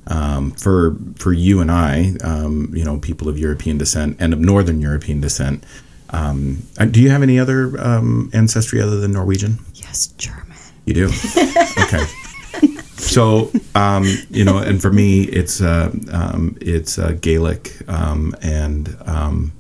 Um, 0.08 0.52
for 0.52 0.96
for 1.18 1.32
you 1.34 1.62
and 1.62 1.70
I, 1.72 2.14
um, 2.24 2.72
you 2.74 2.84
know, 2.84 2.98
people 3.00 3.28
of 3.30 3.38
European 3.38 3.78
descent 3.78 4.18
and 4.20 4.34
of 4.34 4.40
Northern 4.40 4.82
European 4.82 5.22
descent, 5.22 5.64
um, 6.10 6.64
uh, 6.80 6.86
do 6.86 7.00
you 7.02 7.12
have 7.12 7.22
any 7.22 7.38
other 7.40 7.80
um, 7.80 8.30
ancestry 8.34 8.82
other 8.82 9.00
than 9.00 9.12
Norwegian? 9.14 9.60
Yes, 9.76 10.08
German. 10.18 10.58
You 10.86 10.94
do. 10.96 11.06
okay. 11.84 12.04
So 13.02 13.52
um, 13.76 14.06
you 14.30 14.46
know, 14.46 14.60
and 14.60 14.82
for 14.82 14.92
me, 14.92 15.24
it's 15.24 15.60
uh, 15.60 15.92
um, 16.12 16.58
it's 16.62 16.98
uh, 16.98 17.18
Gaelic 17.20 17.90
um, 17.90 18.34
and 18.42 18.96
um, 19.06 19.52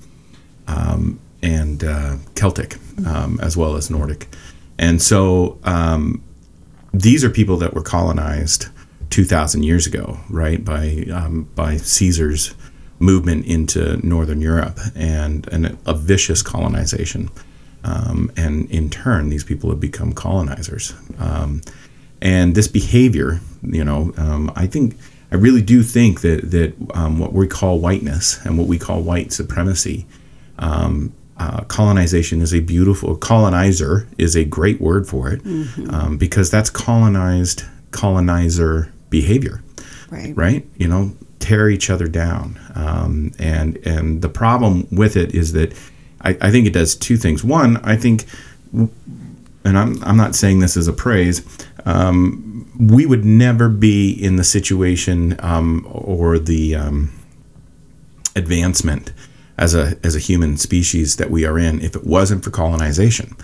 um, 0.67 1.19
and 1.41 1.83
uh, 1.83 2.17
Celtic 2.35 2.77
um, 3.05 3.39
as 3.41 3.57
well 3.57 3.75
as 3.75 3.89
Nordic, 3.89 4.27
and 4.77 5.01
so 5.01 5.59
these 6.93 7.23
are 7.25 7.29
people 7.29 7.57
that 7.57 7.73
were 7.73 7.81
colonized 7.81 8.67
two 9.09 9.25
thousand 9.25 9.63
years 9.63 9.85
ago, 9.85 10.19
right? 10.29 10.63
By 10.63 11.05
by 11.55 11.77
Caesar's 11.77 12.53
movement 12.99 13.45
into 13.47 13.97
northern 14.07 14.39
Europe 14.39 14.79
and 14.95 15.47
and 15.51 15.77
a 15.85 15.93
vicious 15.93 16.41
colonization. 16.41 17.29
And 17.83 18.69
in 18.69 18.89
turn, 18.89 19.29
these 19.29 19.43
people 19.43 19.71
have 19.71 19.79
become 19.79 20.13
colonizers. 20.13 20.93
And 22.21 22.55
this 22.55 22.67
behavior, 22.67 23.39
you 23.63 23.83
know, 23.83 24.13
um, 24.17 24.51
I 24.55 24.67
think 24.67 24.97
I 25.31 25.35
really 25.35 25.61
do 25.61 25.81
think 25.83 26.21
that 26.21 26.51
that 26.51 26.73
um, 26.93 27.19
what 27.19 27.33
we 27.33 27.47
call 27.47 27.79
whiteness 27.79 28.43
and 28.45 28.57
what 28.57 28.67
we 28.67 28.77
call 28.77 29.01
white 29.01 29.31
supremacy, 29.33 30.05
um, 30.59 31.13
uh, 31.37 31.61
colonization 31.63 32.41
is 32.41 32.53
a 32.53 32.59
beautiful 32.59 33.15
colonizer 33.15 34.07
is 34.19 34.35
a 34.35 34.45
great 34.45 34.79
word 34.79 35.07
for 35.07 35.29
it 35.31 35.41
um, 35.89 36.17
because 36.17 36.51
that's 36.51 36.69
colonized 36.69 37.63
colonizer 37.91 38.91
behavior 39.09 39.63
Right. 40.11 40.35
right? 40.35 40.67
You 40.77 40.87
know, 40.89 41.13
tear 41.39 41.69
each 41.69 41.89
other 41.89 42.07
down. 42.07 42.59
Um, 42.75 43.31
and 43.39 43.77
and 43.87 44.21
the 44.21 44.29
problem 44.29 44.85
with 44.91 45.15
it 45.15 45.33
is 45.33 45.53
that 45.53 45.73
I, 46.21 46.37
I 46.41 46.51
think 46.51 46.67
it 46.67 46.73
does 46.73 46.95
two 46.95 47.15
things. 47.17 47.43
One, 47.43 47.77
I 47.77 47.95
think, 47.95 48.25
and 48.73 48.89
I'm 49.77 50.03
I'm 50.03 50.17
not 50.17 50.35
saying 50.35 50.59
this 50.59 50.75
as 50.77 50.87
a 50.87 50.93
praise. 50.93 51.41
Um, 51.85 52.71
we 52.79 53.05
would 53.05 53.25
never 53.25 53.69
be 53.69 54.11
in 54.11 54.35
the 54.35 54.43
situation 54.43 55.35
um, 55.39 55.87
or 55.89 56.39
the 56.39 56.75
um, 56.75 57.11
advancement 58.35 59.11
as 59.57 59.75
a 59.75 59.95
as 60.03 60.15
a 60.15 60.19
human 60.19 60.57
species 60.57 61.17
that 61.17 61.29
we 61.29 61.45
are 61.45 61.59
in 61.59 61.81
if 61.81 61.95
it 61.95 62.05
wasn't 62.05 62.43
for 62.43 62.49
colonization. 62.49 63.35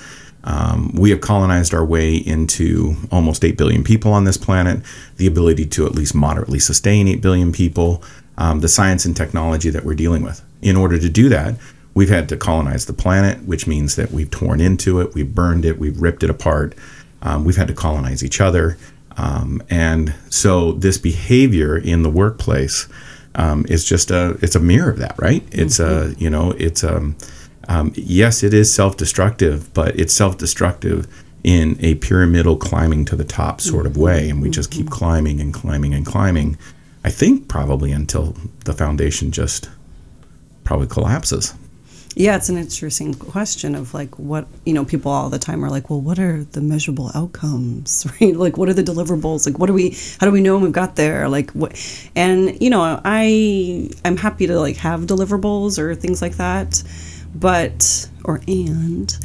Um, 0.43 0.91
we 0.93 1.09
have 1.09 1.19
colonized 1.19 1.73
our 1.73 1.83
way 1.83 2.15
into 2.15 2.95
almost 3.11 3.43
8 3.43 3.57
billion 3.57 3.83
people 3.83 4.13
on 4.13 4.23
this 4.23 4.37
planet, 4.37 4.81
the 5.17 5.27
ability 5.27 5.65
to 5.65 5.85
at 5.85 5.91
least 5.91 6.15
moderately 6.15 6.59
sustain 6.59 7.07
8 7.07 7.21
billion 7.21 7.51
people, 7.51 8.01
um, 8.37 8.61
the 8.61 8.69
science 8.69 9.03
and 9.03 9.15
technology 9.15 9.69
that 9.69 9.83
we're 9.83 9.93
dealing 9.93 10.23
with. 10.23 10.41
In 10.61 10.77
order 10.77 10.97
to 10.99 11.09
do 11.09 11.27
that, 11.29 11.55
we've 11.93 12.09
had 12.09 12.29
to 12.29 12.37
colonize 12.37 12.85
the 12.85 12.93
planet, 12.93 13.43
which 13.43 13.67
means 13.67 13.97
that 13.97 14.11
we've 14.11 14.31
torn 14.31 14.61
into 14.61 15.01
it, 15.01 15.13
we've 15.13 15.35
burned 15.35 15.65
it, 15.65 15.79
we've 15.79 15.99
ripped 15.99 16.23
it 16.23 16.29
apart, 16.29 16.75
um, 17.21 17.43
we've 17.43 17.57
had 17.57 17.67
to 17.67 17.73
colonize 17.73 18.23
each 18.23 18.41
other. 18.41 18.77
Um, 19.17 19.63
and 19.69 20.13
so 20.29 20.73
this 20.73 20.97
behavior 20.97 21.77
in 21.77 22.03
the 22.03 22.09
workplace 22.09 22.87
um, 23.35 23.65
is 23.67 23.83
just 23.85 24.11
a 24.11 24.37
it's 24.41 24.55
a 24.55 24.59
mirror 24.59 24.91
of 24.91 24.99
that, 24.99 25.15
right? 25.19 25.43
It's 25.51 25.79
a 25.79 26.13
you 26.17 26.29
know 26.29 26.51
it's 26.51 26.83
um, 26.83 27.15
um, 27.67 27.93
yes, 27.95 28.43
it 28.43 28.53
is 28.53 28.73
self-destructive, 28.73 29.73
but 29.73 29.99
it's 29.99 30.13
self-destructive 30.13 31.07
in 31.43 31.77
a 31.79 31.95
pyramidal 31.95 32.57
climbing 32.57 33.05
to 33.05 33.15
the 33.15 33.23
top 33.23 33.61
sort 33.61 33.85
of 33.85 33.95
way, 33.97 34.29
and 34.29 34.41
we 34.41 34.49
just 34.49 34.71
keep 34.71 34.89
climbing 34.89 35.39
and 35.39 35.53
climbing 35.53 35.93
and 35.93 36.05
climbing. 36.05 36.57
I 37.03 37.09
think 37.09 37.47
probably 37.47 37.91
until 37.91 38.35
the 38.65 38.73
foundation 38.73 39.31
just 39.31 39.69
probably 40.63 40.87
collapses. 40.87 41.53
Yeah, 42.19 42.35
it's 42.35 42.49
an 42.49 42.57
interesting 42.57 43.13
question 43.13 43.75
of 43.75 43.93
like 43.93 44.17
what 44.17 44.47
you 44.65 44.73
know. 44.73 44.83
People 44.85 45.11
all 45.11 45.29
the 45.29 45.37
time 45.37 45.63
are 45.63 45.69
like, 45.69 45.89
"Well, 45.89 46.01
what 46.01 46.17
are 46.17 46.43
the 46.45 46.61
measurable 46.61 47.11
outcomes? 47.13 48.07
Right? 48.19 48.35
Like, 48.35 48.57
what 48.57 48.69
are 48.69 48.73
the 48.73 48.83
deliverables? 48.83 49.45
Like, 49.45 49.59
what 49.59 49.67
do 49.67 49.73
we? 49.73 49.95
How 50.19 50.25
do 50.25 50.31
we 50.31 50.41
know 50.41 50.55
when 50.55 50.63
we've 50.63 50.71
got 50.71 50.95
there? 50.95 51.29
Like, 51.29 51.51
what? 51.51 51.73
And 52.15 52.59
you 52.59 52.71
know, 52.71 52.99
I 53.05 53.89
I'm 54.03 54.17
happy 54.17 54.47
to 54.47 54.59
like 54.59 54.77
have 54.77 55.01
deliverables 55.01 55.77
or 55.77 55.93
things 55.93 56.21
like 56.21 56.37
that, 56.37 56.81
but 57.35 58.09
or 58.23 58.41
and 58.47 59.15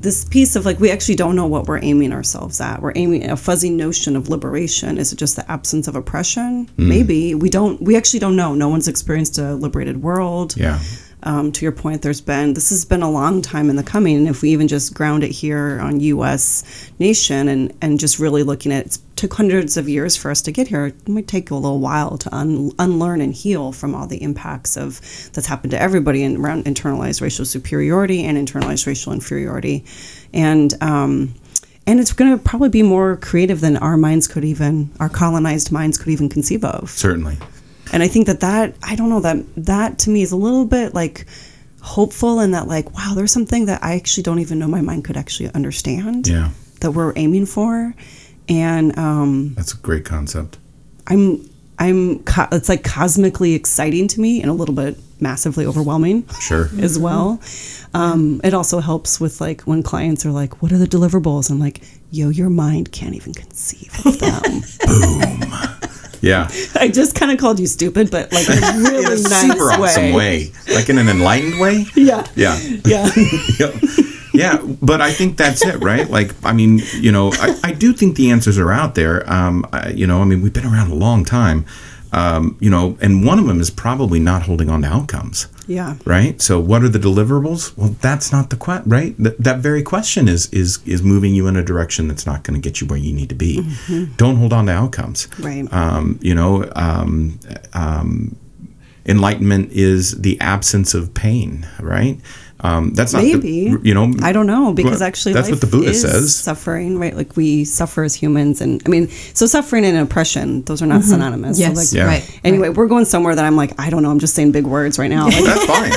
this 0.00 0.24
piece 0.24 0.54
of 0.54 0.64
like 0.64 0.78
we 0.78 0.90
actually 0.90 1.16
don't 1.16 1.34
know 1.34 1.46
what 1.46 1.66
we're 1.66 1.82
aiming 1.82 2.12
ourselves 2.12 2.60
at. 2.60 2.80
We're 2.80 2.92
aiming 2.94 3.28
a 3.28 3.36
fuzzy 3.36 3.70
notion 3.70 4.14
of 4.14 4.28
liberation. 4.28 4.98
Is 4.98 5.12
it 5.12 5.16
just 5.16 5.34
the 5.34 5.50
absence 5.50 5.88
of 5.88 5.96
oppression? 5.96 6.66
Mm. 6.76 6.88
Maybe 6.88 7.34
we 7.34 7.50
don't. 7.50 7.82
We 7.82 7.96
actually 7.96 8.20
don't 8.20 8.36
know. 8.36 8.54
No 8.54 8.68
one's 8.68 8.86
experienced 8.86 9.38
a 9.38 9.54
liberated 9.54 10.02
world 10.02 10.56
Yeah. 10.56 10.78
Um, 11.22 11.52
to 11.52 11.64
your 11.64 11.72
point, 11.72 12.02
there's 12.02 12.20
been 12.20 12.54
this 12.54 12.70
has 12.70 12.84
been 12.84 13.02
a 13.02 13.10
long 13.10 13.42
time 13.42 13.70
in 13.70 13.76
the 13.76 13.82
coming. 13.82 14.16
And 14.16 14.28
if 14.28 14.42
we 14.42 14.50
even 14.50 14.68
just 14.68 14.94
ground 14.94 15.24
it 15.24 15.30
here 15.30 15.78
on 15.80 16.00
U.S. 16.00 16.90
nation 16.98 17.48
and 17.48 17.72
and 17.82 17.98
just 17.98 18.18
really 18.18 18.42
looking 18.42 18.72
at 18.72 18.86
it 18.86 18.98
took 19.20 19.34
hundreds 19.34 19.76
of 19.76 19.86
years 19.86 20.16
for 20.16 20.30
us 20.30 20.40
to 20.40 20.50
get 20.50 20.68
here. 20.68 20.86
It 20.86 21.08
might 21.08 21.28
take 21.28 21.50
a 21.50 21.54
little 21.54 21.78
while 21.78 22.16
to 22.16 22.34
un, 22.34 22.72
unlearn 22.78 23.20
and 23.20 23.34
heal 23.34 23.70
from 23.70 23.94
all 23.94 24.06
the 24.06 24.22
impacts 24.22 24.78
of 24.78 24.98
that's 25.34 25.46
happened 25.46 25.72
to 25.72 25.80
everybody 25.80 26.22
and 26.22 26.38
around 26.38 26.64
internalized 26.64 27.20
racial 27.20 27.44
superiority 27.44 28.24
and 28.24 28.38
internalized 28.38 28.86
racial 28.86 29.12
inferiority, 29.12 29.84
and. 30.32 30.74
Um, 30.82 31.34
and 31.86 31.98
it's 31.98 32.12
going 32.12 32.36
to 32.36 32.44
probably 32.44 32.68
be 32.68 32.82
more 32.82 33.16
creative 33.16 33.60
than 33.60 33.76
our 33.78 33.96
minds 33.96 34.28
could 34.28 34.44
even, 34.44 34.90
our 35.00 35.08
colonized 35.08 35.72
minds 35.72 35.98
could 35.98 36.12
even 36.12 36.28
conceive 36.28 36.62
of 36.62 36.88
Certainly. 36.90 37.38
And 37.92 38.02
i 38.02 38.08
think 38.08 38.26
that 38.26 38.40
that 38.40 38.74
i 38.82 38.94
don't 38.96 39.08
know 39.10 39.20
that 39.20 39.36
that 39.56 39.98
to 39.98 40.10
me 40.10 40.22
is 40.22 40.32
a 40.32 40.36
little 40.36 40.64
bit 40.64 40.94
like 40.94 41.26
hopeful 41.82 42.40
and 42.40 42.52
that 42.54 42.66
like 42.68 42.92
wow 42.94 43.12
there's 43.14 43.32
something 43.32 43.66
that 43.66 43.82
i 43.82 43.94
actually 43.94 44.22
don't 44.22 44.38
even 44.38 44.58
know 44.58 44.68
my 44.68 44.80
mind 44.80 45.04
could 45.04 45.16
actually 45.16 45.50
understand 45.54 46.26
Yeah. 46.28 46.50
that 46.80 46.90
we're 46.92 47.12
aiming 47.16 47.46
for 47.46 47.94
and 48.48 48.96
um 48.98 49.54
That's 49.54 49.72
a 49.74 49.78
great 49.78 50.04
concept. 50.04 50.58
i'm 51.06 51.48
i'm 51.78 52.22
co- 52.24 52.48
it's 52.52 52.68
like 52.68 52.84
cosmically 52.84 53.54
exciting 53.54 54.08
to 54.08 54.20
me 54.20 54.42
and 54.42 54.50
a 54.50 54.54
little 54.54 54.74
bit 54.74 54.98
massively 55.20 55.64
overwhelming 55.66 56.26
Sure. 56.40 56.68
as 56.80 56.98
well 56.98 57.40
um 57.94 58.40
it 58.44 58.52
also 58.54 58.80
helps 58.80 59.18
with 59.20 59.40
like 59.40 59.62
when 59.62 59.82
clients 59.82 60.24
are 60.26 60.30
like 60.32 60.60
what 60.62 60.72
are 60.72 60.78
the 60.78 60.86
deliverables 60.86 61.50
i'm 61.50 61.58
like 61.58 61.82
yo 62.10 62.28
your 62.28 62.50
mind 62.50 62.92
can't 62.92 63.14
even 63.14 63.32
conceive 63.32 63.90
of 64.04 64.18
them 64.18 64.62
Yeah. 66.22 66.50
i 66.74 66.88
just 66.88 67.14
kind 67.14 67.32
of 67.32 67.38
called 67.38 67.58
you 67.60 67.66
stupid 67.66 68.10
but 68.10 68.32
like 68.32 68.48
in 68.48 68.62
a 68.62 68.72
really 68.78 69.04
In 69.06 69.26
a 69.26 69.28
nice 69.28 69.40
super 69.40 69.66
way. 69.80 69.88
awesome 69.88 70.12
way. 70.12 70.52
Like 70.74 70.88
in 70.88 70.98
an 70.98 71.08
enlightened 71.08 71.58
way. 71.60 71.86
yeah 71.94 72.26
Yeah. 72.36 72.58
yeah 72.84 73.10
yeah. 73.58 73.70
yeah, 74.32 74.58
but 74.80 75.00
I 75.00 75.12
think 75.12 75.36
that's 75.36 75.64
it, 75.66 75.82
right? 75.82 76.08
Like, 76.08 76.32
I 76.44 76.52
mean, 76.52 76.80
you 76.94 77.10
know, 77.12 77.32
I, 77.34 77.58
I 77.64 77.72
do 77.72 77.92
think 77.92 78.16
the 78.16 78.30
answers 78.30 78.58
are 78.58 78.70
out 78.72 78.94
there. 78.94 79.28
Um, 79.30 79.66
I, 79.72 79.88
you 79.90 80.06
know, 80.06 80.22
I 80.22 80.24
mean, 80.24 80.40
we've 80.40 80.52
been 80.52 80.64
around 80.66 80.90
a 80.90 80.94
long 80.94 81.24
time, 81.24 81.66
um, 82.12 82.56
you 82.60 82.70
know, 82.70 82.96
and 83.00 83.26
one 83.26 83.38
of 83.40 83.46
them 83.46 83.60
is 83.60 83.70
probably 83.70 84.20
not 84.20 84.42
holding 84.42 84.70
on 84.70 84.82
to 84.82 84.88
outcomes, 84.88 85.46
yeah 85.70 85.94
right? 86.04 86.42
So, 86.42 86.58
what 86.58 86.82
are 86.82 86.88
the 86.88 86.98
deliverables? 86.98 87.76
Well, 87.76 87.94
that's 88.00 88.32
not 88.32 88.50
the 88.50 88.56
question, 88.56 88.90
right? 88.90 89.16
Th- 89.16 89.36
that 89.38 89.58
very 89.60 89.82
question 89.82 90.28
is 90.28 90.48
is 90.52 90.80
is 90.84 91.02
moving 91.02 91.32
you 91.34 91.46
in 91.46 91.56
a 91.56 91.62
direction 91.62 92.08
that's 92.08 92.26
not 92.26 92.42
going 92.44 92.60
to 92.60 92.68
get 92.68 92.80
you 92.80 92.86
where 92.88 92.98
you 92.98 93.12
need 93.12 93.28
to 93.28 93.34
be. 93.36 93.54
Don't 94.16 94.36
hold 94.36 94.52
on 94.52 94.66
to 94.66 94.72
outcomes, 94.72 95.28
Right. 95.38 95.72
Um, 95.72 96.18
you 96.20 96.34
know, 96.34 96.70
um, 96.74 97.38
um, 97.72 98.36
enlightenment 99.06 99.72
is 99.72 100.20
the 100.20 100.40
absence 100.40 100.94
of 100.94 101.14
pain, 101.14 101.66
right? 101.80 102.18
Um, 102.62 102.92
that's 102.92 103.12
not 103.14 103.22
the- 103.22 103.34
Maybe. 103.36 103.74
you 103.82 103.94
know 103.94 104.12
I 104.22 104.32
don't 104.32 104.46
know 104.46 104.74
because 104.74 105.00
actually 105.00 105.32
that's 105.32 105.48
what 105.50 105.60
the 105.62 105.66
Buddha 105.66 105.90
is 105.90 106.02
says. 106.02 106.36
Suffering, 106.36 106.98
right? 106.98 107.16
Like 107.16 107.34
we 107.36 107.64
suffer 107.64 108.04
as 108.04 108.14
humans, 108.14 108.60
and 108.60 108.82
I 108.84 108.88
mean, 108.90 109.08
so 109.34 109.46
suffering 109.46 109.84
and 109.86 109.96
oppression, 109.96 110.62
those 110.64 110.82
are 110.82 110.86
not 110.86 111.02
synonymous. 111.02 111.58
So, 111.58 111.70
like, 111.72 111.90
Yeah. 111.92 112.04
right. 112.06 112.40
Anyway, 112.44 112.68
we're 112.68 112.86
going 112.88 113.06
somewhere 113.06 113.34
that 113.34 113.44
I'm 113.44 113.56
like, 113.56 113.72
I 113.80 113.88
don't 113.88 114.02
know. 114.02 114.10
I'm 114.10 114.18
just 114.18 114.34
saying 114.34 114.52
big 114.52 114.66
words 114.66 114.98
right 114.98 115.08
now. 115.10 115.26
Like, 115.26 115.44
that's 115.44 115.64
fine. 115.74 115.90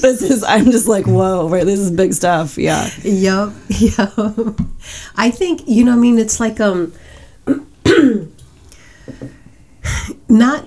this 0.00 0.20
is. 0.22 0.44
I'm 0.44 0.70
just 0.70 0.88
like, 0.88 1.06
whoa, 1.06 1.48
right? 1.48 1.64
This 1.64 1.78
is 1.80 1.90
big 1.90 2.12
stuff. 2.12 2.58
Yeah. 2.58 2.90
Yep, 3.02 3.52
yep. 3.68 4.12
I 5.16 5.30
think 5.30 5.62
you 5.66 5.84
know. 5.84 5.92
I 5.92 5.96
mean, 5.96 6.18
it's 6.18 6.38
like 6.38 6.60
um, 6.60 6.92
not 10.28 10.66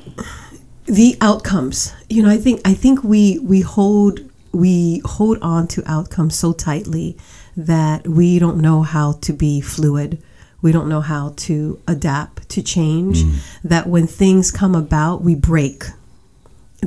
the 0.86 1.16
outcomes. 1.22 1.94
You 2.10 2.24
know, 2.24 2.30
I 2.30 2.38
think 2.38 2.62
I 2.66 2.74
think 2.74 3.04
we 3.04 3.40
we 3.40 3.62
hold 3.62 4.20
we 4.56 5.02
hold 5.06 5.38
on 5.42 5.68
to 5.70 5.84
outcomes 5.86 6.36
so 6.36 6.54
tightly 6.54 7.18
that 7.58 8.08
we 8.08 8.40
don't 8.40 8.58
know 8.58 8.82
how 8.82 9.14
to 9.14 9.34
be 9.34 9.62
fluid. 9.62 10.22
We 10.62 10.72
don't 10.72 10.90
know 10.90 11.02
how 11.02 11.34
to 11.38 11.80
adapt 11.88 12.50
to 12.50 12.64
change. 12.64 13.24
Mm. 13.24 13.36
That 13.64 13.88
when 13.88 14.08
things 14.08 14.52
come 14.52 14.76
about, 14.76 15.22
we 15.22 15.36
break 15.36 15.86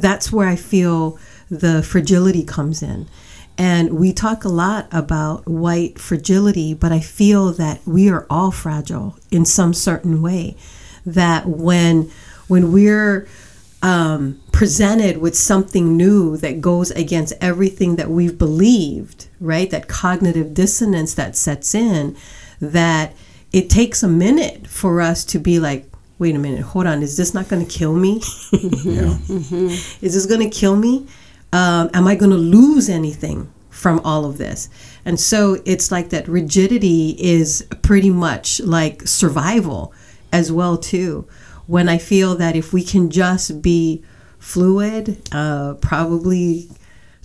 that's 0.00 0.32
where 0.32 0.48
I 0.48 0.56
feel 0.56 1.18
the 1.50 1.82
fragility 1.82 2.44
comes 2.44 2.82
in. 2.82 3.06
And 3.56 3.98
we 3.98 4.12
talk 4.12 4.44
a 4.44 4.48
lot 4.48 4.86
about 4.92 5.48
white 5.48 5.98
fragility, 5.98 6.74
but 6.74 6.92
I 6.92 7.00
feel 7.00 7.52
that 7.54 7.84
we 7.86 8.08
are 8.08 8.26
all 8.30 8.52
fragile 8.52 9.18
in 9.32 9.44
some 9.44 9.74
certain 9.74 10.22
way. 10.22 10.56
That 11.04 11.46
when 11.46 12.10
when 12.46 12.72
we're 12.72 13.26
um, 13.82 14.40
presented 14.52 15.18
with 15.18 15.36
something 15.36 15.96
new 15.96 16.36
that 16.38 16.60
goes 16.60 16.90
against 16.90 17.32
everything 17.40 17.96
that 17.96 18.10
we've 18.10 18.36
believed, 18.36 19.28
right? 19.40 19.70
That 19.70 19.88
cognitive 19.88 20.52
dissonance 20.54 21.14
that 21.14 21.36
sets 21.36 21.74
in, 21.74 22.16
that 22.60 23.14
it 23.52 23.70
takes 23.70 24.02
a 24.02 24.08
minute 24.08 24.66
for 24.66 25.00
us 25.00 25.24
to 25.26 25.38
be 25.38 25.60
like, 25.60 25.90
wait 26.18 26.34
a 26.34 26.38
minute, 26.38 26.62
hold 26.62 26.86
on, 26.86 27.02
is 27.02 27.16
this 27.16 27.32
not 27.32 27.48
going 27.48 27.64
to 27.64 27.70
kill 27.70 27.94
me? 27.94 28.20
Is 28.52 30.14
this 30.14 30.26
going 30.26 30.40
to 30.40 30.50
kill 30.50 30.74
me? 30.74 31.06
Um, 31.52 31.90
am 31.94 32.08
I 32.08 32.16
going 32.16 32.32
to 32.32 32.36
lose 32.36 32.88
anything 32.88 33.52
from 33.70 34.00
all 34.00 34.24
of 34.24 34.36
this? 34.36 34.68
And 35.04 35.18
so 35.20 35.58
it's 35.64 35.92
like 35.92 36.10
that 36.10 36.26
rigidity 36.26 37.10
is 37.18 37.66
pretty 37.82 38.10
much 38.10 38.60
like 38.60 39.06
survival 39.06 39.92
as 40.32 40.50
well 40.50 40.76
too. 40.76 41.26
When 41.68 41.86
I 41.86 41.98
feel 41.98 42.34
that 42.36 42.56
if 42.56 42.72
we 42.72 42.82
can 42.82 43.10
just 43.10 43.60
be 43.60 44.02
fluid, 44.38 45.20
uh, 45.32 45.74
probably 45.74 46.70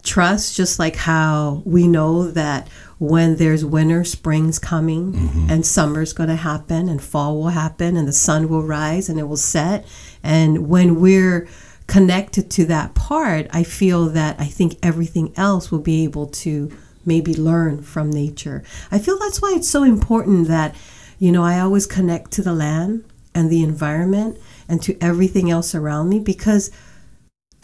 trust, 0.04 0.58
just 0.58 0.80
like 0.80 0.98
how 0.98 1.62
we 1.66 1.88
know 1.88 2.30
that 2.30 2.68
when 3.00 3.38
there's 3.38 3.64
winter, 3.64 4.04
spring's 4.04 4.60
coming, 4.60 5.48
and 5.50 5.66
summer's 5.66 6.12
going 6.12 6.28
to 6.28 6.36
happen, 6.36 6.90
and 6.90 7.02
fall 7.02 7.38
will 7.38 7.50
happen, 7.50 7.96
and 7.96 8.06
the 8.06 8.12
sun 8.12 8.50
will 8.50 8.64
rise 8.64 9.08
and 9.08 9.18
it 9.18 9.30
will 9.30 9.38
set. 9.38 9.86
And 10.22 10.68
when 10.68 11.00
we're 11.00 11.48
connected 11.88 12.52
to 12.52 12.66
that 12.66 12.96
part, 12.96 13.48
I 13.52 13.64
feel 13.64 14.08
that 14.10 14.36
I 14.40 14.48
think 14.48 14.78
everything 14.84 15.32
else 15.38 15.72
will 15.72 15.80
be 15.80 16.04
able 16.04 16.28
to 16.28 16.70
maybe 17.06 17.34
learn 17.34 17.82
from 17.82 18.12
nature. 18.12 18.62
I 18.92 19.00
feel 19.00 19.18
that's 19.20 19.42
why 19.42 19.54
it's 19.56 19.70
so 19.70 19.84
important 19.84 20.50
that, 20.50 20.76
you 21.18 21.32
know, 21.32 21.44
I 21.44 21.62
always 21.62 21.86
connect 21.86 22.32
to 22.32 22.42
the 22.42 22.54
land 22.54 23.06
and 23.36 23.50
the 23.50 23.64
environment 23.64 24.38
and 24.68 24.82
to 24.84 24.98
everything 25.02 25.50
else 25.50 25.74
around 25.76 26.10
me 26.10 26.20
because 26.20 26.72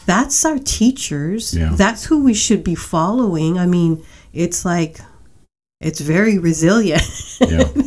that's 0.06 0.44
our 0.44 0.58
teachers. 0.58 1.54
Yeah. 1.56 1.72
That's 1.74 2.04
who 2.06 2.24
we 2.24 2.34
should 2.34 2.64
be 2.64 2.74
following. 2.74 3.58
I 3.58 3.66
mean, 3.66 4.04
it's 4.32 4.64
like 4.64 4.98
it's 5.80 6.00
very 6.00 6.38
resilient. 6.38 7.02
Yeah. 7.40 7.68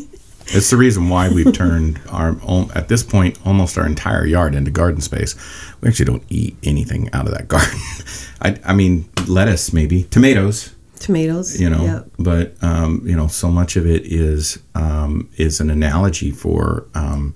It's 0.47 0.69
the 0.69 0.77
reason 0.77 1.07
why 1.07 1.29
we've 1.29 1.53
turned 1.53 2.01
our 2.09 2.35
own, 2.43 2.69
at 2.75 2.89
this 2.89 3.01
point 3.01 3.39
almost 3.45 3.77
our 3.77 3.85
entire 3.87 4.25
yard 4.25 4.55
into 4.55 4.71
garden 4.71 4.99
space. 4.99 5.35
We 5.79 5.87
actually 5.87 6.05
don't 6.07 6.23
eat 6.29 6.57
anything 6.63 7.09
out 7.13 7.27
of 7.27 7.33
that 7.33 7.47
garden. 7.55 7.79
I, 8.41 8.59
I 8.65 8.73
mean, 8.73 9.09
lettuce 9.25 9.71
maybe, 9.71 10.03
tomatoes, 10.03 10.75
Tomatoes. 10.99 11.59
you 11.61 11.69
know, 11.69 11.83
Yep. 11.85 12.07
but 12.19 12.55
um, 12.61 13.01
you 13.05 13.15
know, 13.15 13.27
so 13.27 13.49
much 13.49 13.77
of 13.77 13.87
it 13.87 14.03
is 14.05 14.59
um, 14.75 15.29
is 15.37 15.61
an 15.61 15.69
analogy 15.69 16.29
for 16.29 16.87
um, 16.93 17.33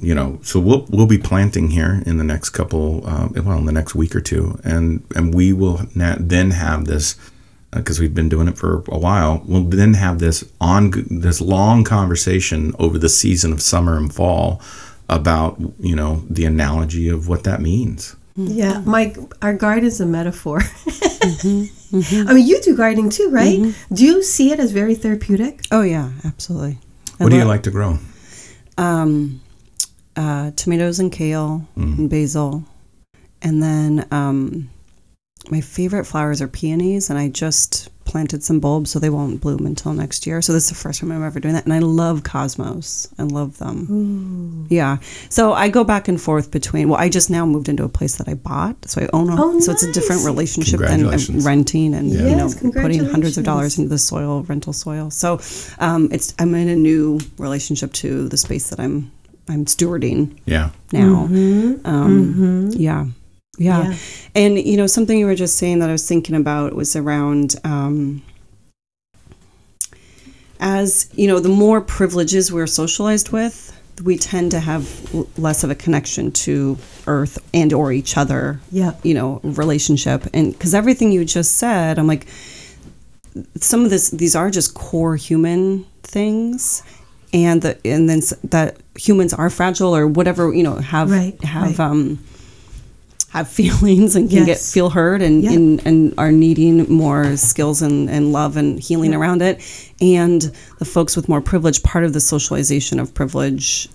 you 0.00 0.14
know. 0.14 0.38
So 0.42 0.58
we'll 0.60 0.86
we'll 0.90 1.06
be 1.06 1.18
planting 1.18 1.70
here 1.70 2.02
in 2.06 2.16
the 2.18 2.24
next 2.24 2.50
couple, 2.50 3.02
uh, 3.06 3.28
well, 3.44 3.58
in 3.58 3.66
the 3.66 3.72
next 3.72 3.94
week 3.94 4.14
or 4.16 4.20
two, 4.20 4.58
and 4.64 5.02
and 5.14 5.34
we 5.34 5.52
will 5.52 5.82
na- 5.94 6.16
then 6.18 6.50
have 6.52 6.86
this 6.86 7.16
because 7.72 8.00
we've 8.00 8.14
been 8.14 8.28
doing 8.28 8.48
it 8.48 8.58
for 8.58 8.82
a 8.88 8.98
while. 8.98 9.42
We'll 9.46 9.62
then 9.64 9.94
have 9.94 10.18
this 10.18 10.44
on 10.60 10.90
this 11.08 11.40
long 11.40 11.84
conversation 11.84 12.74
over 12.78 12.98
the 12.98 13.08
season 13.08 13.52
of 13.52 13.60
summer 13.62 13.96
and 13.96 14.12
fall 14.12 14.60
about 15.08 15.60
you 15.80 15.94
know 15.96 16.22
the 16.30 16.44
analogy 16.44 17.08
of 17.08 17.28
what 17.28 17.44
that 17.44 17.60
means. 17.60 18.16
Yeah, 18.36 18.80
my 18.86 19.14
our 19.42 19.54
garden's 19.54 20.00
a 20.00 20.06
metaphor. 20.06 20.60
Mm-hmm. 20.60 22.28
I 22.28 22.32
mean, 22.34 22.46
you 22.46 22.60
do 22.62 22.76
gardening 22.76 23.10
too, 23.10 23.28
right? 23.30 23.74
Do 23.92 24.04
you 24.04 24.22
see 24.22 24.52
it 24.52 24.60
as 24.60 24.70
very 24.72 24.94
therapeutic? 24.94 25.64
Oh 25.70 25.82
yeah, 25.82 26.10
absolutely. 26.24 26.78
I 27.18 27.24
What 27.24 27.30
do 27.30 27.36
you 27.36 27.42
love- 27.42 27.48
like 27.48 27.62
to 27.64 27.70
grow? 27.70 27.98
Um, 28.78 29.40
uh, 30.16 30.50
tomatoes 30.56 30.98
and 31.00 31.10
kale 31.12 31.66
and 31.76 32.10
basil, 32.10 32.64
and 33.42 33.62
then 33.62 34.06
um, 34.10 34.68
my 35.50 35.60
favorite 35.60 36.04
flowers 36.04 36.42
are 36.42 36.48
peonies, 36.48 37.10
and 37.10 37.18
I 37.18 37.28
just 37.28 37.88
planted 38.04 38.42
some 38.42 38.58
bulbs, 38.58 38.90
so 38.90 38.98
they 38.98 39.08
won't 39.08 39.40
bloom 39.40 39.64
until 39.66 39.92
next 39.94 40.26
year. 40.26 40.42
So 40.42 40.52
this 40.52 40.64
is 40.64 40.70
the 40.70 40.74
first 40.74 41.00
time 41.00 41.12
I'm 41.12 41.22
ever 41.22 41.38
doing 41.38 41.54
that, 41.54 41.64
and 41.64 41.72
I 41.72 41.78
love 41.78 42.24
cosmos. 42.24 43.08
I 43.20 43.22
love 43.22 43.56
them. 43.58 44.66
Yeah. 44.68 44.96
So 45.28 45.52
I 45.52 45.68
go 45.68 45.84
back 45.84 46.08
and 46.08 46.20
forth 46.20 46.50
between. 46.50 46.88
Well, 46.88 46.98
I 47.00 47.08
just 47.08 47.30
now 47.30 47.46
moved 47.46 47.68
into 47.68 47.84
a 47.84 47.88
place 47.88 48.16
that 48.16 48.28
I 48.28 48.34
bought, 48.34 48.76
so 48.88 49.02
I 49.02 49.08
own. 49.12 49.30
A, 49.30 49.36
Oh, 49.40 49.60
so 49.60 49.70
it's 49.70 49.84
a 49.84 49.92
different 49.92 50.24
relationship 50.26 50.80
than 50.80 51.06
uh, 51.06 51.18
renting 51.42 51.94
and 51.94 52.10
you 52.10 52.18
Yes, 52.18 52.60
know 52.62 52.72
putting 52.72 53.04
hundreds 53.04 53.38
of 53.38 53.44
dollars 53.44 53.78
into 53.78 53.88
the 53.88 53.98
soil, 53.98 54.42
rental 54.42 54.72
soil. 54.72 55.10
So 55.12 55.40
um, 55.78 56.08
it's 56.10 56.34
I'm 56.40 56.52
in 56.56 56.68
a 56.68 56.76
new 56.76 57.20
relationship 57.38 57.92
to 57.94 58.28
the 58.28 58.36
space 58.36 58.70
that 58.70 58.80
I'm 58.80 59.12
I'm 59.50 59.64
stewarding 59.64 60.38
Yeah, 60.46 60.70
now. 60.92 61.26
Mm-hmm. 61.28 61.86
Um, 61.86 62.70
yeah. 62.72 63.06
yeah. 63.58 63.90
Yeah. 63.90 63.96
And, 64.34 64.58
you 64.58 64.76
know, 64.76 64.86
something 64.86 65.18
you 65.18 65.26
were 65.26 65.34
just 65.34 65.56
saying 65.58 65.80
that 65.80 65.88
I 65.88 65.92
was 65.92 66.06
thinking 66.08 66.36
about 66.36 66.74
was 66.74 66.94
around 66.96 67.56
um, 67.64 68.22
as, 70.60 71.08
you 71.14 71.26
know, 71.26 71.40
the 71.40 71.48
more 71.48 71.80
privileges 71.80 72.52
we're 72.52 72.66
socialized 72.66 73.30
with, 73.30 73.76
we 74.04 74.16
tend 74.16 74.50
to 74.52 74.60
have 74.60 75.14
l- 75.14 75.28
less 75.36 75.62
of 75.64 75.70
a 75.70 75.74
connection 75.74 76.32
to 76.32 76.78
earth 77.06 77.38
and 77.52 77.72
or 77.72 77.92
each 77.92 78.16
other 78.16 78.58
Yeah. 78.70 78.92
you 79.02 79.12
know 79.12 79.40
relationship 79.42 80.26
and 80.32 80.52
because 80.52 80.72
everything 80.74 81.12
you 81.12 81.22
just 81.26 81.56
said 81.58 81.98
i'm 81.98 82.06
like 82.06 82.26
some 83.56 83.84
of 83.84 83.90
this 83.90 84.08
these 84.10 84.34
are 84.34 84.48
just 84.50 84.72
core 84.72 85.16
human 85.16 85.84
things 86.02 86.82
and 87.32 87.62
the 87.62 87.78
and 87.86 88.08
then 88.08 88.20
that 88.44 88.76
humans 88.96 89.32
are 89.32 89.50
fragile 89.50 89.94
or 89.94 90.06
whatever 90.06 90.52
you 90.54 90.62
know 90.62 90.76
have 90.76 91.10
Right, 91.10 91.42
have 91.44 91.78
right. 91.78 91.80
um 91.80 92.18
have 93.30 93.48
feelings 93.60 94.16
and 94.16 94.28
can 94.28 94.44
get 94.44 94.58
feel 94.58 94.90
heard 94.90 95.22
and, 95.22 95.42
Yeah. 95.44 95.52
and 95.52 95.86
and 95.86 96.14
are 96.18 96.32
needing 96.32 96.92
more 96.92 97.36
skills 97.36 97.80
and, 97.82 98.10
and 98.10 98.32
love 98.32 98.56
and 98.56 98.80
healing 98.80 99.14
around 99.14 99.42
it 99.42 99.60
and 100.00 100.42
the 100.78 100.84
folks 100.84 101.14
with 101.16 101.28
more 101.28 101.40
privilege 101.40 101.82
part 101.84 102.04
of 102.04 102.12
the 102.12 102.20
socialization 102.20 102.98
of 102.98 103.14
privilege 103.14 103.88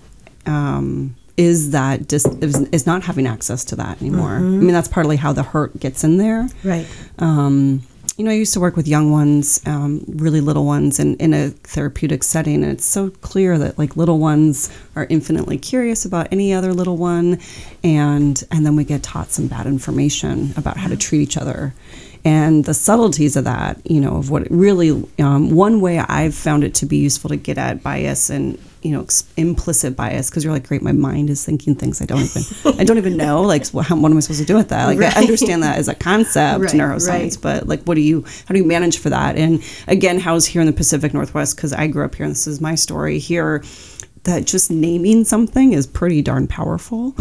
um, 0.46 1.16
is 1.38 1.72
that 1.72 2.08
dis- 2.08 2.26
is, 2.40 2.62
is 2.70 2.86
not 2.86 3.04
having 3.04 3.28
access 3.28 3.66
to 3.66 3.76
that 3.76 4.00
anymore. 4.02 4.30
Mm-hmm. 4.30 4.46
I 4.46 4.58
mean, 4.64 4.72
that's 4.74 4.88
partly 4.88 5.18
how 5.18 5.34
the 5.34 5.44
hurt 5.44 5.78
gets 5.80 6.04
in 6.06 6.16
there. 6.18 6.48
Right. 6.64 6.88
Um, 7.20 7.82
you 8.18 8.24
know, 8.24 8.32
I 8.32 8.36
used 8.36 8.54
to 8.54 8.62
work 8.62 8.78
with 8.78 8.88
young 8.88 9.12
ones, 9.12 9.62
um, 9.66 10.06
really 10.08 10.40
little 10.40 10.66
ones, 10.66 11.00
in, 11.00 11.18
in 11.18 11.34
a 11.34 11.50
therapeutic 11.50 12.24
setting, 12.24 12.64
and 12.64 12.72
it's 12.72 12.86
so 12.86 13.10
clear 13.10 13.58
that 13.58 13.78
like 13.78 13.98
little 13.98 14.20
ones 14.20 14.70
are 14.96 15.06
infinitely 15.10 15.58
curious 15.58 16.06
about 16.06 16.30
any 16.32 16.54
other 16.54 16.72
little 16.72 16.96
one, 16.96 17.40
and 17.84 18.42
and 18.52 18.66
then 18.66 18.78
we 18.78 18.86
get 18.86 19.04
taught 19.04 19.32
some 19.32 19.48
bad 19.48 19.66
information 19.66 20.54
about 20.56 20.78
how 20.78 20.88
to 20.88 20.96
treat 20.96 21.22
each 21.22 21.36
other, 21.36 21.74
and 22.24 22.64
the 22.64 22.74
subtleties 22.74 23.36
of 23.36 23.44
that, 23.44 23.80
you 23.86 24.00
know, 24.00 24.16
of 24.16 24.30
what 24.30 24.50
really. 24.50 25.04
Um, 25.20 25.50
one 25.50 25.82
way 25.82 26.00
I've 26.00 26.36
found 26.36 26.64
it 26.64 26.74
to 26.76 26.86
be 26.86 26.98
useful 26.98 27.30
to 27.30 27.36
get 27.36 27.58
at 27.58 27.84
bias 27.84 28.30
and 28.30 28.58
you 28.86 28.92
know 28.92 29.02
ex- 29.02 29.26
implicit 29.38 29.96
bias 29.96 30.30
because 30.30 30.44
you're 30.44 30.54
like, 30.54 30.68
great, 30.68 30.82
my 30.82 30.92
mind 30.92 31.30
is 31.30 31.44
thinking 31.44 31.76
things 31.76 32.02
I 32.02 32.06
don't 32.06 32.22
even 32.22 32.44
I 32.80 32.84
don't 32.84 32.98
even 32.98 33.18
know. 33.18 33.42
Like, 33.42 33.66
what, 33.68 33.86
how, 33.88 33.96
what 33.98 34.12
am 34.12 34.18
I 34.18 34.20
supposed 34.22 34.40
to 34.42 34.46
do 34.46 34.56
with 34.56 34.70
that? 34.70 34.86
Like, 34.86 35.00
Right. 35.00 35.16
I 35.18 35.22
understand 35.22 35.64
that 35.64 35.78
as 35.78 35.88
a 35.88 35.96
concept, 35.96 36.62
Right, 36.62 36.72
neuroscience, 36.72 37.34
right. 37.36 37.38
but 37.42 37.68
like 37.68 37.82
what 37.84 37.96
do 37.96 38.02
you 38.02 38.24
how 38.48 38.54
do 38.54 38.58
you 38.60 38.66
manage 38.66 38.98
for 39.00 39.10
that 39.10 39.36
and 39.38 39.62
again 39.88 40.20
how's 40.20 40.46
here 40.46 40.62
in 40.62 40.68
the 40.68 40.74
pacific 40.74 41.14
northwest 41.14 41.56
because 41.56 41.74
i 41.74 41.88
grew 41.88 42.06
up 42.06 42.16
here 42.16 42.26
and 42.26 42.32
this 42.36 42.48
is 42.48 42.62
my 42.62 42.76
story 42.76 43.18
here 43.20 43.64
that 44.24 44.46
just 44.46 44.70
naming 44.72 45.24
something 45.24 45.74
is 45.74 45.86
pretty 45.88 46.22
darn 46.22 46.48
powerful 46.48 47.14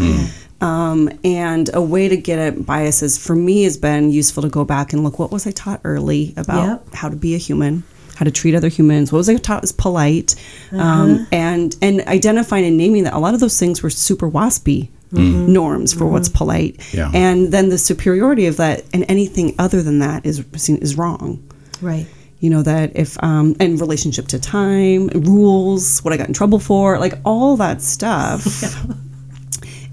um, 0.61 1.09
and 1.23 1.69
a 1.73 1.81
way 1.81 2.07
to 2.07 2.17
get 2.17 2.39
at 2.39 2.65
biases 2.65 3.17
for 3.17 3.35
me 3.35 3.63
has 3.63 3.77
been 3.77 4.09
useful 4.11 4.41
to 4.43 4.49
go 4.49 4.63
back 4.65 4.93
and 4.93 5.03
look 5.03 5.19
what 5.19 5.31
was 5.31 5.45
i 5.47 5.51
taught 5.51 5.81
early 5.83 6.33
about 6.37 6.67
Yep. 6.85 6.93
how 6.93 7.09
to 7.09 7.15
be 7.15 7.35
a 7.35 7.37
human 7.39 7.83
how 8.15 8.25
to 8.25 8.31
treat 8.31 8.55
other 8.55 8.69
humans 8.69 9.11
what 9.11 9.17
was 9.17 9.29
i 9.29 9.35
taught 9.37 9.61
was 9.61 9.71
polite 9.71 10.35
um, 10.71 11.27
and 11.31 11.75
and 11.81 12.01
identifying 12.07 12.65
and 12.65 12.77
naming 12.77 13.03
that 13.03 13.13
a 13.13 13.19
lot 13.19 13.33
of 13.33 13.39
those 13.39 13.59
things 13.59 13.83
were 13.83 13.89
super 13.89 14.29
waspy 14.29 14.89
norms 15.11 15.93
for 15.93 16.05
what's 16.07 16.27
polite. 16.27 16.93
Yeah. 16.93 17.09
and 17.13 17.49
then 17.53 17.69
the 17.69 17.77
superiority 17.77 18.47
of 18.47 18.57
that 18.57 18.83
and 18.93 19.05
anything 19.07 19.55
other 19.57 19.81
than 19.81 19.99
that 19.99 20.25
is 20.25 20.43
seen 20.57 20.77
is 20.77 20.97
wrong. 20.97 21.41
Right. 21.81 22.05
you 22.39 22.49
know 22.49 22.61
that 22.63 22.95
if 22.95 23.21
um 23.23 23.55
in 23.59 23.77
relationship 23.77 24.27
to 24.27 24.39
time 24.39 25.07
rules 25.09 25.99
what 26.03 26.13
i 26.13 26.17
got 26.17 26.27
in 26.27 26.33
trouble 26.33 26.59
for 26.59 26.99
like 26.99 27.13
all 27.23 27.55
that 27.57 27.81
stuff 27.81 28.43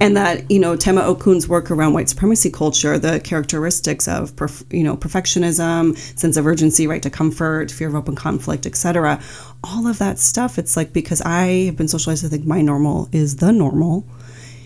and 0.02 0.16
that 0.16 0.50
you 0.50 0.58
know 0.58 0.76
tema 0.76 1.00
okun's 1.02 1.48
work 1.48 1.70
around 1.70 1.92
white 1.92 2.08
supremacy 2.08 2.50
culture 2.50 2.98
the 2.98 3.20
characteristics 3.20 4.08
of 4.08 4.34
perf- 4.36 4.70
you 4.72 4.82
know 4.82 4.96
perfectionism 4.96 5.96
sense 6.18 6.36
of 6.36 6.46
urgency 6.46 6.86
right 6.86 7.02
to 7.02 7.10
comfort 7.10 7.70
fear 7.70 7.88
of 7.88 7.94
open 7.94 8.14
conflict 8.14 8.66
etc 8.66 9.20
all 9.64 9.86
of 9.86 9.98
that 9.98 10.18
stuff 10.18 10.58
it's 10.58 10.76
like 10.76 10.92
because 10.92 11.20
i 11.22 11.46
have 11.66 11.76
been 11.76 11.88
socialized 11.88 12.24
i 12.24 12.28
think 12.28 12.44
my 12.44 12.60
normal 12.60 13.08
is 13.12 13.36
the 13.36 13.52
normal 13.52 14.04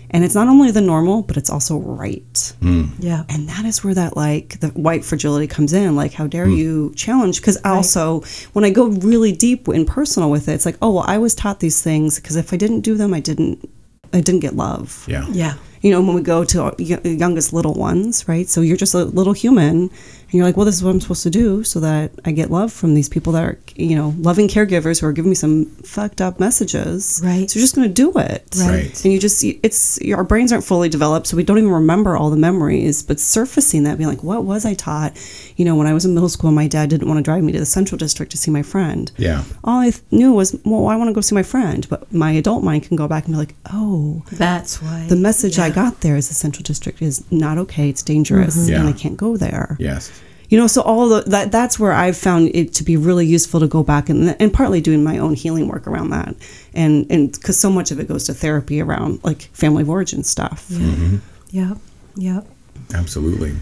And 0.09 0.23
it's 0.23 0.35
not 0.35 0.47
only 0.47 0.71
the 0.71 0.81
normal, 0.81 1.21
but 1.21 1.35
it's 1.35 1.49
also 1.49 1.79
right. 1.79 2.53
Hmm. 2.61 2.85
Yeah. 2.99 3.23
And 3.27 3.49
that 3.49 3.65
is 3.65 3.83
where 3.83 3.93
that 3.93 4.15
like 4.15 4.59
the 4.61 4.69
white 4.69 5.03
fragility 5.03 5.47
comes 5.47 5.73
in. 5.73 5.95
Like, 5.95 6.13
how 6.13 6.27
dare 6.27 6.45
hmm. 6.45 6.53
you 6.53 6.93
challenge? 6.95 7.41
Because 7.41 7.57
also, 7.65 8.21
when 8.53 8.63
I 8.63 8.69
go 8.69 8.87
really 8.87 9.33
deep 9.33 9.67
and 9.67 9.85
personal 9.85 10.31
with 10.31 10.47
it, 10.47 10.53
it's 10.53 10.65
like, 10.65 10.77
oh 10.81 10.91
well, 10.91 11.03
I 11.05 11.17
was 11.17 11.35
taught 11.35 11.59
these 11.59 11.81
things 11.81 12.19
because 12.19 12.35
if 12.37 12.53
I 12.53 12.57
didn't 12.57 12.81
do 12.81 12.95
them, 12.95 13.13
I 13.13 13.19
didn't, 13.19 13.69
I 14.13 14.21
didn't 14.21 14.41
get 14.41 14.55
love. 14.55 15.05
Yeah. 15.07 15.25
Yeah. 15.29 15.55
You 15.81 15.91
know, 15.91 16.01
when 16.01 16.15
we 16.15 16.21
go 16.21 16.43
to 16.43 16.63
our 16.63 16.75
youngest 16.79 17.53
little 17.53 17.75
ones, 17.75 18.27
right? 18.27 18.49
So 18.49 18.61
you're 18.61 18.77
just 18.77 18.95
a 18.95 19.03
little 19.05 19.33
human, 19.33 19.89
and 19.89 20.33
you're 20.33 20.43
like, 20.43 20.57
well, 20.57 20.65
this 20.65 20.75
is 20.75 20.83
what 20.83 20.89
I'm 20.89 20.99
supposed 20.99 21.21
to 21.23 21.29
do 21.29 21.63
so 21.63 21.79
that 21.81 22.11
I 22.25 22.31
get 22.31 22.49
love 22.49 22.73
from 22.73 22.95
these 22.95 23.07
people 23.07 23.31
that 23.33 23.43
are, 23.43 23.59
you 23.75 23.95
know, 23.95 24.15
loving 24.17 24.47
caregivers 24.47 24.99
who 24.99 25.05
are 25.05 25.13
giving 25.13 25.29
me 25.29 25.35
some 25.35 25.65
fucked 25.83 26.19
up 26.19 26.39
messages. 26.39 27.21
Right. 27.23 27.49
So 27.49 27.59
you're 27.59 27.63
just 27.63 27.75
going 27.75 27.87
to 27.87 27.93
do 27.93 28.11
it. 28.17 28.55
Right. 28.59 29.05
And 29.05 29.13
you 29.13 29.19
just, 29.19 29.43
it's, 29.43 29.99
our 30.11 30.23
brains 30.23 30.51
aren't 30.51 30.65
fully 30.65 30.89
developed, 30.89 31.27
so 31.27 31.37
we 31.37 31.43
don't 31.43 31.59
even 31.59 31.69
remember 31.69 32.17
all 32.17 32.31
the 32.31 32.37
memories, 32.37 33.03
but 33.03 33.19
surfacing 33.19 33.83
that, 33.83 33.99
being 33.99 34.09
like, 34.09 34.23
what 34.23 34.43
was 34.45 34.65
I 34.65 34.73
taught? 34.73 35.15
You 35.57 35.65
know, 35.65 35.75
when 35.75 35.87
I 35.87 35.93
was 35.93 36.05
in 36.05 36.13
middle 36.13 36.29
school, 36.29 36.51
my 36.51 36.67
dad 36.67 36.89
didn't 36.89 37.07
want 37.07 37.17
to 37.17 37.23
drive 37.23 37.43
me 37.43 37.51
to 37.51 37.59
the 37.59 37.65
central 37.65 37.97
district 37.97 38.31
to 38.31 38.37
see 38.37 38.51
my 38.51 38.61
friend. 38.61 39.11
Yeah. 39.17 39.43
All 39.63 39.79
I 39.79 39.89
th- 39.89 40.03
knew 40.11 40.31
was, 40.31 40.55
well, 40.63 40.87
I 40.87 40.95
want 40.95 41.09
to 41.09 41.13
go 41.13 41.21
see 41.21 41.35
my 41.35 41.43
friend. 41.43 41.85
But 41.89 42.11
my 42.13 42.31
adult 42.31 42.63
mind 42.63 42.83
can 42.83 42.95
go 42.95 43.07
back 43.07 43.25
and 43.25 43.33
be 43.33 43.37
like, 43.39 43.55
oh, 43.73 44.23
That's 44.31 44.81
why. 44.81 45.05
the 45.09 45.15
message 45.15 45.57
I 45.59 45.67
Yeah. 45.67 45.73
got 45.73 46.01
there 46.01 46.15
is 46.15 46.27
the 46.29 46.35
central 46.35 46.63
district 46.63 47.01
is 47.01 47.23
not 47.31 47.57
okay. 47.57 47.89
It's 47.89 48.03
dangerous, 48.03 48.69
Yeah. 48.69 48.79
and 48.79 48.87
I 48.87 48.93
can't 48.93 49.17
go 49.17 49.35
there. 49.35 49.75
Yes. 49.79 50.11
You 50.49 50.57
know, 50.57 50.67
so 50.67 50.81
all 50.81 51.09
the, 51.09 51.21
that 51.29 51.51
that's 51.51 51.77
where 51.77 51.91
I've 51.91 52.15
found 52.15 52.51
it 52.55 52.71
to 52.75 52.83
be 52.85 52.95
really 52.95 53.25
useful 53.25 53.59
to 53.59 53.67
go 53.67 53.83
back 53.83 54.07
and 54.09 54.33
and 54.39 54.53
partly 54.53 54.79
doing 54.79 55.03
my 55.03 55.17
own 55.17 55.33
healing 55.33 55.67
work 55.67 55.85
around 55.87 56.11
that, 56.11 56.35
and 56.73 57.05
and 57.09 57.33
because 57.33 57.57
so 57.59 57.69
much 57.69 57.91
of 57.91 57.99
it 57.99 58.07
goes 58.07 58.23
to 58.25 58.33
therapy 58.33 58.79
around 58.79 59.19
like 59.25 59.41
family 59.51 59.81
of 59.81 59.89
origin 59.89 60.23
stuff. 60.23 60.69
Mm-hmm. 60.69 61.17
Yep. 61.51 61.77
Yep. 62.15 62.47
Absolutely. 62.93 63.55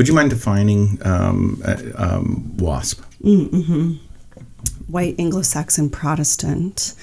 Would 0.00 0.08
you 0.08 0.14
mind 0.14 0.30
defining 0.30 0.98
um, 1.04 1.60
uh, 1.62 1.76
um, 1.94 2.56
WASP? 2.56 3.04
White 4.86 5.14
Anglo-Saxon 5.18 5.90
Protestant. 5.90 6.94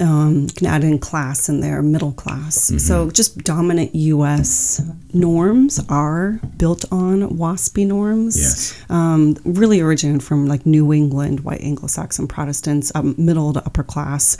Um, 0.00 0.48
can 0.48 0.66
add 0.66 0.82
in 0.82 0.98
class 0.98 1.48
in 1.48 1.60
there, 1.60 1.80
middle 1.82 2.10
class. 2.10 2.72
So 2.84 3.12
just 3.12 3.38
dominant 3.44 3.94
U.S. 3.94 4.82
norms 5.14 5.78
are 5.88 6.40
built 6.56 6.84
on 6.90 7.20
WASPy 7.28 7.86
norms. 7.86 8.36
Yes. 8.40 8.90
um, 8.90 9.36
really 9.44 9.78
originated 9.78 10.24
from 10.24 10.46
like 10.46 10.66
New 10.66 10.92
England 10.92 11.40
white 11.44 11.60
Anglo-Saxon 11.60 12.26
Protestants, 12.26 12.90
um, 12.96 13.14
middle 13.18 13.52
to 13.52 13.64
upper 13.64 13.84
class. 13.84 14.36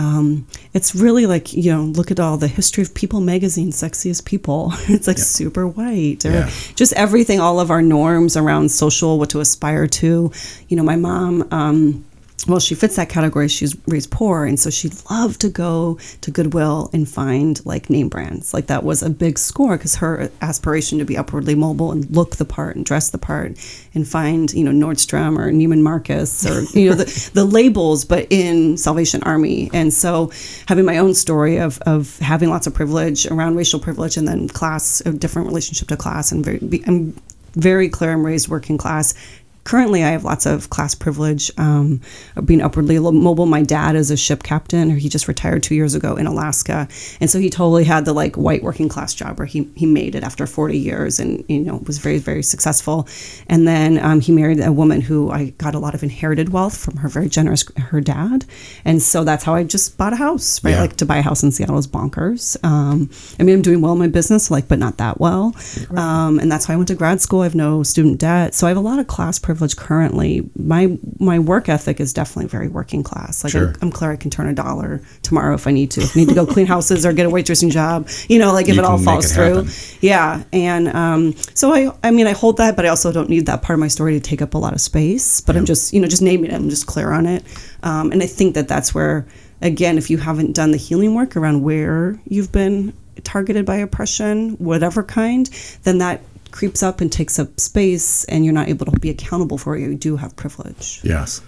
Um, 0.00 0.46
it's 0.72 0.94
really 0.94 1.26
like 1.26 1.52
you 1.52 1.70
know, 1.72 1.82
look 1.82 2.10
at 2.10 2.18
all 2.18 2.36
the 2.38 2.48
history 2.48 2.82
of 2.82 2.94
People 2.94 3.20
magazine, 3.20 3.70
sexiest 3.70 4.24
people. 4.24 4.72
it's 4.88 5.06
like 5.06 5.18
super 5.18 5.66
white, 5.66 6.24
or 6.24 6.32
Yeah. 6.32 6.50
just 6.74 6.92
everything. 6.94 7.38
All 7.38 7.60
of 7.60 7.70
our 7.70 7.82
norms 7.82 8.36
around 8.36 8.70
social, 8.70 9.18
what 9.18 9.30
to 9.30 9.40
aspire 9.40 9.86
to. 10.00 10.32
You 10.68 10.76
know, 10.76 10.82
my 10.82 10.96
mom. 10.96 11.46
Um, 11.50 12.04
well, 12.46 12.58
she 12.58 12.74
fits 12.74 12.96
that 12.96 13.08
category. 13.08 13.48
She's 13.48 13.76
raised 13.86 14.10
poor, 14.10 14.44
and 14.44 14.58
so 14.58 14.70
she 14.70 14.90
loved 15.10 15.40
to 15.42 15.48
go 15.48 15.98
to 16.22 16.30
Goodwill 16.30 16.90
and 16.92 17.08
find 17.08 17.64
like 17.66 17.90
name 17.90 18.08
brands. 18.08 18.54
Like 18.54 18.66
that 18.68 18.82
was 18.82 19.02
a 19.02 19.10
big 19.10 19.38
score 19.38 19.76
because 19.76 19.96
her 19.96 20.30
aspiration 20.40 20.98
to 20.98 21.04
be 21.04 21.16
upwardly 21.16 21.54
mobile 21.54 21.92
and 21.92 22.08
look 22.10 22.36
the 22.36 22.44
part 22.44 22.76
and 22.76 22.84
dress 22.84 23.10
the 23.10 23.18
part 23.18 23.58
and 23.94 24.06
find 24.06 24.52
you 24.52 24.64
know 24.64 24.70
Nordstrom 24.70 25.38
or 25.38 25.50
Neiman 25.50 25.82
Marcus 25.82 26.46
or 26.46 26.62
you 26.78 26.90
know 26.90 26.96
the, 26.96 27.30
the 27.34 27.44
labels, 27.44 28.04
but 28.04 28.26
in 28.30 28.76
Salvation 28.76 29.22
Army. 29.24 29.70
And 29.72 29.92
so 29.92 30.30
having 30.66 30.84
my 30.84 30.98
own 30.98 31.14
story 31.14 31.58
of 31.58 31.78
of 31.82 32.18
having 32.20 32.48
lots 32.48 32.66
of 32.66 32.74
privilege 32.74 33.26
around 33.26 33.56
racial 33.56 33.80
privilege 33.80 34.16
and 34.16 34.26
then 34.26 34.48
class, 34.48 35.02
a 35.04 35.12
different 35.12 35.48
relationship 35.48 35.88
to 35.88 35.96
class, 35.96 36.32
and 36.32 36.44
very 36.44 36.82
I'm 36.86 37.14
very 37.54 37.88
clear. 37.88 38.12
I'm 38.12 38.24
raised 38.24 38.48
working 38.48 38.78
class 38.78 39.14
currently 39.64 40.02
I 40.02 40.10
have 40.10 40.24
lots 40.24 40.46
of 40.46 40.70
class 40.70 40.94
privilege 40.94 41.50
um, 41.58 42.00
being 42.44 42.60
upwardly 42.60 42.98
mobile. 42.98 43.46
My 43.46 43.62
dad 43.62 43.94
is 43.96 44.10
a 44.10 44.16
ship 44.16 44.42
captain, 44.42 44.90
or 44.90 44.96
he 44.96 45.08
just 45.08 45.28
retired 45.28 45.62
two 45.62 45.74
years 45.74 45.94
ago 45.94 46.16
in 46.16 46.26
Alaska, 46.26 46.88
and 47.20 47.30
so 47.30 47.38
he 47.38 47.50
totally 47.50 47.84
had 47.84 48.04
the 48.04 48.12
like 48.12 48.36
white 48.36 48.62
working 48.62 48.88
class 48.88 49.14
job 49.14 49.38
where 49.38 49.46
he 49.46 49.68
he 49.74 49.86
made 49.86 50.14
it 50.14 50.22
after 50.24 50.46
40 50.46 50.78
years, 50.78 51.20
and 51.20 51.44
you 51.48 51.60
know 51.60 51.82
was 51.86 51.98
very 51.98 52.18
very 52.18 52.42
successful. 52.42 53.06
And 53.48 53.66
then 53.68 53.98
um, 53.98 54.20
he 54.20 54.32
married 54.32 54.60
a 54.60 54.72
woman 54.72 55.00
who 55.00 55.30
I 55.30 55.50
got 55.58 55.74
a 55.74 55.78
lot 55.78 55.94
of 55.94 56.02
inherited 56.02 56.50
wealth 56.50 56.76
from 56.76 56.96
her 56.98 57.08
very 57.08 57.28
generous 57.28 57.64
her 57.76 58.00
dad, 58.00 58.44
and 58.84 59.02
so 59.02 59.24
that's 59.24 59.44
how 59.44 59.54
I 59.54 59.64
just 59.64 59.96
bought 59.98 60.12
a 60.12 60.16
house. 60.16 60.62
Right, 60.64 60.72
Yeah. 60.72 60.80
like 60.80 60.96
to 60.96 61.06
buy 61.06 61.18
a 61.18 61.22
house 61.22 61.42
in 61.42 61.52
Seattle 61.52 61.78
is 61.78 61.86
bonkers. 61.86 62.56
Um, 62.64 63.10
I 63.38 63.42
mean, 63.42 63.56
I'm 63.56 63.62
doing 63.62 63.80
well 63.82 63.92
in 63.92 63.98
my 63.98 64.08
business, 64.08 64.50
like, 64.50 64.68
but 64.68 64.78
not 64.78 64.96
that 64.98 65.20
well. 65.20 65.54
Um, 65.96 66.38
and 66.38 66.50
that's 66.50 66.68
why 66.68 66.74
I 66.74 66.76
went 66.76 66.88
to 66.88 66.94
grad 66.94 67.20
school. 67.20 67.40
I 67.40 67.44
have 67.44 67.54
no 67.54 67.82
student 67.82 68.18
debt, 68.18 68.54
so 68.54 68.66
I 68.66 68.70
have 68.70 68.76
a 68.76 68.80
lot 68.80 68.98
of 68.98 69.06
class 69.06 69.38
privilege 69.38 69.49
currently. 69.76 70.48
My 70.56 70.98
my 71.18 71.38
work 71.38 71.68
ethic 71.68 72.00
is 72.00 72.12
definitely 72.12 72.46
very 72.46 72.68
working 72.68 73.02
class. 73.02 73.44
Like, 73.44 73.52
Sure. 73.52 73.68
I'm, 73.68 73.76
I'm 73.82 73.92
clear 73.92 74.12
I 74.12 74.16
can 74.16 74.30
turn 74.30 74.48
a 74.48 74.54
dollar 74.54 75.02
tomorrow 75.22 75.54
if 75.54 75.66
I 75.66 75.70
need 75.70 75.90
to. 75.92 76.00
If 76.02 76.16
I 76.16 76.20
need 76.20 76.28
to 76.28 76.34
go 76.34 76.46
clean 76.46 76.66
houses 76.66 77.04
or 77.04 77.12
get 77.12 77.26
a 77.26 77.30
waitressing 77.30 77.70
job, 77.70 78.08
you 78.28 78.38
know, 78.38 78.52
like 78.52 78.68
if 78.68 78.76
You 78.76 78.82
it 78.82 78.84
all 78.84 78.98
falls 78.98 79.30
it 79.30 79.34
through. 79.34 79.66
Yeah, 80.00 80.42
and 80.52 80.88
um, 80.88 81.34
so 81.54 81.72
I 81.74 81.92
I 82.02 82.10
mean 82.10 82.26
I 82.26 82.32
hold 82.32 82.56
that, 82.58 82.76
but 82.76 82.84
I 82.84 82.88
also 82.88 83.12
don't 83.12 83.28
need 83.28 83.46
that 83.46 83.62
part 83.62 83.74
of 83.74 83.80
my 83.80 83.88
story 83.88 84.14
to 84.14 84.20
take 84.20 84.42
up 84.42 84.54
a 84.54 84.58
lot 84.58 84.72
of 84.72 84.80
space. 84.80 85.40
But 85.40 85.56
I'm 85.56 85.64
just 85.64 85.92
you 85.92 86.00
know 86.00 86.08
just 86.08 86.22
naming 86.22 86.50
it. 86.50 86.54
I'm 86.54 86.70
just 86.70 86.86
clear 86.86 87.12
on 87.12 87.26
it, 87.26 87.44
um, 87.82 88.12
and 88.12 88.22
I 88.22 88.26
think 88.26 88.54
that 88.54 88.68
that's 88.68 88.94
where 88.94 89.26
again, 89.62 89.98
if 89.98 90.10
you 90.10 90.18
haven't 90.18 90.54
done 90.54 90.70
the 90.70 90.78
healing 90.78 91.14
work 91.14 91.36
around 91.36 91.62
where 91.62 92.18
you've 92.24 92.52
been 92.52 92.92
targeted 93.24 93.66
by 93.66 93.76
oppression, 93.76 94.50
whatever 94.52 95.02
kind, 95.02 95.46
then 95.82 95.98
that 95.98 96.22
creeps 96.52 96.82
up 96.82 97.00
and 97.00 97.10
takes 97.10 97.38
up 97.38 97.58
space, 97.58 98.24
and 98.24 98.44
you're 98.44 98.54
not 98.54 98.68
able 98.68 98.86
to 98.86 98.98
be 98.98 99.10
accountable 99.10 99.58
for 99.58 99.76
it. 99.76 99.80
You 99.80 99.94
do 99.94 100.16
have 100.16 100.36
privilege. 100.36 101.00
Yes. 101.02 101.40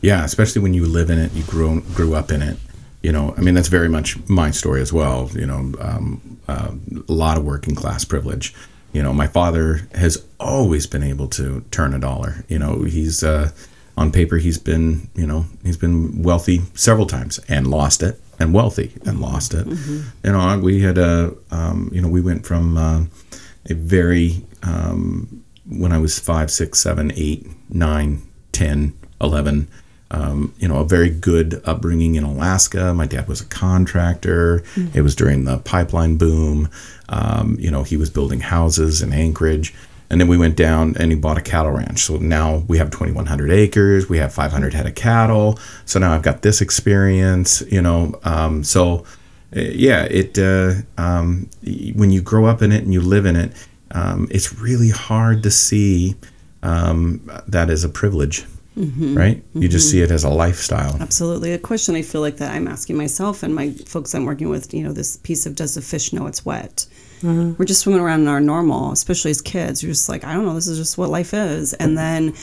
Yeah, 0.00 0.24
especially 0.24 0.62
when 0.62 0.74
you 0.74 0.86
live 0.86 1.10
in 1.10 1.18
it, 1.18 1.32
you 1.32 1.42
grew 1.44 1.80
grew 1.94 2.14
up 2.14 2.30
in 2.30 2.42
it. 2.42 2.56
You 3.02 3.12
know, 3.12 3.34
I 3.36 3.40
mean, 3.40 3.54
that's 3.54 3.68
very 3.68 3.88
much 3.88 4.16
my 4.28 4.50
story 4.50 4.80
as 4.80 4.92
well. 4.92 5.30
You 5.34 5.46
know, 5.46 5.72
um, 5.80 6.38
uh, 6.48 6.72
a 7.08 7.12
lot 7.12 7.38
of 7.38 7.44
working 7.44 7.74
class 7.74 8.04
privilege. 8.04 8.54
You 8.92 9.02
know, 9.02 9.12
my 9.12 9.26
father 9.26 9.88
has 9.94 10.24
always 10.40 10.86
been 10.86 11.02
able 11.02 11.28
to 11.28 11.64
turn 11.70 11.94
a 11.94 11.98
dollar. 11.98 12.44
You 12.48 12.58
know, 12.58 12.82
he's 12.84 13.22
uh, 13.22 13.50
on 13.98 14.12
paper 14.12 14.36
he's 14.36 14.58
been 14.58 15.08
you 15.16 15.26
know 15.26 15.44
he's 15.64 15.76
been 15.76 16.22
wealthy 16.22 16.62
several 16.74 17.06
times 17.06 17.40
and 17.48 17.66
lost 17.66 18.02
it, 18.02 18.20
and 18.38 18.54
wealthy 18.54 18.92
and 19.04 19.20
lost 19.20 19.52
it. 19.52 19.66
You 19.66 20.32
know, 20.32 20.60
we 20.62 20.80
had 20.80 20.98
a 20.98 21.34
um, 21.50 21.90
you 21.92 22.00
know 22.00 22.08
we 22.08 22.20
went 22.20 22.46
from 22.46 22.78
uh, 22.78 23.04
a 23.68 23.74
very 23.74 24.44
um, 24.62 25.44
when 25.66 25.92
I 25.92 25.98
was 25.98 26.18
five, 26.18 26.50
six, 26.50 26.80
seven, 26.80 27.12
eight, 27.14 27.46
nine, 27.68 28.22
ten, 28.52 28.94
eleven. 29.20 29.68
Um, 30.10 30.54
you 30.58 30.66
know, 30.66 30.78
a 30.78 30.84
very 30.84 31.10
good 31.10 31.60
upbringing 31.66 32.14
in 32.14 32.24
Alaska. 32.24 32.94
My 32.94 33.04
dad 33.04 33.28
was 33.28 33.42
a 33.42 33.44
contractor. 33.44 34.62
It 34.94 35.02
was 35.02 35.14
during 35.14 35.44
the 35.44 35.58
pipeline 35.58 36.16
boom. 36.16 36.70
Um, 37.10 37.58
you 37.60 37.70
know, 37.70 37.82
he 37.82 37.98
was 37.98 38.08
building 38.08 38.40
houses 38.40 39.02
in 39.02 39.12
Anchorage. 39.12 39.74
And 40.10 40.20
then 40.20 40.28
we 40.28 40.38
went 40.38 40.56
down 40.56 40.96
and 40.98 41.12
he 41.12 41.18
bought 41.18 41.36
a 41.36 41.42
cattle 41.42 41.72
ranch. 41.72 42.00
So 42.00 42.16
now 42.16 42.64
we 42.68 42.78
have 42.78 42.90
2,100 42.90 43.50
acres. 43.50 44.08
We 44.08 44.18
have 44.18 44.32
500 44.32 44.72
head 44.72 44.86
of 44.86 44.94
cattle. 44.94 45.58
So 45.84 45.98
now 45.98 46.12
I've 46.14 46.22
got 46.22 46.42
this 46.42 46.60
experience, 46.60 47.62
you 47.70 47.82
know. 47.82 48.18
Um, 48.24 48.64
so, 48.64 49.04
yeah, 49.52 50.04
it 50.04 50.38
uh, 50.38 50.74
um, 50.96 51.48
when 51.94 52.10
you 52.10 52.20
grow 52.20 52.46
up 52.46 52.62
in 52.62 52.72
it 52.72 52.82
and 52.82 52.92
you 52.92 53.00
live 53.00 53.26
in 53.26 53.36
it, 53.36 53.52
um, 53.92 54.28
it's 54.30 54.54
really 54.54 54.90
hard 54.90 55.42
to 55.42 55.50
see 55.50 56.14
um, 56.62 57.30
that 57.46 57.70
as 57.70 57.84
a 57.84 57.88
privilege, 57.88 58.44
right? 58.76 59.42
You 59.54 59.68
just 59.68 59.90
see 59.90 60.02
it 60.02 60.10
as 60.10 60.24
a 60.24 60.28
lifestyle. 60.28 60.96
Absolutely. 61.00 61.52
A 61.52 61.58
question 61.58 61.94
I 61.94 62.02
feel 62.02 62.20
like 62.20 62.36
that 62.36 62.54
I'm 62.54 62.68
asking 62.68 62.96
myself 62.96 63.42
and 63.42 63.54
my 63.54 63.70
folks 63.70 64.14
I'm 64.14 64.24
working 64.24 64.50
with, 64.50 64.74
you 64.74 64.82
know, 64.82 64.92
this 64.92 65.16
piece 65.16 65.46
of 65.46 65.54
does 65.54 65.74
the 65.74 65.82
fish 65.82 66.12
know 66.12 66.26
it's 66.26 66.44
wet? 66.44 66.86
We're 67.22 67.64
just 67.64 67.80
swimming 67.80 68.00
around 68.00 68.20
in 68.22 68.28
our 68.28 68.40
normal, 68.40 68.92
especially 68.92 69.30
as 69.30 69.40
kids. 69.40 69.82
You're 69.82 69.92
just 69.92 70.08
like, 70.08 70.24
I 70.24 70.32
don't 70.34 70.44
know, 70.46 70.54
this 70.54 70.66
is 70.68 70.78
just 70.78 70.96
what 70.98 71.10
life 71.10 71.34
is. 71.34 71.74
And 71.74 71.96
then, 71.98 72.34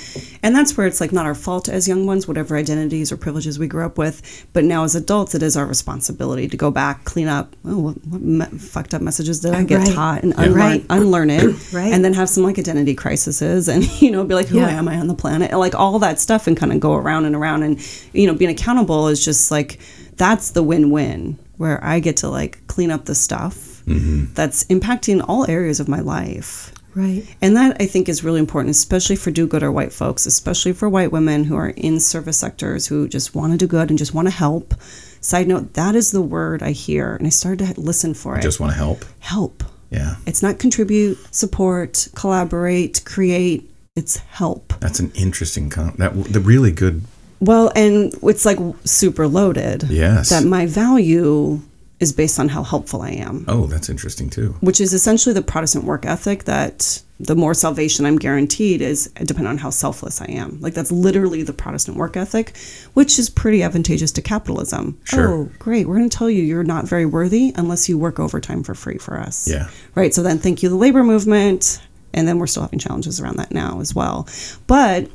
and 0.44 0.56
that's 0.56 0.76
where 0.76 0.86
it's 0.88 1.00
like 1.00 1.12
not 1.12 1.26
our 1.26 1.36
fault 1.36 1.70
as 1.70 1.88
young 1.88 2.06
ones, 2.06 2.28
whatever 2.28 2.58
identities 2.58 3.12
or 3.12 3.18
privileges 3.18 3.58
we 3.58 3.68
grew 3.68 3.86
up 3.86 3.98
with. 3.98 4.46
But 4.54 4.64
now 4.66 4.84
as 4.84 4.96
adults, 4.96 5.34
it 5.36 5.42
is 5.44 5.56
our 5.56 5.66
responsibility 5.66 6.48
to 6.48 6.58
go 6.58 6.72
back, 6.72 7.06
clean 7.06 7.28
up. 7.28 7.56
Oh, 7.66 7.80
what, 7.80 8.08
what 8.08 8.22
me- 8.22 8.46
fucked 8.58 8.94
up 8.94 9.02
messages 9.02 9.40
did 9.40 9.54
I 9.54 9.62
uh, 9.62 9.64
get 9.64 9.80
Right. 9.80 9.94
taught 9.96 10.24
and 10.24 10.38
Right. 10.38 10.84
unlearn, 10.90 11.28
unlearn 11.28 11.30
it? 11.30 11.56
Right. 11.74 11.92
And 11.94 12.04
then 12.06 12.14
have 12.14 12.30
some 12.30 12.44
like 12.44 12.60
identity 12.60 12.96
crises 12.96 13.68
and, 13.68 13.84
you 14.02 14.12
know, 14.12 14.24
be 14.24 14.36
like, 14.36 14.48
who 14.48 14.58
Yeah. 14.60 14.70
am 14.70 14.88
I 14.88 14.98
on 14.98 15.08
the 15.08 15.16
planet? 15.16 15.52
Like 15.54 15.76
all 15.76 16.00
that 16.00 16.20
stuff 16.20 16.48
and 16.48 16.56
kind 16.58 16.72
of 16.72 16.80
go 16.80 16.94
around 16.96 17.26
and 17.26 17.36
around. 17.36 17.64
And, 17.64 17.80
you 18.14 18.28
know, 18.28 18.34
being 18.34 18.52
accountable 18.52 19.08
is 19.08 19.24
just 19.24 19.52
like, 19.52 19.80
that's 20.18 20.52
the 20.52 20.64
win 20.64 20.90
win 20.92 21.38
where 21.58 21.84
I 21.84 22.00
get 22.00 22.18
to 22.18 22.30
like 22.30 22.66
clean 22.68 22.92
up 22.92 23.06
the 23.06 23.16
stuff 23.16 23.75
that's 23.86 24.64
impacting 24.66 25.24
all 25.28 25.50
areas 25.50 25.80
of 25.80 25.88
my 25.88 26.00
life. 26.00 26.74
Right. 26.96 27.26
And 27.42 27.58
that 27.58 27.76
I 27.82 27.88
think 27.88 28.08
is 28.08 28.24
really 28.24 28.40
important, 28.40 28.72
especially 28.72 29.18
for 29.18 29.30
do 29.30 29.48
gooder 29.48 29.72
white 29.72 29.92
folks, 29.92 30.26
especially 30.26 30.72
for 30.72 30.88
white 30.88 31.12
women 31.12 31.44
who 31.44 31.58
are 31.58 31.70
in 31.70 32.00
service 32.00 32.38
sectors 32.38 32.88
who 32.88 33.08
just 33.10 33.36
want 33.36 33.52
to 33.52 33.58
do 33.58 33.68
good 33.68 33.90
and 33.90 34.00
just 34.00 34.14
want 34.14 34.28
to 34.28 34.34
help. 34.34 34.74
Side 35.20 35.48
note, 35.48 35.74
that 35.74 35.96
is 35.96 36.12
the 36.12 36.22
word 36.22 36.64
I 36.64 36.72
hear. 36.72 37.16
And 37.16 37.28
I 37.28 37.32
started 37.32 37.76
to 37.76 37.82
listen 37.82 38.14
for 38.14 38.38
it. 38.38 38.42
Just 38.42 38.62
want 38.62 38.72
to 38.72 38.78
help. 38.78 39.04
help. 39.20 39.64
Yeah. 39.90 40.16
It's 40.26 40.42
not 40.42 40.58
contribute, 40.58 41.18
support, 41.36 42.08
collaborate, 42.16 43.04
create. 43.06 43.70
It's 43.98 44.18
help. 44.18 44.74
That's 44.80 45.00
an 45.00 45.12
interesting 45.16 45.70
con- 45.70 45.96
that 45.98 46.14
the 46.26 46.40
really 46.40 46.72
good 46.72 47.04
Well, 47.40 47.72
and 47.76 48.14
it's 48.24 48.46
like 48.46 48.60
super 48.86 49.28
loaded. 49.28 49.84
Yes. 49.90 50.30
That 50.30 50.46
my 50.46 50.66
value 50.66 51.62
is 52.00 52.12
based 52.12 52.40
on 52.40 52.50
how 52.50 52.62
helpful 52.64 53.02
I 53.02 53.12
am, 53.12 53.46
Oh, 53.48 53.68
that's 53.68 53.88
interesting 53.90 54.30
too. 54.30 54.56
which 54.60 54.82
is 54.82 54.94
essentially 54.94 55.34
the 55.34 55.42
Protestant 55.42 55.86
work 55.86 56.06
ethic 56.06 56.44
that 56.44 57.02
the 57.22 57.36
more 57.36 57.54
salvation 57.54 58.06
I'm 58.06 58.18
guaranteed 58.18 58.82
is 58.82 59.08
dependent 59.24 59.48
on 59.48 59.58
how 59.60 59.70
selfless 59.70 60.22
I 60.22 60.26
am. 60.26 60.60
Like 60.60 60.74
that's 60.74 60.92
literally 60.92 61.42
the 61.44 61.54
Protestant 61.54 61.96
work 61.96 62.18
ethic, 62.18 62.58
which 62.94 63.18
is 63.18 63.30
pretty 63.30 63.64
advantageous 63.64 64.12
to 64.14 64.22
capitalism. 64.22 65.00
Sure. 65.06 65.30
Oh, 65.32 65.50
great. 65.58 65.88
We're 65.88 65.96
going 65.98 66.10
to 66.10 66.18
tell 66.18 66.30
you 66.30 66.44
you're 66.44 66.66
not 66.66 66.86
very 66.86 67.06
worthy 67.06 67.54
unless 67.56 67.88
you 67.88 67.98
work 67.98 68.20
overtime 68.20 68.64
for 68.64 68.76
free 68.76 68.98
for 68.98 69.18
us. 69.18 69.48
Yeah. 69.48 69.70
Right. 69.96 70.14
So 70.14 70.22
then 70.24 70.40
thank 70.40 70.62
you, 70.62 70.68
the 70.68 70.76
labor 70.76 71.04
movement. 71.06 71.82
And 72.14 72.28
then 72.28 72.38
we're 72.40 72.48
still 72.48 72.64
having 72.64 72.80
challenges 72.80 73.22
around 73.22 73.38
that 73.38 73.52
now 73.52 73.80
as 73.80 73.96
well. 73.96 74.28
But 74.68 75.10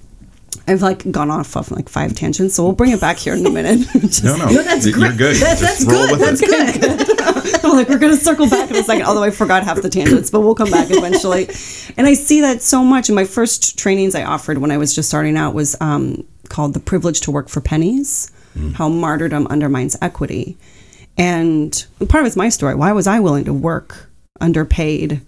I've 0.66 0.82
like 0.82 1.10
gone 1.10 1.30
off 1.30 1.56
of 1.56 1.70
like 1.70 1.88
five 1.88 2.14
tangents, 2.14 2.54
so 2.54 2.62
we'll 2.64 2.72
bring 2.72 2.92
it 2.92 3.00
back 3.00 3.16
here 3.18 3.34
in 3.34 3.44
a 3.46 3.50
minute. 3.50 3.86
Just- 4.02 4.24
No, 4.24 4.36
no, 4.36 4.62
that's 4.62 4.86
you're 4.86 4.94
great. 4.94 5.16
good. 5.16 5.36
That- 5.36 5.58
that's 5.58 5.84
good. 5.84 6.18
That's 6.20 6.42
it. 6.42 6.48
good. 6.78 7.20
I'm 7.64 7.72
like, 7.76 7.88
we're 7.88 7.98
going 7.98 8.14
to 8.16 8.20
circle 8.22 8.48
back 8.48 8.70
in 8.70 8.76
a 8.76 8.82
second, 8.82 9.04
although 9.06 9.22
I 9.22 9.30
forgot 9.30 9.64
half 9.64 9.80
the 9.82 9.90
tangents, 9.90 10.30
but 10.30 10.40
we'll 10.40 10.54
come 10.54 10.70
back 10.70 10.88
eventually. 10.90 11.48
And 11.96 12.06
I 12.06 12.14
see 12.14 12.40
that 12.40 12.62
so 12.62 12.82
much. 12.84 13.08
In 13.08 13.14
my 13.14 13.24
first 13.24 13.78
trainings 13.78 14.14
I 14.14 14.22
offered 14.24 14.58
when 14.58 14.70
I 14.70 14.78
was 14.78 14.94
just 14.94 15.08
starting 15.08 15.36
out 15.36 15.54
was 15.54 15.76
um, 15.80 16.24
called 16.48 16.74
The 16.74 16.80
Privilege 16.80 17.20
to 17.22 17.30
Work 17.30 17.48
for 17.48 17.60
Pennies 17.60 18.30
How 18.74 18.88
Martyrdom 18.88 19.46
Undermines 19.48 19.96
Equity. 20.02 20.56
And 21.18 21.84
part 22.08 22.22
of 22.22 22.26
it's 22.26 22.36
my 22.36 22.48
story. 22.48 22.74
Why 22.74 22.92
was 22.92 23.06
I 23.06 23.20
willing 23.20 23.44
to 23.44 23.52
work 23.52 24.08
underpaid? 24.40 25.20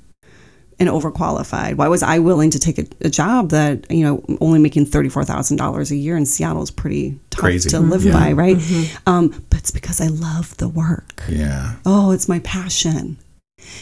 And 0.79 0.89
overqualified. 0.89 1.75
Why 1.77 1.89
was 1.89 2.03
I 2.03 2.19
willing 2.19 2.51
to 2.51 2.59
take 2.59 2.79
a, 2.79 2.87
a 3.03 3.11
job 3.11 3.51
that 3.51 3.91
you 3.91 4.05
know 4.05 4.25
only 4.41 4.59
making 4.59 4.87
thirty 4.87 5.09
four 5.09 5.25
thousand 5.25 5.57
dollars 5.57 5.91
a 5.91 5.97
year 5.97 6.17
in 6.17 6.27
Seattle 6.27 6.63
is 6.63 6.71
pretty 6.71 7.19
tough 7.31 7.41
Crazy. 7.41 7.71
to 7.71 7.81
live 7.81 8.05
Yeah. 8.05 8.13
by, 8.13 8.33
right? 8.33 8.57
Um, 9.07 9.29
but 9.51 9.59
it's 9.61 9.71
because 9.71 10.01
I 10.01 10.07
love 10.09 10.57
the 10.57 10.69
work. 10.69 11.23
Yeah. 11.29 11.75
Oh, 11.87 12.11
it's 12.13 12.29
my 12.29 12.39
passion. 12.41 13.19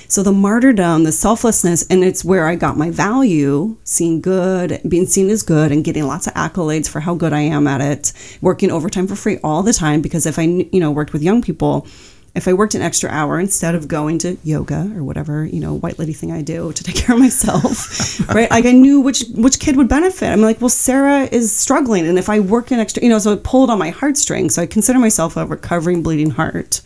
So 0.09 0.23
the 0.23 0.33
martyrdom, 0.33 1.05
the 1.05 1.13
selflessness, 1.13 1.87
and 1.89 2.05
it's 2.05 2.23
where 2.23 2.47
I 2.47 2.55
got 2.55 2.77
my 2.77 2.91
value, 2.91 3.79
seeing 3.83 4.21
good, 4.21 4.79
being 4.87 5.07
seen 5.07 5.31
as 5.31 5.43
good, 5.43 5.73
and 5.73 5.83
getting 5.83 6.07
lots 6.07 6.27
of 6.27 6.35
accolades 6.35 6.87
for 6.87 7.01
how 7.01 7.15
good 7.15 7.33
I 7.33 7.41
am 7.41 7.67
at 7.67 7.81
it. 7.81 8.13
Working 8.43 8.71
overtime 8.71 9.07
for 9.07 9.17
free 9.17 9.39
all 9.43 9.63
the 9.63 9.73
time 9.73 10.03
because 10.03 10.27
if 10.27 10.39
I, 10.39 10.43
you 10.43 10.81
know, 10.81 10.91
worked 10.91 11.15
with 11.15 11.23
young 11.23 11.41
people, 11.41 11.87
if 12.35 12.47
I 12.47 12.53
worked 12.53 12.75
an 12.75 12.83
extra 12.83 13.11
hour 13.11 13.41
instead 13.41 13.75
of 13.75 13.89
going 13.89 14.19
to 14.19 14.37
yoga 14.45 14.93
or 14.95 15.03
whatever, 15.03 15.45
you 15.45 15.61
know, 15.61 15.75
white 15.75 15.99
lady 15.99 16.13
thing 16.13 16.31
I 16.31 16.43
do 16.43 16.73
to 16.73 16.85
take 16.85 16.95
care 17.03 17.15
of 17.15 17.21
myself, 17.21 18.29
right? 18.35 18.51
Like 18.51 18.67
I 18.67 18.73
knew 18.73 19.01
which 19.01 19.25
which 19.35 19.59
kid 19.59 19.77
would 19.77 19.89
benefit. 19.89 20.29
I'm 20.29 20.41
like, 20.41 20.61
well, 20.61 20.69
Sarah 20.69 21.25
is 21.25 21.55
struggling, 21.55 22.07
and 22.07 22.19
if 22.19 22.29
I 22.29 22.41
work 22.41 22.71
an 22.71 22.79
extra, 22.79 23.03
you 23.03 23.09
know, 23.09 23.19
so 23.19 23.33
it 23.33 23.43
pulled 23.43 23.71
on 23.71 23.79
my 23.79 23.91
heartstrings. 23.91 24.55
So 24.55 24.63
I 24.63 24.67
consider 24.67 24.99
myself 24.99 25.37
a 25.37 25.47
recovering 25.47 26.03
bleeding 26.03 26.31
heart 26.31 26.83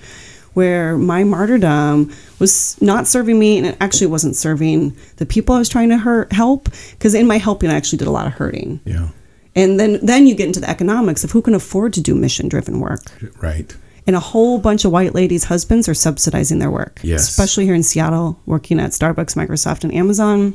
where 0.54 0.96
my 0.96 1.24
martyrdom 1.24 2.12
was 2.38 2.80
not 2.80 3.06
serving 3.06 3.38
me 3.38 3.58
and 3.58 3.66
it 3.66 3.76
actually 3.80 4.06
wasn't 4.06 4.36
serving 4.36 4.96
the 5.16 5.26
people 5.26 5.54
I 5.54 5.58
was 5.58 5.68
trying 5.68 5.88
to 5.88 5.98
hurt, 5.98 6.32
help 6.32 6.68
because 6.92 7.12
in 7.12 7.26
my 7.26 7.38
helping 7.38 7.70
I 7.70 7.74
actually 7.74 7.98
did 7.98 8.08
a 8.08 8.12
lot 8.12 8.26
of 8.26 8.34
hurting. 8.34 8.80
Yeah. 8.84 9.08
And 9.56 9.78
then 9.78 10.04
then 10.04 10.26
you 10.26 10.34
get 10.34 10.46
into 10.46 10.60
the 10.60 10.70
economics 10.70 11.22
of 11.22 11.30
who 11.30 11.42
can 11.42 11.54
afford 11.54 11.92
to 11.94 12.00
do 12.00 12.14
mission 12.14 12.48
driven 12.48 12.80
work. 12.80 13.02
Right. 13.40 13.76
And 14.06 14.14
a 14.14 14.20
whole 14.20 14.58
bunch 14.58 14.84
of 14.84 14.92
white 14.92 15.14
ladies' 15.14 15.44
husbands 15.44 15.88
are 15.88 15.94
subsidizing 15.94 16.58
their 16.58 16.70
work. 16.70 17.00
Yes. 17.02 17.28
Especially 17.28 17.64
here 17.64 17.74
in 17.74 17.82
Seattle, 17.82 18.38
working 18.44 18.78
at 18.78 18.90
Starbucks, 18.90 19.34
Microsoft, 19.34 19.84
and 19.84 19.94
Amazon. 19.94 20.54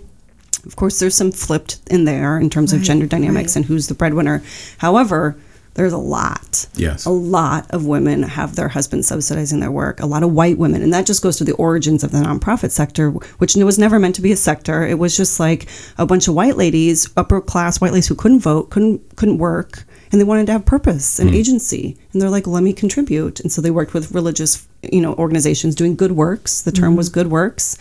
Of 0.66 0.76
course, 0.76 1.00
there's 1.00 1.16
some 1.16 1.32
flipped 1.32 1.80
in 1.90 2.06
there 2.06 2.40
in 2.40 2.50
terms 2.50 2.74
of 2.74 2.82
gender 2.82 3.08
dynamics 3.08 3.52
right. 3.52 3.58
and 3.58 3.66
who's 3.66 3.88
the 3.88 3.94
breadwinner. 3.94 4.44
However, 4.78 5.38
there's 5.76 5.94
a 5.94 5.98
lot. 5.98 6.68
Yes. 6.76 7.06
A 7.06 7.10
lot 7.10 7.72
of 7.72 7.86
women 7.86 8.24
have 8.24 8.56
their 8.56 8.68
husbands 8.68 9.08
subsidizing 9.08 9.62
their 9.62 9.72
work. 9.72 10.02
A 10.02 10.06
lot 10.06 10.24
of 10.24 10.34
white 10.34 10.58
women, 10.58 10.82
and 10.82 10.94
that 10.94 11.06
just 11.06 11.24
goes 11.24 11.38
to 11.38 11.44
the 11.44 11.54
origins 11.54 12.04
of 12.04 12.12
the 12.12 12.18
nonprofit 12.18 12.72
sector, 12.72 13.12
which 13.12 13.56
was 13.56 13.80
never 13.80 14.00
meant 14.00 14.16
to 14.16 14.22
be 14.22 14.32
a 14.32 14.36
sector. 14.36 14.86
It 14.86 15.00
was 15.00 15.16
just 15.16 15.40
like 15.40 15.70
a 15.98 16.06
bunch 16.06 16.28
of 16.28 16.34
white 16.34 16.58
ladies, 16.58 17.10
upper 17.16 17.40
class 17.40 17.80
white 17.80 17.94
ladies 17.94 18.08
who 18.08 18.16
couldn't 18.16 18.42
vote, 18.42 18.72
couldn't 18.72 19.16
couldn't 19.16 19.38
work, 19.38 19.86
and 20.12 20.20
they 20.20 20.26
wanted 20.26 20.48
to 20.48 20.54
have 20.54 20.66
purpose 20.66 21.20
and 21.20 21.30
hmm. 21.30 21.36
agency. 21.36 21.98
And 22.12 22.22
they're 22.22 22.30
like, 22.30 22.48
"Let 22.48 22.64
me 22.64 22.74
contribute." 22.74 23.40
And 23.40 23.52
so 23.52 23.62
they 23.62 23.72
worked 23.72 23.94
with 23.94 24.12
religious, 24.12 24.68
you 24.82 25.02
know, 25.02 25.14
organizations 25.16 25.76
doing 25.76 25.96
good 25.96 26.14
works. 26.14 26.62
The 26.62 26.72
term 26.72 26.92
mm-hmm. 26.92 26.98
was 26.98 27.10
good 27.10 27.28
works, 27.28 27.78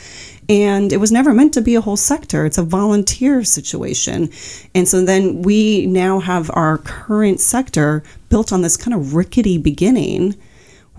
and 0.48 0.92
it 0.92 0.98
was 0.98 1.12
never 1.12 1.34
meant 1.34 1.54
to 1.54 1.60
be 1.60 1.74
a 1.74 1.80
whole 1.80 1.96
sector. 1.96 2.46
It's 2.46 2.58
a 2.58 2.62
volunteer 2.62 3.44
situation. 3.44 4.30
And 4.74 4.88
so 4.88 5.04
then 5.04 5.42
we 5.42 5.86
now 5.86 6.20
have 6.20 6.50
our 6.54 6.78
current 6.78 7.40
sector 7.40 8.02
built 8.28 8.52
on 8.52 8.62
this 8.62 8.76
kind 8.76 8.94
of 8.94 9.14
rickety 9.14 9.58
beginning 9.58 10.36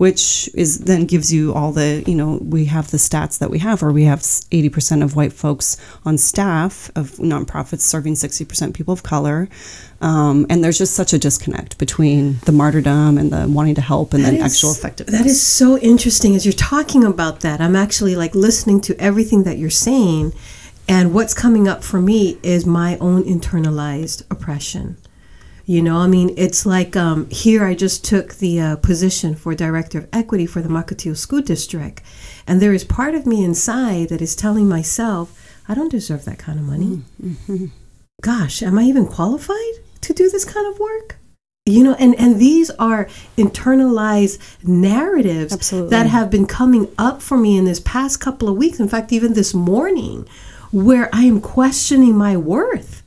which 0.00 0.48
is 0.54 0.78
then 0.78 1.04
gives 1.04 1.30
you 1.30 1.52
all 1.52 1.72
the 1.72 2.02
you 2.06 2.14
know 2.14 2.38
we 2.40 2.64
have 2.64 2.90
the 2.90 2.96
stats 2.96 3.38
that 3.38 3.50
we 3.50 3.58
have 3.58 3.82
where 3.82 3.92
we 3.92 4.04
have 4.04 4.20
80% 4.20 5.02
of 5.04 5.14
white 5.14 5.34
folks 5.44 5.76
on 6.06 6.16
staff 6.16 6.90
of 6.96 7.10
nonprofits 7.32 7.82
serving 7.82 8.14
60% 8.14 8.72
people 8.72 8.94
of 8.94 9.02
color 9.02 9.46
um, 10.00 10.46
and 10.48 10.64
there's 10.64 10.78
just 10.78 10.94
such 10.94 11.12
a 11.12 11.18
disconnect 11.18 11.76
between 11.76 12.38
the 12.46 12.52
martyrdom 12.52 13.18
and 13.18 13.30
the 13.30 13.46
wanting 13.46 13.74
to 13.74 13.82
help 13.82 14.14
and 14.14 14.24
then 14.24 14.38
That 14.38 14.46
is- 14.46 14.54
actual 14.54 14.72
effectiveness 14.72 15.20
That 15.20 15.26
is 15.26 15.38
so 15.42 15.76
interesting. 15.76 16.34
As 16.34 16.46
you're 16.46 16.54
talking 16.54 17.04
about 17.04 17.40
that, 17.40 17.60
I'm 17.60 17.76
actually 17.76 18.16
like 18.16 18.34
listening 18.34 18.80
to 18.82 18.98
everything 18.98 19.42
that 19.44 19.58
you're 19.58 19.68
saying, 19.88 20.32
and 20.88 21.12
what's 21.12 21.34
coming 21.34 21.68
up 21.68 21.84
for 21.84 22.00
me 22.00 22.38
is 22.42 22.64
my 22.64 22.96
own 22.98 23.22
internalized 23.24 24.22
oppression. 24.30 24.96
You 25.70 25.82
know, 25.82 25.98
I 25.98 26.08
mean, 26.08 26.34
it's 26.36 26.66
like 26.66 26.96
um, 26.96 27.30
here 27.30 27.64
I 27.64 27.76
just 27.76 28.04
took 28.04 28.34
the 28.34 28.60
uh, 28.60 28.76
position 28.78 29.36
for 29.36 29.54
director 29.54 29.98
of 29.98 30.08
equity 30.12 30.44
for 30.44 30.60
the 30.60 30.68
Mukilteo 30.68 31.16
School 31.16 31.42
District, 31.42 32.02
and 32.44 32.60
there 32.60 32.72
is 32.72 32.82
part 32.82 33.14
of 33.14 33.24
me 33.24 33.44
inside 33.44 34.08
that 34.08 34.20
is 34.20 34.34
telling 34.34 34.68
myself, 34.68 35.30
I 35.68 35.74
don't 35.74 35.88
deserve 35.88 36.24
that 36.24 36.40
kind 36.40 36.58
of 36.58 36.64
money. 36.64 37.02
Gosh, 38.20 38.64
am 38.64 38.80
I 38.80 38.82
even 38.82 39.06
qualified 39.06 39.74
to 40.00 40.12
do 40.12 40.28
this 40.28 40.44
kind 40.44 40.66
of 40.66 40.80
work? 40.80 41.18
You 41.66 41.84
know, 41.84 41.94
and 42.00 42.18
and 42.18 42.40
these 42.40 42.70
are 42.70 43.04
internalized 43.38 44.40
narratives 44.64 45.52
Absolutely. 45.52 45.90
that 45.90 46.08
have 46.08 46.30
been 46.30 46.46
coming 46.46 46.88
up 46.98 47.22
for 47.22 47.38
me 47.38 47.56
in 47.56 47.64
this 47.64 47.78
past 47.78 48.18
couple 48.18 48.48
of 48.48 48.56
weeks. 48.56 48.80
In 48.80 48.88
fact, 48.88 49.12
even 49.12 49.34
this 49.34 49.54
morning, 49.54 50.26
where 50.72 51.08
I 51.12 51.26
am 51.26 51.40
questioning 51.40 52.16
my 52.16 52.36
worth. 52.36 52.99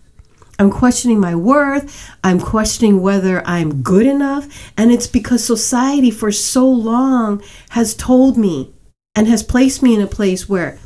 I'm 0.60 0.72
questioning 0.72 1.20
my 1.20 1.36
worth. 1.36 2.12
I'm 2.24 2.40
questioning 2.40 3.02
whether 3.02 3.46
I'm 3.46 3.82
good 3.82 4.06
enough. 4.06 4.72
And 4.78 4.92
it's 4.92 5.08
because 5.08 5.44
society 5.44 6.12
for 6.12 6.32
so 6.32 6.68
long 6.68 7.42
has 7.70 7.96
told 7.96 8.38
me 8.38 8.74
and 9.16 9.28
has 9.28 9.44
placed 9.44 9.82
me 9.82 9.96
in 9.96 10.02
a 10.02 10.08
place 10.08 10.48
where, 10.48 10.80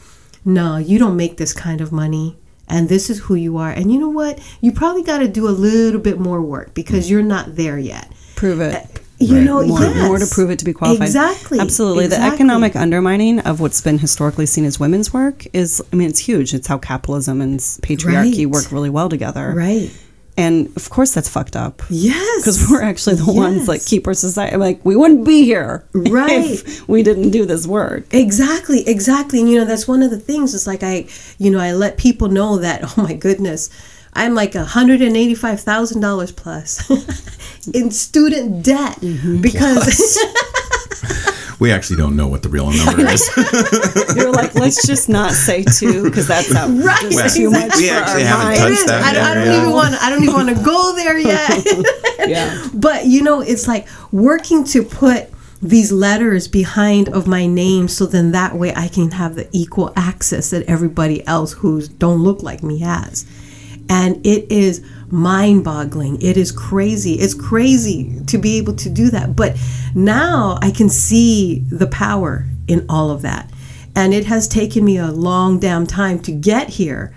no, 0.46 0.78
you 0.78 1.00
don't 1.00 1.18
make 1.18 1.38
this 1.38 1.54
kind 1.54 1.82
of 1.82 1.92
money. 1.92 2.38
And 2.70 2.90
this 2.90 3.10
is 3.10 3.20
who 3.20 3.36
you 3.36 3.58
are. 3.58 3.72
And 3.72 3.92
you 3.92 4.00
know 4.00 4.10
what? 4.10 4.40
You 4.60 4.72
probably 4.74 5.04
got 5.04 5.20
to 5.20 5.28
do 5.28 5.48
a 5.48 5.52
little 5.52 6.02
bit 6.02 6.20
more 6.20 6.42
work 6.42 6.74
because 6.74 7.10
you're 7.10 7.24
not 7.24 7.56
there 7.56 7.80
yet. 7.80 8.12
prove 8.36 8.60
it 8.60 8.74
eh, 8.76 9.00
You 9.20 9.36
Right. 9.38 9.44
know, 9.46 9.66
more, 9.66 9.80
yes. 9.82 10.08
more 10.08 10.20
to 10.20 10.28
prove 10.28 10.52
it 10.52 10.60
to 10.60 10.66
be 10.66 10.74
qualified. 10.74 11.08
Exactly. 11.08 11.60
Absolutely. 11.60 12.06
The 12.08 12.22
economic 12.22 12.76
undermining 12.76 13.40
of 13.40 13.60
what's 13.60 13.82
been 13.82 13.98
historically 13.98 14.46
seen 14.46 14.64
as 14.66 14.80
women's 14.80 15.12
work 15.12 15.46
is, 15.54 15.82
I 15.92 15.96
mean, 15.96 16.08
it's 16.10 16.20
huge. 16.20 16.54
It's 16.54 16.68
how 16.68 16.78
capitalism 16.78 17.42
and 17.42 17.60
patriarchy 17.60 18.46
Right. 18.46 18.50
work 18.50 18.72
really 18.72 18.90
well 18.92 19.10
together. 19.10 19.54
Right. 19.56 19.90
And 20.40 20.70
of 20.76 20.92
course, 20.92 21.16
that's 21.16 21.28
fucked 21.28 21.56
up. 21.56 21.82
Yes. 21.90 22.42
Because 22.44 22.70
we're 22.70 22.84
actually 22.84 23.16
the 23.16 23.26
ones 23.32 23.66
Yes. 23.66 23.68
that 23.68 23.90
keep 23.90 24.06
our 24.06 24.14
society. 24.14 24.56
Like, 24.56 24.80
we 24.86 24.96
wouldn't 24.96 25.26
be 25.26 25.44
here. 25.46 25.84
Right. 25.96 26.52
If 26.52 26.88
we 26.88 27.02
didn't 27.02 27.32
do 27.32 27.44
this 27.44 27.66
work. 27.66 28.04
Exactly, 28.14 28.88
exactly. 28.88 29.40
And 29.40 29.50
you 29.50 29.58
know, 29.58 29.66
that's 29.66 29.88
one 29.88 30.04
of 30.04 30.12
the 30.12 30.20
things. 30.20 30.54
It's 30.54 30.68
like 30.68 30.84
I, 30.84 31.08
you 31.40 31.50
know, 31.50 31.58
I 31.60 31.72
let 31.74 31.98
people 31.98 32.28
know 32.30 32.58
that. 32.60 32.84
Oh 32.98 33.02
my 33.02 33.14
goodness, 33.14 33.72
I'm 34.18 34.34
like 34.36 34.56
a 34.56 34.66
hundred 34.66 35.02
and 35.02 35.16
eighty-five 35.16 35.62
thousand 35.62 36.02
dollars 36.02 36.32
plus 36.32 36.90
in 37.74 37.92
student 37.92 38.64
debt 38.66 38.98
Mm-hmm. 39.00 39.42
because 39.42 40.18
We 41.60 41.72
actually 41.72 41.98
don't 41.98 42.16
know 42.16 42.28
what 42.28 42.44
the 42.44 42.50
real 42.50 42.70
number 42.72 43.08
is. 43.10 43.28
You're 44.16 44.32
like, 44.32 44.54
let's 44.54 44.86
just 44.86 45.10
not 45.10 45.32
say 45.32 45.64
two 45.64 46.04
because 46.04 46.28
that's 46.28 46.54
out, 46.54 46.70
Right. 46.70 47.02
just 47.02 47.16
Well, 47.16 47.30
too 47.30 47.50
much 47.50 47.76
we 47.78 47.88
for 47.90 47.96
actually 47.96 48.24
our 48.24 48.28
haven't 48.30 48.46
minds. 48.46 48.60
touched 48.60 48.88
that 48.88 49.04
I, 49.18 49.32
I 49.32 49.34
don't 49.34 49.46
yeah. 49.48 49.62
even 49.62 49.72
want. 49.74 49.96
I 50.04 50.10
don't 50.12 50.22
even 50.24 50.36
want 50.36 50.50
to 50.56 50.64
go 50.64 50.96
there 50.96 51.18
yet. 51.18 51.66
Yeah. 52.30 52.68
but 52.76 53.06
you 53.08 53.24
know, 53.24 53.42
it's 53.42 53.68
like 53.68 53.88
working 54.12 54.66
to 54.66 54.84
put 54.84 55.30
these 55.60 55.92
letters 55.92 56.48
behind 56.48 57.10
of 57.10 57.26
my 57.26 57.48
name 57.48 57.88
so 57.88 58.06
then 58.06 58.32
that 58.34 58.54
way 58.56 58.72
I 58.76 58.88
can 58.88 59.10
have 59.12 59.34
the 59.34 59.48
equal 59.52 59.92
access 59.96 60.52
that 60.52 60.64
everybody 60.68 61.26
else 61.26 61.54
who 61.54 61.82
don't 61.88 62.22
look 62.22 62.44
like 62.44 62.62
me 62.62 62.80
has. 62.80 63.26
And 63.90 64.26
it 64.26 64.52
is 64.52 64.86
mind 65.10 65.64
boggling. 65.64 66.22
It 66.22 66.38
is 66.38 66.52
crazy. 66.52 67.14
It's 67.14 67.34
crazy 67.34 68.22
to 68.28 68.38
be 68.38 68.58
able 68.58 68.76
to 68.76 68.90
do 68.90 69.10
that. 69.12 69.36
But 69.36 69.58
now 69.96 70.60
I 70.62 70.72
can 70.72 70.90
see 70.90 71.60
the 71.70 71.88
power 71.88 72.46
in 72.68 72.86
all 72.90 73.12
of 73.12 73.22
that. 73.22 73.50
And 73.96 74.14
it 74.14 74.26
has 74.26 74.48
taken 74.48 74.86
me 74.86 74.98
a 74.98 75.08
long 75.08 75.60
damn 75.60 75.88
time 75.88 76.20
to 76.20 76.32
get 76.32 76.70
here. 76.70 77.16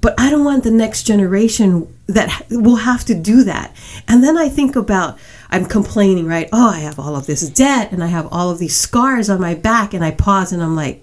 But 0.00 0.18
I 0.18 0.30
don't 0.30 0.44
want 0.44 0.64
the 0.64 0.70
next 0.70 1.04
generation 1.04 1.92
that 2.06 2.46
will 2.50 2.76
have 2.76 3.04
to 3.06 3.14
do 3.14 3.44
that. 3.44 3.74
And 4.06 4.22
then 4.22 4.36
I 4.36 4.48
think 4.48 4.76
about 4.76 5.18
I'm 5.50 5.64
complaining, 5.64 6.26
right? 6.26 6.48
Oh, 6.52 6.70
I 6.70 6.80
have 6.80 6.98
all 6.98 7.16
of 7.16 7.26
this 7.26 7.48
debt 7.48 7.90
and 7.92 8.04
I 8.04 8.08
have 8.08 8.28
all 8.30 8.50
of 8.50 8.58
these 8.58 8.76
scars 8.76 9.30
on 9.30 9.40
my 9.40 9.54
back. 9.54 9.94
And 9.94 10.04
I 10.04 10.10
pause 10.10 10.52
and 10.52 10.62
I'm 10.62 10.76
like, 10.76 11.02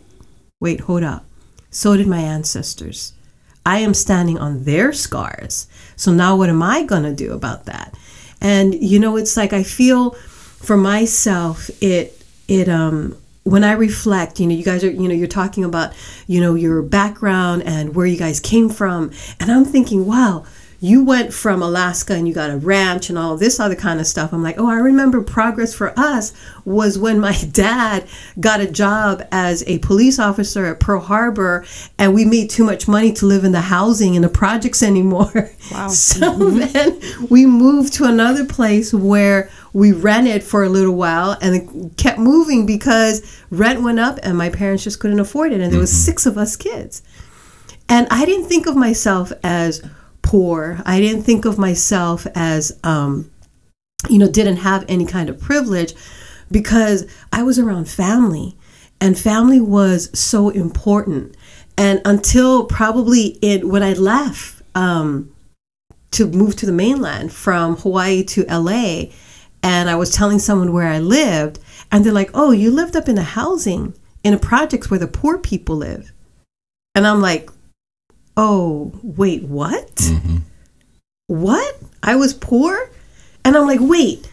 wait, 0.59 0.81
hold 0.81 1.03
up. 1.03 1.25
So 1.71 1.97
did 1.97 2.07
my 2.07 2.19
ancestors. 2.19 3.13
I 3.65 3.79
am 3.79 3.93
standing 3.93 4.37
on 4.37 4.63
their 4.63 4.93
scars. 4.93 5.67
So 5.95 6.11
now 6.11 6.35
what 6.35 6.49
am 6.49 6.61
I 6.61 6.83
going 6.83 7.03
to 7.03 7.13
do 7.13 7.33
about 7.33 7.65
that? 7.65 7.95
And 8.41 8.75
you 8.75 8.99
know, 8.99 9.17
it's 9.17 9.35
like 9.35 9.53
I 9.53 9.63
feel 9.63 10.11
for 10.11 10.77
myself 10.77 11.69
it 11.81 12.21
it 12.47 12.69
um 12.69 13.17
when 13.43 13.63
I 13.63 13.73
reflect, 13.73 14.39
you 14.39 14.47
know, 14.47 14.55
you 14.55 14.63
guys 14.63 14.83
are, 14.83 14.89
you 14.89 15.07
know, 15.07 15.13
you're 15.13 15.27
talking 15.27 15.63
about, 15.63 15.93
you 16.25 16.41
know, 16.41 16.55
your 16.55 16.81
background 16.81 17.61
and 17.61 17.95
where 17.95 18.07
you 18.07 18.17
guys 18.17 18.39
came 18.39 18.69
from. 18.69 19.11
And 19.39 19.51
I'm 19.51 19.65
thinking, 19.65 20.07
wow, 20.07 20.45
you 20.79 21.03
went 21.03 21.33
from 21.33 21.61
Alaska 21.61 22.13
and 22.13 22.27
you 22.27 22.33
got 22.33 22.49
a 22.49 22.57
ranch 22.57 23.09
and 23.09 23.17
all 23.17 23.37
this 23.37 23.59
other 23.59 23.75
kind 23.75 23.99
of 23.99 24.07
stuff. 24.07 24.33
I'm 24.33 24.43
like, 24.43 24.59
oh, 24.59 24.67
I 24.67 24.75
remember 24.75 25.21
progress 25.21 25.73
for 25.73 25.97
us 25.97 26.33
was 26.65 26.97
when 26.97 27.19
my 27.19 27.37
dad 27.51 28.07
got 28.39 28.59
a 28.59 28.69
job 28.69 29.23
as 29.31 29.63
a 29.67 29.79
police 29.79 30.19
officer 30.19 30.65
at 30.65 30.79
Pearl 30.79 30.99
Harbor 30.99 31.65
and 31.97 32.13
we 32.13 32.25
made 32.25 32.49
too 32.49 32.63
much 32.63 32.87
money 32.87 33.13
to 33.13 33.25
live 33.25 33.43
in 33.43 33.51
the 33.51 33.61
housing 33.61 34.15
and 34.15 34.23
the 34.23 34.29
projects 34.29 34.83
anymore. 34.95 35.51
Wow. 35.71 35.87
so 35.87 36.33
mm-hmm. 36.33 36.71
then 36.71 37.27
we 37.29 37.45
moved 37.45 37.93
to 37.93 38.05
another 38.05 38.45
place 38.45 38.93
where 38.93 39.49
we 39.73 39.91
rented 39.91 40.43
for 40.43 40.63
a 40.63 40.69
little 40.69 40.95
while 40.95 41.37
and 41.41 41.95
kept 41.97 42.19
moving 42.19 42.65
because 42.65 43.41
rent 43.49 43.81
went 43.81 43.99
up 43.99 44.19
and 44.23 44.37
my 44.37 44.49
parents 44.49 44.83
just 44.83 44.99
couldn't 44.99 45.19
afford 45.19 45.51
it 45.51 45.61
and 45.61 45.71
there 45.71 45.79
was 45.79 45.91
mm-hmm. 45.91 46.05
six 46.05 46.25
of 46.25 46.37
us 46.37 46.55
kids. 46.55 47.01
And 47.87 48.07
I 48.09 48.25
didn't 48.25 48.47
think 48.47 48.67
of 48.67 48.75
myself 48.75 49.31
as 49.43 49.83
poor. 50.25 50.81
I 50.85 50.99
didn't 50.99 51.21
think 51.21 51.45
of 51.45 51.57
myself 51.57 52.25
as, 52.35 52.77
um, 52.83 53.31
you 54.09 54.17
know, 54.17 54.29
didn't 54.29 54.57
have 54.57 54.83
any 54.89 55.05
kind 55.05 55.29
of 55.29 55.39
privilege 55.39 55.93
because 56.51 57.05
I 57.31 57.43
was 57.43 57.59
around 57.59 57.87
family 57.87 58.57
and 58.99 59.17
family 59.17 59.61
was 59.61 60.09
so 60.17 60.49
important. 60.49 61.37
And 61.77 62.01
until 62.05 62.65
probably 62.65 63.37
it, 63.41 63.67
when 63.67 63.83
I 63.83 63.93
left 63.93 64.63
um, 64.73 65.33
to 66.11 66.27
move 66.27 66.55
to 66.57 66.65
the 66.65 66.71
mainland 66.71 67.31
from 67.31 67.77
Hawaii 67.77 68.23
to 68.23 68.45
LA, 68.45 69.11
and 69.61 69.89
I 69.89 69.95
was 69.95 70.11
telling 70.11 70.39
someone 70.39 70.73
where 70.73 70.87
I 70.87 70.99
lived, 70.99 71.59
and 71.91 72.03
they're 72.03 72.13
like, 72.13 72.31
oh, 72.33 72.51
you 72.51 72.71
lived 72.71 72.95
up 72.95 73.09
in 73.09 73.17
a 73.17 73.23
housing 73.23 73.93
in 74.23 74.33
a 74.33 74.39
project 74.39 74.89
where 74.89 74.99
the 74.99 75.07
poor 75.07 75.37
people 75.37 75.75
live. 75.75 76.11
And 76.95 77.05
I'm 77.05 77.21
like, 77.21 77.49
oh, 78.37 78.91
wait, 79.03 79.43
what? 79.43 79.95
Mm-hmm. 79.95 80.37
What? 81.27 81.75
I 82.03 82.15
was 82.15 82.33
poor? 82.33 82.89
And 83.43 83.55
I'm 83.57 83.65
like, 83.67 83.79
wait, 83.81 84.29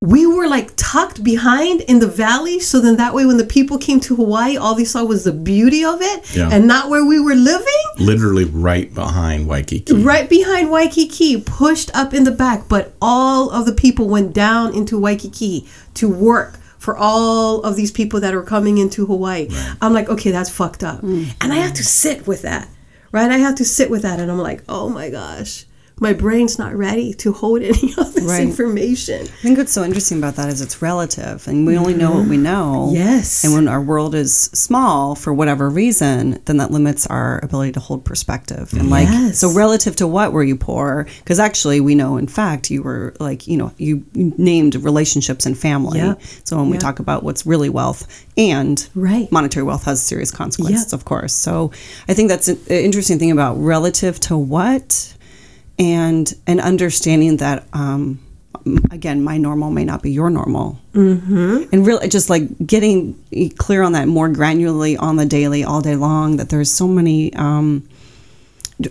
we 0.00 0.26
were 0.26 0.46
like 0.48 0.70
tucked 0.76 1.24
behind 1.24 1.80
in 1.82 1.98
the 1.98 2.06
valley. 2.06 2.60
So 2.60 2.80
then 2.80 2.96
that 2.96 3.14
way, 3.14 3.24
when 3.24 3.38
the 3.38 3.44
people 3.46 3.78
came 3.78 4.00
to 4.00 4.16
Hawaii, 4.16 4.56
all 4.56 4.74
they 4.74 4.84
saw 4.84 5.02
was 5.04 5.24
the 5.24 5.32
beauty 5.32 5.82
of 5.84 6.02
it 6.02 6.36
Yeah. 6.36 6.50
and 6.52 6.66
not 6.66 6.90
where 6.90 7.04
we 7.04 7.18
were 7.18 7.34
living. 7.34 7.66
Literally 7.98 8.44
right 8.44 8.92
behind 8.94 9.46
Waikiki. 9.48 9.94
Right 9.94 10.28
behind 10.28 10.70
Waikiki, 10.70 11.40
pushed 11.40 11.94
up 11.96 12.12
in 12.12 12.24
the 12.24 12.30
back. 12.32 12.68
But 12.68 12.92
all 13.00 13.50
of 13.50 13.64
the 13.64 13.72
people 13.72 14.08
went 14.08 14.34
down 14.34 14.74
into 14.74 14.98
Waikiki 14.98 15.66
to 15.94 16.08
work 16.10 16.58
for 16.78 16.98
all 16.98 17.62
of 17.62 17.76
these 17.76 17.90
people 17.90 18.20
that 18.20 18.34
are 18.34 18.42
coming 18.42 18.76
into 18.76 19.06
Hawaii. 19.06 19.48
I'm 19.80 19.94
like, 19.94 20.10
okay, 20.10 20.30
that's 20.30 20.50
fucked 20.50 20.84
up. 20.84 21.00
Mm. 21.00 21.28
And 21.40 21.50
I 21.50 21.56
have 21.56 21.72
to 21.74 21.82
sit 21.84 22.26
with 22.26 22.42
that, 22.42 22.68
right? 23.14 23.30
I 23.30 23.38
have 23.38 23.54
to 23.54 23.64
sit 23.64 23.90
with 23.90 24.02
that. 24.02 24.18
And 24.18 24.28
I'm 24.28 24.40
like, 24.40 24.64
oh 24.68 24.88
my 24.88 25.08
gosh, 25.08 25.66
my 26.00 26.12
brain's 26.12 26.58
not 26.58 26.74
ready 26.74 27.14
to 27.14 27.32
hold 27.32 27.62
any 27.62 27.92
of 27.98 28.14
this 28.14 28.24
Right. 28.24 28.42
information. 28.42 29.22
I 29.22 29.26
think 29.26 29.58
what's 29.58 29.72
so 29.72 29.84
interesting 29.84 30.18
about 30.18 30.34
that 30.36 30.48
is 30.48 30.60
it's 30.60 30.82
relative, 30.82 31.46
and 31.46 31.66
we 31.66 31.76
only 31.78 31.94
know 31.94 32.10
what 32.12 32.26
we 32.26 32.34
mm-hmm. 32.36 32.42
know. 32.42 32.90
Yes. 32.92 33.44
And 33.44 33.52
when 33.54 33.68
our 33.68 33.80
world 33.80 34.14
is 34.14 34.34
small 34.34 35.14
for 35.14 35.32
whatever 35.32 35.70
reason, 35.70 36.40
then 36.46 36.56
that 36.56 36.70
limits 36.70 37.06
our 37.06 37.38
ability 37.44 37.72
to 37.72 37.80
hold 37.80 38.04
perspective. 38.04 38.72
And 38.72 38.90
like, 38.90 39.08
Yes. 39.08 39.38
so 39.38 39.52
relative 39.52 39.94
to 39.96 40.06
what 40.08 40.32
were 40.32 40.42
you 40.42 40.56
poor? 40.56 41.06
Because 41.18 41.38
actually, 41.38 41.80
we 41.80 41.94
know, 41.94 42.16
in 42.16 42.26
fact, 42.26 42.70
you 42.70 42.82
were 42.82 43.14
like, 43.20 43.46
you 43.46 43.56
know, 43.56 43.72
you 43.76 44.04
named 44.14 44.74
relationships 44.76 45.46
and 45.46 45.56
family. 45.56 45.98
Yeah. 45.98 46.14
So 46.44 46.56
when 46.56 46.70
we 46.70 46.78
talk 46.78 46.98
about 46.98 47.22
what's 47.22 47.46
really 47.46 47.68
wealth 47.68 48.24
and 48.36 48.86
Right. 48.94 49.30
monetary 49.30 49.64
wealth 49.64 49.84
has 49.84 50.02
serious 50.02 50.30
consequences, 50.30 50.92
Yeah. 50.92 50.96
of 50.96 51.04
course. 51.04 51.32
So 51.32 51.70
I 52.08 52.14
think 52.14 52.28
that's 52.30 52.48
an 52.48 52.58
interesting 52.68 53.18
thing 53.18 53.30
about 53.30 53.54
relative 53.62 54.18
to 54.20 54.36
what 54.36 55.14
and 55.78 56.34
and 56.46 56.60
understanding 56.60 57.36
that 57.38 57.66
um 57.72 58.20
again 58.90 59.22
my 59.22 59.36
normal 59.36 59.70
may 59.70 59.84
not 59.84 60.02
be 60.02 60.10
your 60.10 60.30
normal 60.30 60.78
mm-hmm. 60.94 61.64
and 61.72 61.86
really 61.86 62.08
just 62.08 62.30
like 62.30 62.42
getting 62.66 63.14
clear 63.58 63.82
on 63.82 63.92
that 63.92 64.08
more 64.08 64.28
granularly 64.28 64.96
on 64.98 65.16
the 65.16 65.26
daily 65.26 65.64
all 65.64 65.80
day 65.80 65.96
long 65.96 66.36
that 66.36 66.48
there's 66.48 66.70
so 66.70 66.86
many 66.86 67.32
um 67.34 67.86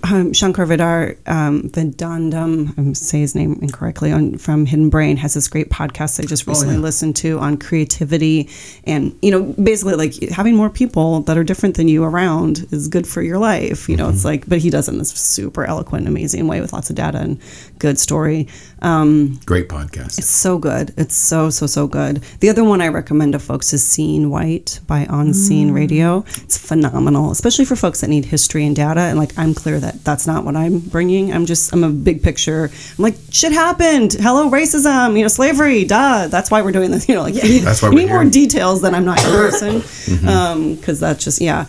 um, 0.03 0.31
Shankar 0.31 0.65
Vidar 0.65 1.15
um, 1.25 1.63
Vedantam, 1.63 2.77
I'm 2.77 2.95
say 2.95 3.19
his 3.19 3.35
name 3.35 3.59
incorrectly, 3.61 4.11
on 4.11 4.37
from 4.37 4.65
Hidden 4.65 4.89
Brain 4.89 5.17
has 5.17 5.33
this 5.33 5.47
great 5.47 5.69
podcast 5.69 6.23
I 6.23 6.25
just 6.25 6.47
recently 6.47 6.75
yeah. 6.75 6.81
listened 6.81 7.17
to 7.17 7.37
on 7.39 7.57
creativity 7.57 8.49
and 8.85 9.17
you 9.21 9.31
know 9.31 9.43
basically 9.43 9.95
like 9.95 10.13
having 10.29 10.55
more 10.55 10.69
people 10.69 11.21
that 11.21 11.37
are 11.37 11.43
different 11.43 11.75
than 11.75 11.87
you 11.87 12.03
around 12.03 12.65
is 12.71 12.87
good 12.87 13.05
for 13.05 13.21
your 13.21 13.37
life. 13.37 13.89
You 13.89 13.97
know, 13.97 14.09
it's 14.09 14.23
like 14.23 14.47
but 14.47 14.59
he 14.59 14.69
does 14.69 14.87
it 14.87 14.93
in 14.93 14.99
this 14.99 15.11
super 15.11 15.65
eloquent, 15.65 16.07
amazing 16.07 16.47
way 16.47 16.61
with 16.61 16.71
lots 16.71 16.89
of 16.89 16.95
data 16.95 17.17
and 17.17 17.39
good 17.79 17.99
story. 17.99 18.47
Um, 18.83 19.39
Great 19.45 19.69
podcast. 19.69 20.17
it's 20.17 20.29
so 20.29 20.57
good. 20.57 20.93
It's 20.97 21.15
so 21.15 21.49
so 21.49 21.67
so 21.67 21.87
good. 21.87 22.17
The 22.41 22.49
other 22.49 22.65
one 22.65 22.81
I 22.81 22.89
recommend 22.89 23.31
to 23.31 23.39
folks 23.39 23.71
is 23.71 23.81
Seeing 23.81 24.29
White 24.29 24.81
by 24.87 25.05
On 25.05 25.33
Scene 25.33 25.71
Radio. 25.71 26.25
It's 26.43 26.57
phenomenal, 26.57 27.31
especially 27.31 27.63
for 27.63 27.77
folks 27.77 28.01
that 28.01 28.09
need 28.09 28.25
history 28.25 28.65
and 28.65 28.75
data. 28.75 28.99
And 28.99 29.17
like 29.17 29.31
I'm 29.37 29.53
clear 29.53 29.79
that 29.79 30.03
that's 30.03 30.27
not 30.27 30.43
what 30.43 30.57
I'm 30.57 30.79
bringing. 30.79 31.31
I'm 31.33 31.45
just 31.45 31.71
I'm 31.73 31.85
a 31.85 31.89
big 31.89 32.21
picture. 32.23 32.65
I'm 32.97 33.01
like 33.03 33.15
shit 33.31 33.53
happened. 33.53 34.13
Hello 34.19 34.49
racism. 34.49 35.15
You 35.15 35.21
know 35.21 35.27
slavery. 35.29 35.85
Duh. 35.85 36.27
That's 36.27 36.51
why 36.51 36.61
we're 36.61 36.73
doing 36.73 36.91
this. 36.91 37.07
You 37.13 37.15
know 37.15 37.21
like 37.23 37.35
you 37.35 37.43
need, 37.43 37.59
That's 37.59 37.81
why 37.81 37.89
you 37.89 37.95
we're 37.95 38.01
need 38.01 38.09
more 38.09 38.25
details 38.25 38.81
than 38.81 38.93
I'm 38.95 39.05
not 39.05 39.21
your 39.23 39.49
person. 39.49 39.81
Because 40.75 40.99
that's 40.99 41.23
just 41.23 41.39
yeah. 41.39 41.67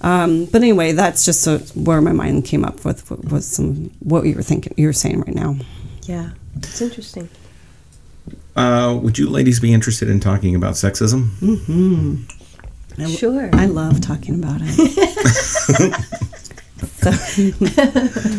Um, 0.00 0.46
but 0.46 0.62
anyway, 0.62 0.92
that's 0.92 1.24
just 1.24 1.42
so 1.42 1.58
where 1.74 2.00
my 2.00 2.12
mind 2.12 2.44
came 2.44 2.64
up 2.64 2.84
with 2.84 3.08
was 3.30 3.46
some 3.46 3.90
what 4.00 4.24
you 4.26 4.34
were 4.34 4.42
thinking. 4.42 4.74
You 4.76 4.88
were 4.88 4.92
saying 4.92 5.20
right 5.20 5.34
now. 5.34 5.56
Yeah, 6.08 6.30
it's 6.56 6.80
interesting. 6.80 7.28
Uh, 8.54 8.98
would 9.02 9.18
you 9.18 9.28
ladies 9.28 9.60
be 9.60 9.72
interested 9.72 10.08
in 10.08 10.20
talking 10.20 10.54
about 10.54 10.74
sexism? 10.74 11.28
Sure. 13.08 13.50
I 13.52 13.66
love 13.66 14.00
talking 14.00 14.42
about 14.42 14.60
it. 14.62 15.94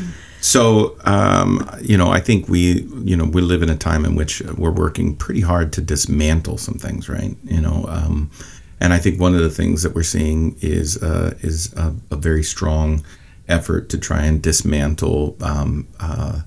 So, 0.39 0.95
um, 1.03 1.70
you 1.82 1.97
know, 1.97 2.09
I 2.09 2.22
think 2.22 2.47
we, 2.47 2.84
you 3.03 3.18
know, 3.18 3.26
we 3.26 3.41
live 3.41 3.63
in 3.63 3.70
a 3.70 3.76
time 3.76 4.05
in 4.05 4.15
which 4.15 4.41
we're 4.55 4.72
working 4.72 5.15
pretty 5.15 5.41
hard 5.41 5.74
to 5.74 5.82
dismantle 5.82 6.57
some 6.57 6.76
things, 6.76 7.09
right? 7.09 7.36
You 7.43 7.59
know, 7.59 7.86
um, 7.89 8.32
and 8.80 8.93
I 8.93 8.97
think 8.99 9.20
one 9.20 9.34
of 9.34 9.41
the 9.41 9.49
things 9.49 9.84
that 9.84 9.93
we're 9.93 10.03
seeing 10.03 10.55
is 10.61 11.03
uh, 11.03 11.36
is 11.41 11.74
a, 11.74 11.93
a 12.11 12.15
very 12.15 12.43
strong 12.43 13.03
effort 13.49 13.89
to 13.89 13.97
try 13.97 14.24
and 14.24 14.41
dismantle 14.41 15.36
um, 15.41 15.88
uh, 15.99 16.41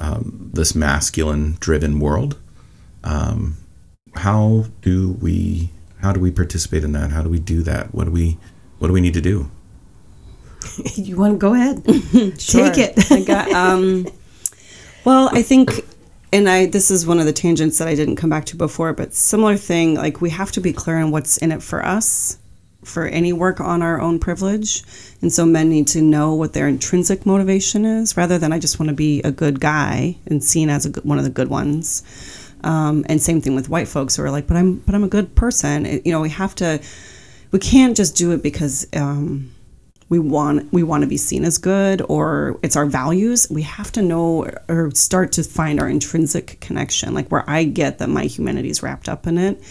um, 0.00 0.50
this 0.52 0.74
masculine-driven 0.74 2.00
world. 2.00 2.38
Um, 3.04 3.56
how 4.14 4.66
do 4.82 5.12
we 5.20 5.70
how 6.00 6.12
do 6.12 6.20
we 6.20 6.30
participate 6.30 6.82
in 6.82 6.92
that? 6.92 7.10
How 7.10 7.22
do 7.22 7.28
we 7.28 7.38
do 7.38 7.62
that? 7.62 7.94
What 7.94 8.04
do 8.04 8.10
we 8.10 8.38
what 8.78 8.88
do 8.88 8.94
we 8.94 9.00
need 9.00 9.14
to 9.14 9.20
do? 9.20 9.50
You 10.94 11.16
want 11.16 11.34
to 11.34 11.38
go 11.38 11.54
ahead? 11.54 11.84
Take 12.38 12.78
it. 12.78 13.10
I 13.10 13.22
got, 13.22 13.50
um, 13.52 14.06
well, 15.04 15.30
I 15.32 15.42
think, 15.42 15.84
and 16.32 16.48
I 16.48 16.66
this 16.66 16.90
is 16.90 17.06
one 17.06 17.18
of 17.18 17.26
the 17.26 17.32
tangents 17.32 17.78
that 17.78 17.88
I 17.88 17.94
didn't 17.94 18.16
come 18.16 18.30
back 18.30 18.44
to 18.46 18.56
before, 18.56 18.92
but 18.92 19.14
similar 19.14 19.56
thing. 19.56 19.94
Like 19.94 20.20
we 20.20 20.30
have 20.30 20.52
to 20.52 20.60
be 20.60 20.72
clear 20.72 20.98
on 20.98 21.10
what's 21.10 21.38
in 21.38 21.52
it 21.52 21.62
for 21.62 21.84
us, 21.84 22.38
for 22.84 23.06
any 23.06 23.32
work 23.32 23.60
on 23.60 23.82
our 23.82 24.00
own 24.00 24.18
privilege, 24.18 24.84
and 25.22 25.32
so 25.32 25.44
men 25.44 25.68
need 25.68 25.86
to 25.88 26.00
know 26.00 26.34
what 26.34 26.52
their 26.52 26.66
intrinsic 26.68 27.26
motivation 27.26 27.84
is, 27.84 28.16
rather 28.16 28.38
than 28.38 28.52
I 28.52 28.58
just 28.58 28.78
want 28.78 28.88
to 28.88 28.94
be 28.94 29.20
a 29.22 29.30
good 29.30 29.60
guy 29.60 30.16
and 30.26 30.42
seen 30.42 30.70
as 30.70 30.86
a 30.86 30.90
one 31.02 31.18
of 31.18 31.24
the 31.24 31.30
good 31.30 31.48
ones. 31.48 32.02
Um, 32.62 33.04
and 33.08 33.22
same 33.22 33.40
thing 33.40 33.54
with 33.54 33.68
white 33.70 33.88
folks 33.88 34.16
who 34.16 34.22
are 34.22 34.30
like, 34.30 34.46
but 34.46 34.56
I'm 34.56 34.76
but 34.80 34.94
I'm 34.94 35.04
a 35.04 35.08
good 35.08 35.34
person. 35.34 35.86
It- 35.86 36.06
you 36.06 36.12
know, 36.12 36.20
we 36.20 36.30
have 36.30 36.54
to. 36.56 36.80
We 37.52 37.58
can't 37.58 37.96
just 37.96 38.16
do 38.16 38.32
it 38.32 38.42
because. 38.42 38.86
Um, 38.94 39.52
we 40.10 40.18
want 40.18 40.70
we 40.72 40.82
want 40.82 41.02
to 41.02 41.06
be 41.06 41.16
seen 41.16 41.44
as 41.44 41.56
good 41.56 42.02
or 42.08 42.58
it's 42.64 42.74
our 42.74 42.84
values 42.84 43.46
we 43.48 43.62
have 43.62 43.92
to 43.92 44.02
know 44.02 44.44
or 44.68 44.90
start 44.90 45.30
to 45.30 45.44
find 45.44 45.80
our 45.80 45.88
intrinsic 45.88 46.58
connection 46.60 47.14
like 47.14 47.28
where 47.28 47.48
i 47.48 47.62
get 47.62 47.98
that 47.98 48.08
my 48.08 48.24
humanity 48.24 48.68
is 48.68 48.82
wrapped 48.82 49.08
up 49.08 49.26
in 49.28 49.38
it 49.38 49.62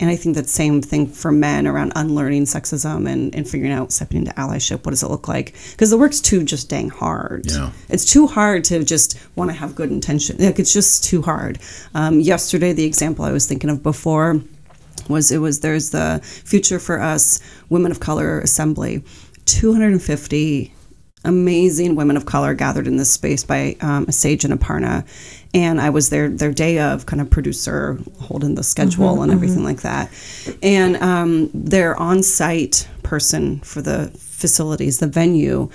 and 0.00 0.10
i 0.10 0.16
think 0.16 0.34
that 0.34 0.48
same 0.48 0.82
thing 0.82 1.06
for 1.06 1.30
men 1.30 1.66
around 1.66 1.92
unlearning 1.96 2.44
sexism 2.44 3.08
and, 3.10 3.34
and 3.34 3.48
figuring 3.48 3.72
out 3.72 3.92
stepping 3.92 4.18
into 4.18 4.32
allyship 4.32 4.84
what 4.84 4.90
does 4.90 5.02
it 5.02 5.08
look 5.08 5.28
like? 5.28 5.54
Because 5.72 5.90
the 5.90 5.98
work's 5.98 6.20
too 6.20 6.42
just 6.42 6.68
dang 6.68 6.90
hard. 6.90 7.50
Yeah. 7.50 7.70
it's 7.88 8.04
too 8.04 8.26
hard 8.26 8.64
to 8.64 8.84
just 8.84 9.18
want 9.36 9.50
to 9.50 9.56
have 9.56 9.74
good 9.74 9.90
intention 9.90 10.36
like 10.38 10.58
it's 10.58 10.72
just 10.72 11.04
too 11.04 11.22
hard. 11.22 11.58
Um, 11.94 12.20
yesterday 12.20 12.72
the 12.72 12.84
example 12.84 13.24
i 13.24 13.32
was 13.32 13.46
thinking 13.46 13.70
of 13.70 13.82
before 13.82 14.40
was 15.08 15.30
it 15.30 15.38
was 15.38 15.60
there's 15.60 15.90
the 15.90 16.20
future 16.22 16.78
for 16.78 17.00
us 17.00 17.40
women 17.68 17.90
of 17.90 18.00
color 18.00 18.40
assembly. 18.40 19.02
250 19.46 20.72
amazing 21.24 21.96
women 21.96 22.16
of 22.16 22.26
color 22.26 22.54
gathered 22.54 22.86
in 22.86 22.96
this 22.96 23.10
space 23.10 23.44
by 23.44 23.76
um, 23.80 24.04
a 24.08 24.12
sage 24.12 24.44
and 24.44 24.58
aparna 24.58 25.06
and 25.54 25.80
i 25.80 25.88
was 25.88 26.10
their 26.10 26.28
their 26.28 26.52
day 26.52 26.78
of 26.80 27.06
kind 27.06 27.22
of 27.22 27.30
producer 27.30 27.98
holding 28.20 28.54
the 28.56 28.62
schedule 28.62 29.22
and 29.22 29.32
everything 29.32 29.64
like 29.64 29.82
that. 29.82 30.10
And 30.62 30.96
um, 30.96 31.50
their 31.54 31.96
on-site 31.96 32.88
person 33.02 33.60
for 33.60 33.80
the 33.80 34.08
facilities 34.18 34.98
the 34.98 35.06
venue 35.06 35.70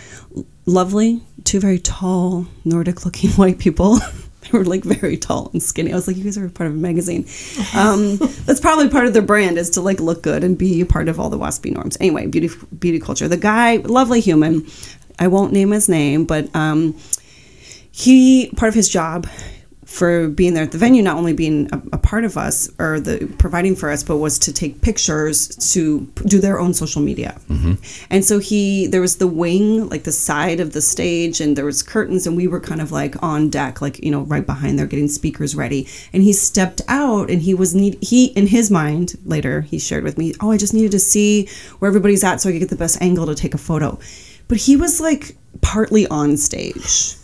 lovely 0.65 1.21
two 1.43 1.59
very 1.59 1.79
tall 1.79 2.45
nordic 2.65 3.05
looking 3.05 3.29
white 3.41 3.59
people. 3.59 3.99
They 4.41 4.57
were 4.57 4.63
like 4.63 4.85
very 4.85 5.17
tall 5.17 5.49
and 5.51 5.61
skinny. 5.61 5.91
I 5.91 5.95
was 5.95 6.07
like 6.07 6.15
you 6.15 6.23
guys 6.23 6.37
are 6.37 6.47
part 6.47 6.69
of 6.69 6.73
a 6.73 6.77
magazine. 6.77 7.27
Um, 7.75 8.15
that's 8.45 8.61
probably 8.61 8.87
part 8.87 9.05
of 9.05 9.11
their 9.11 9.21
brand 9.21 9.57
is 9.57 9.69
to 9.71 9.81
like 9.81 9.99
look 9.99 10.23
good 10.23 10.45
and 10.45 10.57
be 10.57 10.85
part 10.85 11.09
of 11.09 11.19
all 11.19 11.29
the 11.29 11.37
waspy 11.37 11.73
norms. 11.73 11.97
Anyway 11.99 12.25
beauty 12.25 12.49
beauty 12.79 12.99
culture. 12.99 13.27
The 13.27 13.35
guy 13.35 13.75
lovely 13.75 14.21
human. 14.21 14.65
I 15.19 15.27
won't 15.27 15.51
name 15.51 15.71
his 15.71 15.89
name 15.89 16.23
but 16.23 16.55
um, 16.55 16.95
he 17.91 18.49
part 18.55 18.69
of 18.69 18.75
his 18.75 18.87
job 18.87 19.27
for 19.89 20.29
being 20.29 20.53
there 20.53 20.63
at 20.63 20.71
the 20.71 20.77
venue 20.77 21.01
not 21.01 21.17
only 21.17 21.33
being 21.33 21.67
a, 21.73 21.81
a 21.93 21.97
part 21.97 22.23
of 22.23 22.37
us 22.37 22.69
or 22.77 22.99
the 22.99 23.25
providing 23.39 23.75
for 23.75 23.89
us 23.89 24.03
but 24.03 24.17
was 24.17 24.37
to 24.37 24.53
take 24.53 24.81
pictures 24.81 25.47
to 25.73 26.01
do 26.27 26.39
their 26.39 26.59
own 26.59 26.75
social 26.75 27.01
media. 27.01 27.41
Mm-hmm. 27.49 27.73
And 28.11 28.23
so 28.23 28.37
he 28.37 28.85
there 28.85 29.01
was 29.01 29.17
the 29.17 29.25
wing 29.25 29.89
like 29.89 30.03
the 30.03 30.11
side 30.11 30.59
of 30.59 30.73
the 30.73 30.81
stage 30.81 31.41
and 31.41 31.57
there 31.57 31.65
was 31.65 31.81
curtains 31.81 32.27
and 32.27 32.37
we 32.37 32.47
were 32.47 32.59
kind 32.59 32.81
of 32.81 32.91
like 32.91 33.21
on 33.23 33.49
deck 33.49 33.81
like 33.81 34.01
you 34.03 34.11
know 34.11 34.21
right 34.21 34.45
behind 34.45 34.77
there 34.77 34.85
getting 34.85 35.07
speakers 35.07 35.55
ready. 35.55 35.87
And 36.13 36.21
he 36.21 36.33
stepped 36.33 36.83
out 36.87 37.31
and 37.31 37.41
he 37.41 37.55
was 37.55 37.73
need 37.73 37.97
he 37.99 38.27
in 38.27 38.45
his 38.45 38.69
mind 38.69 39.17
later 39.25 39.61
he 39.61 39.79
shared 39.79 40.03
with 40.03 40.19
me 40.19 40.35
oh 40.39 40.51
i 40.51 40.57
just 40.57 40.73
needed 40.73 40.91
to 40.91 40.99
see 40.99 41.49
where 41.79 41.89
everybody's 41.89 42.23
at 42.23 42.39
so 42.39 42.49
i 42.49 42.51
could 42.51 42.59
get 42.59 42.69
the 42.69 42.75
best 42.75 43.01
angle 43.01 43.25
to 43.25 43.33
take 43.33 43.55
a 43.55 43.57
photo. 43.57 43.97
But 44.47 44.59
he 44.59 44.75
was 44.75 45.01
like 45.01 45.35
partly 45.61 46.05
on 46.07 46.37
stage 46.37 47.15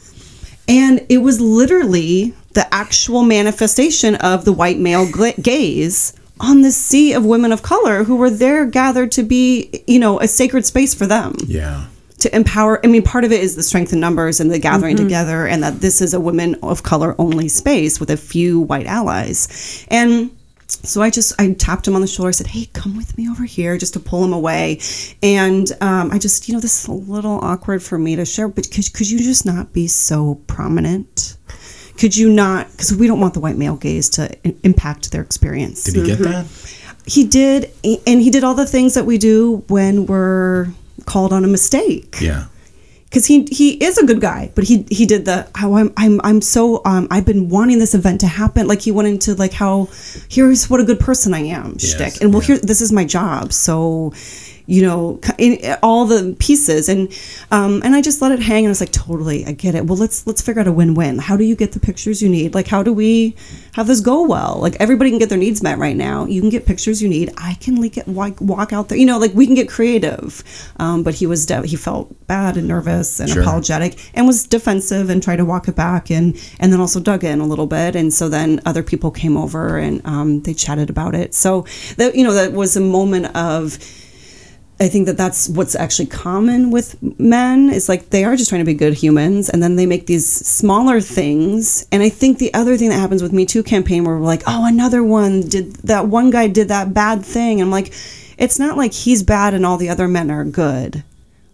and 0.68 1.06
it 1.10 1.20
was 1.20 1.40
literally 1.40 2.34
the 2.54 2.74
actual 2.74 3.24
manifestation 3.24 4.16
of 4.16 4.46
the 4.46 4.54
white 4.54 4.80
male 4.80 5.08
gaze 5.42 6.14
on 6.40 6.62
this 6.62 6.76
sea 6.76 7.14
of 7.14 7.26
women 7.26 7.52
of 7.52 7.62
color 7.62 8.04
who 8.04 8.16
were 8.16 8.30
there 8.30 8.66
gathered 8.66 9.12
to 9.14 9.24
be, 9.24 9.84
you 9.88 10.00
know, 10.00 10.20
a 10.20 10.28
sacred 10.28 10.66
space 10.66 10.94
for 10.94 11.06
them 11.08 11.36
Yeah. 11.48 11.86
to 12.20 12.36
empower. 12.36 12.84
I 12.84 12.88
mean, 12.88 13.04
part 13.04 13.24
of 13.24 13.32
it 13.32 13.42
is 13.42 13.56
the 13.56 13.64
strength 13.64 13.94
in 13.94 14.00
numbers 14.00 14.40
and 14.40 14.52
the 14.52 14.60
gathering 14.60 14.96
mm-hmm. 14.96 15.06
together, 15.06 15.48
and 15.48 15.64
that 15.64 15.82
this 15.82 16.02
is 16.02 16.14
a 16.14 16.20
women 16.20 16.56
of 16.64 16.84
color 16.84 17.16
only 17.20 17.48
space 17.48 18.00
with 18.00 18.10
a 18.10 18.18
few 18.18 18.60
white 18.60 18.86
allies. 18.86 19.86
And 19.90 20.32
so 20.68 21.02
I 21.02 21.10
just 21.10 21.34
I 21.40 21.52
tapped 21.54 21.88
him 21.88 21.96
on 21.96 22.02
the 22.02 22.08
shoulder. 22.08 22.30
I 22.30 22.32
said, 22.32 22.48
"Hey, 22.48 22.66
come 22.74 22.96
with 22.98 23.18
me 23.18 23.30
over 23.30 23.44
here," 23.44 23.78
just 23.78 23.94
to 23.94 24.00
pull 24.00 24.24
him 24.24 24.34
away. 24.34 24.80
And 25.22 25.72
um, 25.82 26.12
I 26.12 26.18
just, 26.20 26.48
you 26.48 26.54
know, 26.54 26.60
this 26.60 26.84
is 26.84 26.88
a 26.88 26.94
little 26.94 27.40
awkward 27.44 27.84
for 27.84 27.98
me 27.98 28.16
to 28.16 28.26
share, 28.26 28.48
but 28.48 28.70
could 28.72 28.92
could 28.94 29.10
you 29.10 29.20
just 29.20 29.46
not 29.46 29.74
be 29.74 29.88
so 29.88 30.36
prominent? 30.48 31.38
Could 31.98 32.18
you 32.18 32.32
not? 32.32 32.70
Because 32.72 32.94
we 32.96 33.08
don't 33.08 33.20
want 33.20 33.34
the 33.36 33.40
white 33.40 33.58
male 33.58 33.76
gaze 33.78 34.10
to 34.12 34.30
i- 34.48 34.56
impact 34.64 35.12
their 35.12 35.22
experience 35.22 35.84
Did 35.84 35.96
he 35.96 36.04
get 36.06 36.20
that? 36.20 36.46
he 37.08 37.24
did 37.24 37.72
and 37.84 38.22
he 38.22 38.30
did 38.32 38.44
all 38.44 38.56
the 38.56 38.66
things 38.66 38.96
that 38.96 39.06
we 39.06 39.18
do 39.20 39.64
when 39.70 40.08
we're 40.08 40.68
called 41.06 41.32
on 41.32 41.44
a 41.46 41.48
mistake 41.48 42.18
Yeah. 42.20 42.46
Because 43.16 43.28
he 43.28 43.48
he 43.50 43.72
is 43.82 43.98
a 43.98 44.06
good 44.06 44.20
guy 44.20 44.52
but 44.56 44.66
he 44.66 44.86
he 44.92 45.06
did 45.06 45.24
the 45.24 45.48
how 45.56 45.76
i'm 45.76 45.94
i'm, 45.96 46.20
I'm 46.26 46.42
so 46.42 46.82
um 46.84 47.08
i've 47.10 47.26
been 47.26 47.48
wanting 47.48 47.80
this 47.80 47.96
event 47.96 48.20
to 48.22 48.28
happen 48.28 48.68
like 48.68 48.82
he 48.82 48.92
went 48.92 49.08
into 49.08 49.36
like 49.36 49.54
how 49.54 49.88
here's 50.28 50.70
what 50.70 50.82
a 50.82 50.84
good 50.84 51.00
person 51.00 51.34
i 51.34 51.40
am 51.40 51.78
Yes, 51.80 51.94
shtick. 51.94 52.22
and 52.22 52.34
well 52.34 52.42
yeah. 52.44 52.48
here 52.48 52.58
this 52.58 52.82
is 52.82 52.92
my 52.92 53.06
job 53.06 53.54
so 53.54 54.12
you 54.68 54.82
know 54.82 55.20
in, 55.38 55.58
all 55.84 56.06
the 56.06 56.36
pieces. 56.40 56.90
And 56.90 57.12
um 57.52 57.82
and 57.84 57.96
i 57.96 58.02
just 58.02 58.22
let 58.22 58.32
it 58.32 58.40
hang 58.40 58.66
and 58.66 58.68
i 58.68 58.70
was 58.70 58.82
like 58.82 58.92
totally 58.92 59.46
i 59.46 59.52
get 59.52 59.76
it. 59.76 59.86
Well 59.86 59.98
let's 59.98 60.26
let's 60.28 60.42
figure 60.42 60.62
out 60.62 60.68
a 60.68 60.72
win-win. 60.72 61.20
How 61.20 61.38
do 61.38 61.44
you 61.44 61.56
get 61.56 61.72
the 61.74 61.80
pictures 61.80 62.22
you 62.22 62.30
need? 62.30 62.54
Like 62.56 62.68
how 62.68 62.84
do 62.84 62.94
we 62.94 63.36
have 63.74 63.88
this 63.88 64.00
go 64.02 64.24
well? 64.24 64.58
Like 64.62 64.76
everybody 64.80 65.10
can 65.10 65.20
get 65.20 65.30
their 65.30 65.38
needs 65.38 65.62
met 65.62 65.78
right 65.78 65.96
now. 65.96 66.26
You 66.26 66.42
can 66.42 66.50
get 66.50 66.66
pictures 66.66 67.02
you 67.02 67.10
need. 67.10 67.32
I 67.38 67.56
can 67.56 67.76
like 67.76 67.94
get 67.94 68.08
walk, 68.08 68.40
walk 68.42 68.72
out 68.74 68.90
there. 68.90 68.98
You 68.98 69.06
know 69.06 69.18
like 69.20 69.34
we 69.34 69.46
can 69.46 69.56
get 69.56 69.70
creative. 69.70 70.44
Um 70.78 71.04
but 71.04 71.16
he 71.16 71.28
was 71.28 71.46
de- 71.46 71.68
he 71.68 71.76
felt 71.76 72.14
bad 72.28 72.58
and 72.58 72.68
nervous 72.68 73.20
and 73.20 73.30
Sure. 73.30 73.42
apologetic 73.42 73.98
and 74.14 74.26
was 74.28 74.46
defensive 74.48 75.10
and 75.10 75.22
tried 75.22 75.38
to 75.38 75.46
walk 75.46 75.68
it 75.68 75.76
back 75.76 76.10
and 76.10 76.36
and 76.60 76.72
then 76.72 76.80
also 76.80 77.00
dug 77.00 77.24
in 77.24 77.40
a 77.40 77.46
little 77.46 77.68
bit. 77.68 77.96
And 77.96 78.14
so 78.14 78.30
then 78.30 78.62
other 78.66 78.84
people 78.84 79.12
came 79.12 79.36
over 79.38 79.78
and 79.78 80.02
um, 80.06 80.42
they 80.42 80.54
chatted 80.54 80.90
about 80.90 81.14
it. 81.16 81.34
So 81.34 81.66
that 81.98 82.16
you 82.16 82.24
know 82.24 82.34
that 82.34 82.54
was 82.54 82.76
a 82.76 82.82
moment 82.82 83.36
of 83.36 83.78
I 84.78 84.90
think 84.90 85.06
that 85.06 85.16
that's 85.16 85.48
what's 85.48 85.74
actually 85.74 86.08
common 86.08 86.70
with 86.70 87.02
men 87.18 87.70
is 87.70 87.88
like 87.88 88.10
they 88.10 88.26
are 88.26 88.36
just 88.36 88.50
trying 88.50 88.60
to 88.60 88.66
be 88.66 88.74
good 88.74 88.94
humans 88.94 89.50
and 89.50 89.64
then 89.64 89.78
they 89.78 89.86
make 89.86 90.06
these 90.06 90.28
smaller 90.30 91.00
things. 91.00 91.88
And 91.94 92.04
I 92.04 92.10
think 92.10 92.40
the 92.40 92.54
other 92.54 92.76
thing 92.76 92.90
that 92.90 93.00
happens 93.00 93.24
with 93.24 93.32
Me 93.32 93.46
Too 93.46 93.64
campaign 93.64 94.04
where 94.04 94.18
we're 94.18 94.26
like, 94.26 94.44
oh, 94.48 94.66
another 94.68 95.02
one 95.02 95.42
did 95.48 95.76
that 95.88 96.08
one 96.08 96.30
guy 96.30 96.48
did 96.48 96.68
that 96.68 96.94
bad 96.94 97.24
thing. 97.24 97.62
I'm 97.62 97.72
like, 97.72 97.94
it's 98.38 98.60
not 98.60 98.76
like 98.76 98.92
he's 98.92 99.24
bad 99.24 99.54
and 99.54 99.66
all 99.66 99.78
the 99.78 99.88
other 99.88 100.10
men 100.10 100.30
are 100.30 100.44
good. 100.44 101.04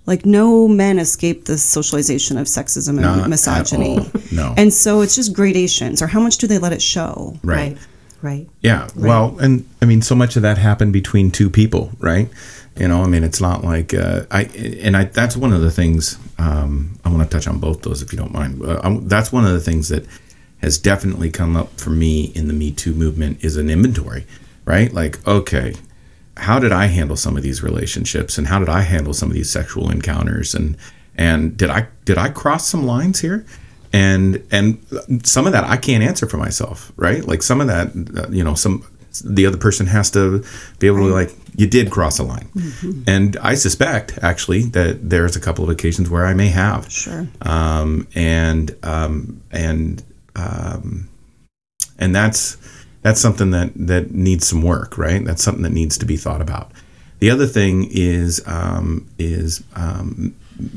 Like 0.08 0.26
no 0.26 0.68
men 0.68 0.98
escape 0.98 1.46
the 1.46 1.60
socialization 1.60 2.38
of 2.40 2.48
sexism 2.48 2.90
and 2.90 3.02
Not 3.02 3.20
at 3.20 3.30
misogyny. 3.30 4.00
all. 4.00 4.08
No. 4.32 4.54
And 4.58 4.74
so 4.74 5.02
it's 5.02 5.16
just 5.16 5.32
gradations 5.34 6.02
or 6.02 6.08
how 6.08 6.20
much 6.20 6.40
do 6.40 6.48
they 6.48 6.58
let 6.58 6.74
it 6.74 6.82
show? 6.82 7.38
Right. 7.44 7.74
Right. 7.74 7.78
Right. 8.24 8.48
Yeah. 8.62 8.88
Well, 8.96 9.38
and 9.40 9.68
I 9.82 9.86
mean, 9.86 10.02
so 10.04 10.14
much 10.14 10.36
of 10.36 10.42
that 10.44 10.58
happened 10.60 10.94
between 10.94 11.32
two 11.32 11.50
people, 11.50 11.92
right? 12.00 12.30
You 12.78 12.88
know, 12.88 13.04
I 13.04 13.08
mean, 13.08 13.24
it's 13.24 13.42
not 13.42 13.64
like 13.64 13.94
uh, 13.94 14.26
I 14.32 14.44
and 14.82 14.96
I. 14.96 15.06
That's 15.06 15.36
one 15.36 15.52
of 15.52 15.62
the 15.62 15.72
things 15.72 16.18
um, 16.38 16.98
I 17.04 17.10
want 17.10 17.30
to 17.30 17.38
touch 17.38 17.48
on 17.48 17.60
both 17.60 17.82
those, 17.82 18.02
if 18.02 18.14
you 18.14 18.18
don't 18.18 18.32
mind. 18.32 18.64
Uh, 18.64 18.80
i 18.84 18.98
that's 19.02 19.32
one 19.32 19.46
of 19.46 19.52
the 19.52 19.60
things 19.60 19.90
that 19.90 20.06
has 20.62 20.78
definitely 20.78 21.30
come 21.30 21.58
up 21.58 21.80
for 21.80 21.90
me 21.90 22.32
in 22.34 22.48
the 22.48 22.54
Me 22.54 22.72
Too 22.72 22.94
movement 22.94 23.44
is 23.44 23.58
an 23.58 23.70
inventory, 23.70 24.26
right? 24.64 24.94
Like, 24.94 25.26
okay, 25.28 25.76
how 26.38 26.60
did 26.60 26.72
I 26.72 26.86
handle 26.86 27.18
some 27.18 27.36
of 27.36 27.44
these 27.44 27.62
relationships, 27.62 28.38
and 28.38 28.48
how 28.48 28.60
did 28.60 28.70
I 28.70 28.82
handle 28.82 29.14
some 29.14 29.30
of 29.30 29.36
these 29.36 29.50
sexual 29.50 29.92
encounters, 29.92 30.56
and 30.56 30.78
and 31.18 31.58
did 31.58 31.70
I 31.70 31.88
did 32.06 32.18
I 32.18 32.30
cross 32.30 32.68
some 32.68 32.86
lines 32.86 33.20
here? 33.20 33.46
and 33.94 34.46
and 34.52 34.84
some 35.24 35.46
of 35.46 35.54
that 35.54 35.64
I 35.66 35.78
can't 35.78 36.04
answer 36.04 36.28
for 36.28 36.38
myself, 36.38 36.92
right? 36.96 37.26
Like 37.26 37.44
some 37.44 37.62
of 37.62 37.68
that, 37.68 37.90
uh, 38.18 38.30
you 38.30 38.44
know, 38.44 38.56
some 38.56 38.86
the 39.24 39.46
other 39.46 39.58
person 39.58 39.86
has 39.88 40.10
to 40.12 40.44
be 40.80 40.88
able 40.88 40.98
to 41.00 41.14
like 41.14 41.32
you 41.56 41.68
did 41.68 41.92
cross 41.92 42.18
a 42.20 42.24
line, 42.24 42.48
and 43.08 43.36
I 43.42 43.56
suspect 43.56 44.18
actually 44.22 44.64
that 44.70 45.10
there's 45.10 45.36
a 45.36 45.40
couple 45.42 45.64
of 45.66 45.70
occasions 45.70 46.10
where 46.10 46.26
I 46.26 46.34
may 46.34 46.48
have, 46.48 46.90
Sure. 46.92 47.28
um, 47.42 48.08
and 48.16 48.76
um, 48.84 49.42
and 49.52 50.02
um, 50.36 51.10
and 52.00 52.16
that's 52.16 52.58
that's 53.02 53.20
something 53.20 53.52
that 53.52 53.72
that 53.76 54.12
needs 54.12 54.48
some 54.48 54.62
work, 54.62 54.98
right? 54.98 55.24
That's 55.26 55.44
something 55.44 55.64
that 55.64 55.74
needs 55.74 55.98
to 55.98 56.06
be 56.06 56.16
thought 56.18 56.42
about. 56.42 56.72
The 57.20 57.30
other 57.30 57.48
thing 57.48 57.88
is 57.92 58.42
um, 58.48 59.08
is 59.20 59.64
um, 59.76 60.34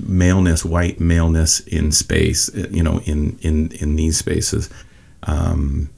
maleness, 0.07 0.65
white 0.65 0.99
maleness 1.01 1.61
in 1.61 1.93
space. 1.93 2.51
You 2.55 2.83
know, 2.83 3.01
in 3.05 3.39
in 3.43 3.71
in 3.73 3.97
these 3.97 4.17
spaces. 4.19 4.71
Um, 5.23 5.89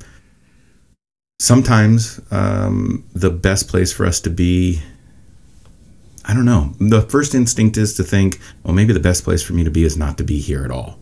sometimes 1.38 2.20
um, 2.30 3.04
the 3.14 3.30
best 3.30 3.68
place 3.68 3.92
for 3.92 4.06
us 4.06 4.20
to 4.20 4.30
be. 4.30 4.82
I 6.24 6.34
don't 6.34 6.44
know. 6.44 6.74
The 6.80 7.02
first 7.02 7.34
instinct 7.36 7.76
is 7.76 7.94
to 7.94 8.02
think, 8.02 8.40
well, 8.64 8.74
maybe 8.74 8.92
the 8.92 9.00
best 9.00 9.22
place 9.22 9.42
for 9.42 9.52
me 9.52 9.62
to 9.62 9.70
be 9.70 9.84
is 9.84 9.96
not 9.96 10.18
to 10.18 10.24
be 10.24 10.38
here 10.38 10.64
at 10.64 10.72
all. 10.72 10.98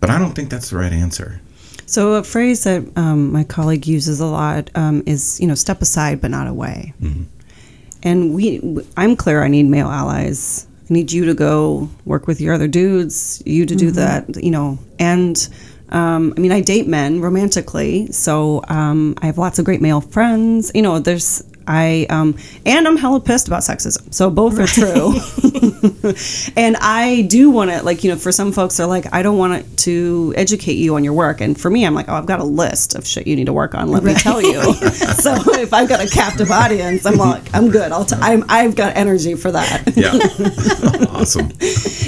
But 0.00 0.10
I 0.10 0.18
don't 0.18 0.32
think 0.32 0.50
that's 0.50 0.70
the 0.70 0.78
right 0.78 0.92
answer. 0.92 1.40
So 1.86 2.14
a 2.14 2.24
phrase 2.24 2.64
that 2.64 2.82
um, 2.96 3.30
my 3.30 3.44
colleague 3.44 3.86
uses 3.86 4.18
a 4.18 4.26
lot 4.26 4.68
um, 4.74 5.04
is, 5.06 5.40
you 5.40 5.46
know, 5.46 5.54
step 5.54 5.80
aside 5.80 6.20
but 6.20 6.32
not 6.32 6.48
away. 6.48 6.92
And 8.02 8.34
we, 8.34 8.60
I'm 8.96 9.14
clear. 9.14 9.44
I 9.44 9.48
need 9.48 9.66
male 9.66 9.86
allies. 9.86 10.66
I 10.90 10.92
need 10.92 11.12
you 11.12 11.24
to 11.26 11.34
go 11.34 11.88
work 12.04 12.26
with 12.26 12.40
your 12.40 12.52
other 12.52 12.66
dudes. 12.66 13.40
You 13.46 13.64
to 13.66 13.76
do 13.76 13.92
that, 13.92 14.42
you 14.42 14.50
know. 14.50 14.78
And 14.98 15.48
um, 15.92 16.32
I 16.36 16.40
mean, 16.40 16.52
I 16.52 16.60
date 16.62 16.88
men 16.88 17.20
romantically, 17.20 18.10
so 18.10 18.62
um, 18.68 19.14
I 19.22 19.26
have 19.26 19.38
lots 19.38 19.58
of 19.58 19.64
great 19.64 19.80
male 19.80 20.00
friends. 20.00 20.72
You 20.74 20.82
know, 20.82 20.98
there's 20.98 21.42
I 21.66 22.06
um, 22.10 22.36
and 22.66 22.86
I'm 22.86 22.96
hella 22.96 23.20
pissed 23.20 23.48
about 23.48 23.62
sexism. 23.62 24.12
So 24.12 24.30
both 24.30 24.58
are 24.58 24.66
true. 24.66 25.12
and 26.56 26.76
I 26.80 27.22
do 27.28 27.50
want 27.50 27.70
to 27.70 27.82
like 27.82 28.04
you 28.04 28.10
know 28.10 28.16
for 28.16 28.32
some 28.32 28.52
folks 28.52 28.76
they're 28.76 28.86
like 28.86 29.12
I 29.12 29.22
don't 29.22 29.38
want 29.38 29.78
to 29.78 30.34
educate 30.36 30.74
you 30.74 30.94
on 30.96 31.04
your 31.04 31.12
work, 31.12 31.40
and 31.40 31.58
for 31.58 31.70
me 31.70 31.84
I'm 31.84 31.94
like 31.94 32.08
oh 32.08 32.14
I've 32.14 32.26
got 32.26 32.40
a 32.40 32.44
list 32.44 32.94
of 32.94 33.06
shit 33.06 33.26
you 33.26 33.36
need 33.36 33.46
to 33.46 33.52
work 33.52 33.74
on. 33.74 33.90
Let 33.90 34.04
me 34.04 34.14
tell 34.14 34.40
you. 34.40 34.62
so 34.74 35.34
if 35.54 35.72
I've 35.72 35.88
got 35.88 36.00
a 36.00 36.08
captive 36.08 36.50
audience, 36.50 37.06
I'm 37.06 37.16
like 37.16 37.54
I'm 37.54 37.70
good. 37.70 37.92
I'll 37.92 38.04
t- 38.04 38.16
I'm 38.20 38.44
I've 38.48 38.76
got 38.76 38.96
energy 38.96 39.34
for 39.34 39.50
that. 39.52 39.92
Yeah. 39.96 40.12
awesome. 41.10 41.50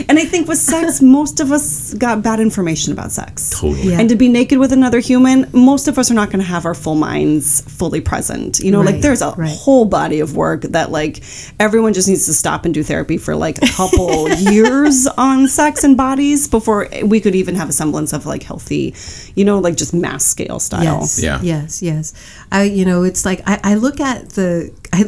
And 0.09 0.19
I 0.19 0.25
think 0.25 0.49
with 0.49 0.59
sex, 0.59 1.01
most 1.01 1.41
of 1.41 1.53
us 1.53 1.95
got 1.95 2.23
bad 2.23 2.41
information 2.41 2.93
about 2.93 3.13
sex. 3.13 3.51
Totally. 3.51 3.91
Yeah. 3.91 4.01
And 4.01 4.09
to 4.09 4.17
be 4.17 4.29
naked 4.29 4.59
with 4.59 4.73
another 4.73 5.01
human, 5.01 5.49
most 5.53 5.89
of 5.89 5.99
us 5.99 6.11
are 6.11 6.15
not 6.15 6.29
going 6.31 6.41
to 6.41 6.47
have 6.47 6.65
our 6.65 6.75
full 6.75 6.95
minds 6.95 7.63
fully 7.63 8.01
present. 8.01 8.61
You 8.61 8.71
know, 8.71 8.81
like 8.81 9.01
there's 9.01 9.23
a 9.23 9.35
right. 9.45 9.57
whole 9.57 9.85
body 9.85 10.21
of 10.21 10.37
work 10.37 10.63
that 10.63 10.91
like 10.91 11.23
everyone 11.61 11.93
just 11.93 12.09
needs 12.09 12.27
to 12.27 12.35
stop 12.35 12.65
and 12.65 12.75
do 12.75 12.83
therapy 12.83 13.17
for 13.17 13.37
like 13.37 13.59
a 13.59 13.67
couple 13.69 14.29
years 14.53 15.07
on 15.19 15.49
sex 15.49 15.85
and 15.85 15.97
bodies 15.97 16.49
before 16.49 16.89
we 17.05 17.21
could 17.21 17.35
even 17.35 17.55
have 17.55 17.69
a 17.69 17.73
semblance 17.73 18.13
of 18.13 18.27
like 18.27 18.43
healthy, 18.43 18.95
you 19.35 19.45
know, 19.45 19.59
like 19.59 19.77
just 19.77 19.95
mass 19.95 20.25
scale 20.25 20.59
style. 20.59 20.83
Yes. 21.01 21.23
Yeah. 21.23 21.41
Yes. 21.43 21.83
Yes. 21.83 22.13
I, 22.51 22.65
you 22.65 22.85
know, 22.85 23.03
it's 23.03 23.25
like 23.25 23.41
I, 23.47 23.61
I 23.63 23.75
look 23.75 24.01
at 24.01 24.31
the, 24.31 24.73
I, 24.93 25.05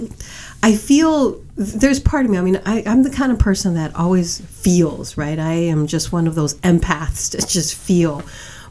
I 0.62 0.76
feel 0.76 1.40
there's 1.56 2.00
part 2.00 2.24
of 2.24 2.30
me. 2.30 2.38
I 2.38 2.42
mean, 2.42 2.60
I, 2.66 2.82
I'm 2.86 3.02
the 3.02 3.10
kind 3.10 3.32
of 3.32 3.38
person 3.38 3.74
that 3.74 3.94
always 3.94 4.40
feels, 4.40 5.16
right? 5.16 5.38
I 5.38 5.52
am 5.52 5.86
just 5.86 6.12
one 6.12 6.26
of 6.26 6.34
those 6.34 6.54
empaths 6.56 7.30
that 7.32 7.48
just 7.48 7.74
feel. 7.74 8.22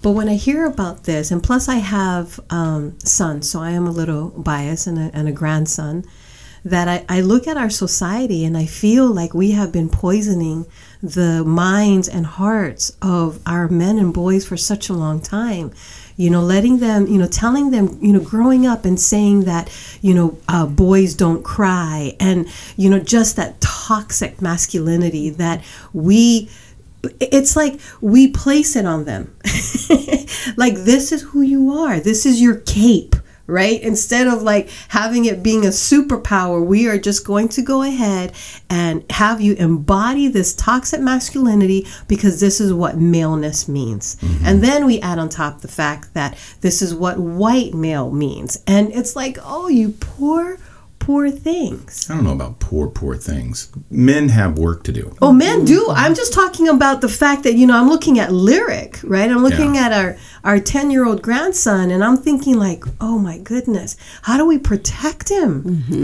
But 0.06 0.12
when 0.12 0.30
I 0.30 0.36
hear 0.36 0.68
about 0.68 1.06
this, 1.06 1.32
and 1.32 1.42
plus 1.42 1.68
I 1.68 1.78
have 1.78 2.40
um, 2.52 2.96
sons, 3.00 3.50
so 3.50 3.60
I 3.60 3.72
am 3.72 3.88
a 3.88 3.92
little 3.92 4.30
biased 4.38 4.86
and 4.86 5.00
a, 5.00 5.10
and 5.16 5.28
a 5.28 5.32
grandson, 5.32 6.06
that 6.64 6.88
I, 6.88 7.06
I 7.10 7.22
look 7.22 7.48
at 7.48 7.58
our 7.58 7.72
society 7.72 8.46
and 8.46 8.56
I 8.56 8.68
feel 8.68 9.08
like 9.08 9.34
we 9.34 9.52
have 9.52 9.72
been 9.72 9.90
poisoning 9.90 10.68
the 11.02 11.44
minds 11.44 12.08
and 12.08 12.28
hearts 12.28 12.96
of 13.02 13.40
our 13.48 13.68
men 13.68 13.98
and 13.98 14.14
boys 14.14 14.46
for 14.46 14.58
such 14.58 14.90
a 14.90 14.94
long 14.94 15.22
time. 15.22 15.72
You 16.18 16.30
know, 16.30 16.42
letting 16.42 16.78
them, 16.78 17.08
you 17.08 17.18
know, 17.18 17.28
telling 17.28 17.72
them, 17.72 17.98
you 18.00 18.14
know, 18.14 18.20
growing 18.20 18.68
up 18.68 18.86
and 18.86 19.00
saying 19.00 19.46
that, 19.46 19.76
you 20.02 20.14
know, 20.14 20.38
uh, 20.48 20.68
boys 20.68 21.16
don't 21.16 21.44
cry, 21.44 22.16
and 22.20 22.48
you 22.78 22.92
know, 22.92 23.00
just 23.00 23.36
that 23.38 23.60
toxic 23.60 24.40
masculinity 24.40 25.32
that 25.32 25.64
we 25.94 26.50
it's 27.20 27.56
like 27.56 27.80
we 28.02 28.30
place 28.30 28.76
it 28.76 28.86
on 28.86 29.06
them. 29.06 29.36
Like 30.58 30.76
this 30.76 31.12
is 31.12 31.22
who 31.22 31.42
you 31.42 31.72
are. 31.72 32.00
This 32.00 32.26
is 32.26 32.42
your 32.42 32.58
cape 32.58 33.16
right? 33.48 33.80
Instead 33.84 34.26
of 34.26 34.42
like 34.42 34.70
having 34.88 35.26
it 35.26 35.44
being 35.44 35.66
a 35.66 35.70
superpower 35.70 36.66
we 36.66 36.88
are 36.88 36.98
just 36.98 37.28
going 37.28 37.48
to 37.48 37.62
go 37.62 37.84
ahead 37.84 38.34
and 38.72 39.06
have 39.12 39.40
you 39.40 39.54
embody 39.58 40.28
this 40.28 40.56
toxic 40.56 41.00
masculinity 41.00 41.86
because 42.08 42.40
this 42.40 42.60
is 42.60 42.74
what 42.74 42.98
maleness 42.98 43.68
means. 43.68 44.16
Mm-hmm. 44.16 44.46
And 44.48 44.64
then 44.64 44.88
we 44.88 45.00
add 45.00 45.20
on 45.20 45.30
top 45.30 45.62
the 45.62 45.68
fact 45.68 46.16
that 46.16 46.36
this 46.62 46.82
is 46.82 46.96
what 46.96 47.20
white 47.20 47.76
male 47.76 48.10
means. 48.10 48.64
And 48.66 48.92
it's 48.92 49.16
like 49.16 49.38
oh 49.44 49.68
you 49.68 49.90
poor 49.92 50.58
poor 51.06 51.30
things 51.30 52.10
I 52.10 52.16
don't 52.16 52.24
know 52.24 52.32
about 52.34 52.60
poor, 52.60 52.88
poor 52.88 53.16
things. 53.16 53.72
Men 53.92 54.30
have 54.30 54.58
work 54.58 54.84
to 54.88 54.92
do. 54.92 55.06
Oh, 55.22 55.32
men 55.32 55.64
do. 55.66 55.88
I'm 55.92 56.16
just 56.16 56.34
talking 56.34 56.68
about 56.68 57.02
the 57.02 57.10
fact 57.10 57.44
that 57.44 57.54
you 57.60 57.68
know 57.68 57.78
I'm 57.80 57.90
looking 57.90 58.18
at 58.20 58.32
lyric, 58.32 59.00
right? 59.04 59.30
I'm 59.30 59.44
looking 59.44 59.76
Yeah. 59.76 59.86
at 59.86 59.92
our 59.94 60.18
our 60.44 60.60
ten 60.60 60.90
year 60.94 61.06
old 61.06 61.22
grandson, 61.22 61.92
and 61.92 62.04
I'm 62.04 62.18
thinking 62.18 62.56
like, 62.68 62.84
oh 63.00 63.18
my 63.20 63.38
goodness, 63.38 63.96
how 64.24 64.36
do 64.38 64.46
we 64.46 64.58
protect 64.58 65.30
him? 65.30 65.54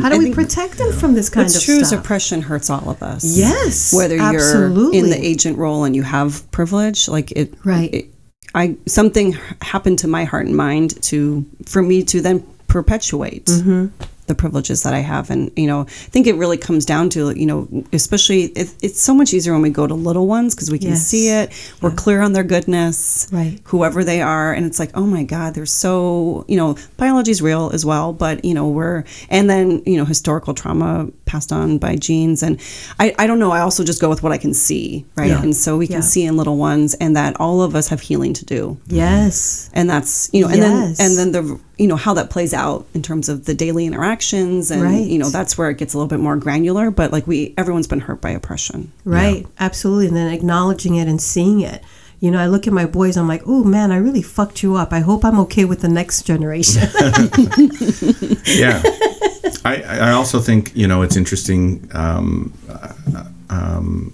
How 0.02 0.10
do 0.10 0.18
we 0.20 0.34
protect 0.34 0.80
him 0.80 0.92
from 0.92 1.16
this 1.16 1.30
kind 1.30 1.46
What's 1.46 1.58
of 1.58 1.64
true 1.64 1.80
is 1.80 1.92
oppression 1.92 2.42
hurts 2.44 2.70
all 2.70 2.88
of 2.90 3.02
us. 3.02 3.24
Yes, 3.26 3.92
whether 3.94 4.16
you're 4.16 4.94
in 4.94 5.10
the 5.10 5.20
agent 5.32 5.58
role 5.58 5.84
and 5.86 5.96
you 5.96 6.04
have 6.04 6.30
privilege, 6.52 7.08
like 7.08 7.32
it. 7.32 7.54
Right. 7.66 7.92
it- 7.94 8.08
I 8.54 8.76
something 8.86 9.28
happened 9.62 10.00
to 10.00 10.08
my 10.08 10.26
heart 10.26 10.46
and 10.46 10.56
mind 10.58 11.02
to 11.10 11.46
for 11.66 11.82
me 11.82 12.04
to 12.12 12.20
then 12.22 12.44
perpetuate 12.68 13.46
Mm-hmm. 13.46 13.86
The 14.32 14.36
privileges 14.44 14.84
that 14.84 14.94
I 14.94 15.00
have, 15.14 15.30
and 15.30 15.52
you 15.56 15.68
know, 15.68 15.82
I 15.82 16.10
think 16.14 16.26
it 16.28 16.36
really 16.36 16.58
comes 16.58 16.86
down 16.86 17.10
to 17.16 17.20
you 17.42 17.46
know, 17.46 17.60
especially 17.94 18.44
it, 18.62 18.68
it's 18.82 19.02
so 19.02 19.14
much 19.14 19.34
easier 19.34 19.54
when 19.54 19.62
we 19.62 19.70
go 19.82 19.86
to 19.88 19.94
little 19.94 20.26
ones 20.28 20.56
because 20.56 20.72
we 20.72 20.80
can 20.80 20.90
Yes. 20.96 21.06
see 21.12 21.30
it. 21.30 21.52
We're 21.82 21.92
clear 22.04 22.22
on 22.22 22.34
their 22.34 22.44
goodness, 22.44 23.28
Right. 23.32 23.60
Whoever 23.66 24.04
they 24.04 24.22
are, 24.22 24.54
and 24.54 24.66
it's 24.66 24.80
like, 24.80 24.92
oh 24.96 25.06
my 25.06 25.24
God, 25.24 25.54
they're 25.54 25.66
so 25.86 26.46
you 26.48 26.58
know, 26.58 26.76
biology 26.98 27.32
is 27.32 27.42
real 27.42 27.70
as 27.74 27.84
well, 27.86 28.14
but 28.14 28.44
you 28.46 28.54
know, 28.54 28.68
we're 28.70 29.04
and 29.30 29.50
then 29.50 29.82
you 29.86 29.98
know, 29.98 30.06
historical 30.06 30.54
trauma 30.54 31.08
passed 31.26 31.52
on 31.52 31.78
by 31.78 31.96
genes, 31.96 32.42
and 32.44 32.60
I 33.00 33.14
I 33.20 33.28
don't 33.28 33.40
know. 33.40 33.52
I 33.52 33.60
also 33.62 33.84
just 33.84 34.00
go 34.02 34.10
with 34.10 34.24
what 34.24 34.32
I 34.32 34.38
can 34.38 34.54
see, 34.54 35.06
right? 35.16 35.32
Yeah. 35.32 35.42
And 35.44 35.56
so 35.56 35.78
we 35.78 35.88
can 35.88 36.02
Yeah. 36.02 36.12
see 36.14 36.24
in 36.30 36.38
little 36.38 36.58
ones, 36.58 36.94
and 36.96 37.16
that 37.16 37.40
all 37.40 37.62
of 37.62 37.76
us 37.76 37.88
have 37.90 38.02
healing 38.02 38.34
to 38.34 38.46
do 38.46 38.78
yes, 38.88 39.70
and 39.74 39.90
that's 39.90 40.30
you 40.34 40.42
know 40.42 40.48
and 40.54 40.58
Yes. 40.62 40.98
then 40.98 41.06
and 41.06 41.18
then 41.20 41.32
the 41.32 41.60
you 41.78 41.88
know 41.88 41.96
how 41.96 42.14
that 42.14 42.30
plays 42.30 42.54
out 42.54 42.86
in 42.94 43.02
terms 43.02 43.28
of 43.30 43.46
the 43.46 43.54
daily 43.56 43.86
interactions 44.22 44.72
and 44.72 44.82
Right. 44.84 45.08
you 45.08 45.18
know 45.20 45.30
that's 45.30 45.58
where 45.58 45.70
it 45.70 45.78
gets 45.78 45.94
a 45.94 45.98
little 45.98 46.08
bit 46.08 46.20
more 46.20 46.36
granular 46.38 46.92
but 46.92 47.12
like 47.12 47.28
we 47.28 47.54
everyone's 47.58 47.88
been 47.88 48.00
hurt 48.02 48.22
by 48.22 48.30
oppression 48.32 48.92
right, 49.04 49.46
absolutely, 49.60 50.08
and 50.08 50.16
then 50.16 50.32
acknowledging 50.34 50.96
it 50.96 51.08
and 51.08 51.22
seeing 51.22 51.62
it. 51.62 51.84
You 52.20 52.30
know, 52.30 52.38
I 52.40 52.46
look 52.46 52.68
at 52.68 52.74
my 52.74 52.86
boys. 52.86 53.18
I'm 53.18 53.28
like, 53.28 53.42
oh 53.48 53.64
man, 53.64 53.92
I 53.92 53.98
really 53.98 54.22
fucked 54.22 54.62
you 54.62 54.76
up. 54.76 54.94
I 54.94 55.00
hope 55.00 55.26
I'm 55.26 55.40
okay 55.40 55.66
with 55.66 55.82
the 55.82 55.88
next 55.90 56.22
generation. 56.22 56.84
yeah. 58.46 58.80
I, 59.66 59.82
I 59.90 60.12
also 60.12 60.40
think, 60.40 60.72
you 60.76 60.88
know, 60.88 61.02
it's 61.02 61.16
interesting. 61.18 61.90
Um, 61.94 62.54
uh, 62.70 63.24
um, 63.50 64.14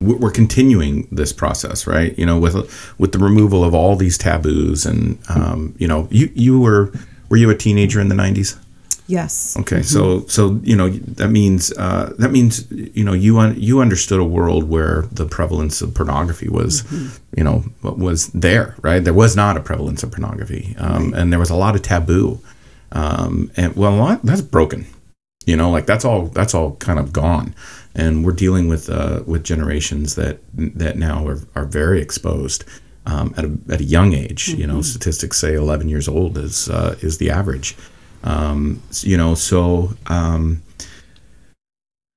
we- 0.00 0.14
we're 0.14 0.30
continuing 0.30 1.08
this 1.10 1.32
process, 1.32 1.88
right? 1.88 2.16
You 2.16 2.24
know, 2.24 2.38
with 2.38 2.54
with 2.98 3.10
the 3.10 3.18
removal 3.18 3.64
of 3.64 3.74
all 3.74 3.96
these 3.96 4.16
taboos, 4.16 4.86
and 4.86 5.18
um, 5.28 5.74
you 5.76 5.88
know, 5.88 6.06
you 6.12 6.30
you 6.34 6.60
were 6.60 6.92
were 7.30 7.36
you 7.36 7.50
a 7.50 7.56
teenager 7.56 8.00
in 8.00 8.08
the 8.10 8.14
'90s? 8.14 8.56
Yes 9.06 9.56
Okay, 9.60 9.82
so 9.82 10.26
so 10.26 10.60
you 10.62 10.76
know 10.76 10.88
that 10.88 11.28
means 11.28 11.72
uh, 11.78 12.12
that 12.18 12.30
means 12.30 12.70
you 12.70 13.04
know 13.04 13.12
you 13.12 13.38
un- 13.38 13.60
you 13.60 13.80
understood 13.80 14.20
a 14.20 14.24
world 14.24 14.64
where 14.64 15.02
the 15.12 15.26
prevalence 15.26 15.82
of 15.82 15.94
pornography 15.94 16.48
was, 16.48 16.84
you 17.36 17.44
know, 17.44 17.64
was 17.82 18.28
there, 18.28 18.74
right? 18.82 19.02
There 19.04 19.14
was 19.14 19.36
not 19.36 19.56
a 19.56 19.60
prevalence 19.60 20.02
of 20.02 20.10
pornography, 20.12 20.74
um, 20.78 21.14
and 21.14 21.32
there 21.32 21.38
was 21.38 21.50
a 21.50 21.54
lot 21.54 21.74
of 21.74 21.82
taboo, 21.82 22.40
um, 22.92 23.50
and 23.56 23.74
well, 23.76 23.94
a 23.94 23.96
lot, 23.96 24.22
that's 24.22 24.40
broken, 24.40 24.86
you 25.46 25.56
know, 25.56 25.70
like 25.70 25.86
that's 25.86 26.04
all 26.04 26.26
that's 26.28 26.54
all 26.54 26.76
kind 26.76 26.98
of 26.98 27.12
gone, 27.12 27.54
and 27.94 28.24
we're 28.24 28.32
dealing 28.32 28.68
with 28.68 28.88
uh, 28.88 29.22
with 29.26 29.44
generations 29.44 30.14
that 30.14 30.38
that 30.54 30.96
now 30.96 31.26
are, 31.26 31.40
are 31.54 31.66
very 31.66 32.00
exposed. 32.00 32.64
Um, 33.06 33.34
at, 33.36 33.44
a, 33.44 33.58
at 33.70 33.80
a 33.82 33.84
young 33.84 34.14
age, 34.14 34.48
you 34.48 34.66
know, 34.66 34.80
statistics 34.80 35.36
say 35.36 35.52
11 35.52 35.90
years 35.90 36.08
old 36.08 36.38
is 36.38 36.70
uh, 36.70 36.96
is 37.02 37.18
the 37.18 37.28
average 37.30 37.76
um, 38.24 38.82
you 39.02 39.16
know 39.16 39.34
so 39.34 39.94
um, 40.06 40.62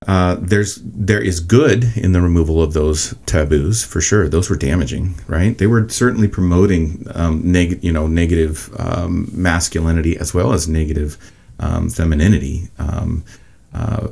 uh, 0.08 0.38
there's 0.39 0.76
there 0.84 1.22
is 1.22 1.41
good 1.41 1.84
in 1.97 2.14
the 2.14 2.22
removal 2.22 2.62
of 2.62 2.74
those 2.74 3.14
taboos 3.26 3.84
for 3.84 3.99
sure. 3.99 4.30
Those 4.30 4.49
were 4.49 4.55
damaging 4.55 5.16
right? 5.28 5.58
They 5.58 5.68
were 5.68 5.89
certainly 5.89 6.30
promoting 6.30 7.05
um, 7.14 7.51
neg- 7.51 7.84
you 7.84 7.91
know 7.91 8.08
negative 8.08 8.74
um, 8.80 9.30
masculinity 9.34 10.18
as 10.18 10.34
well 10.34 10.53
as 10.53 10.68
negative 10.68 11.18
um, 11.60 11.89
femininity. 11.89 12.70
Um, 12.80 13.26
uh, 13.74 14.10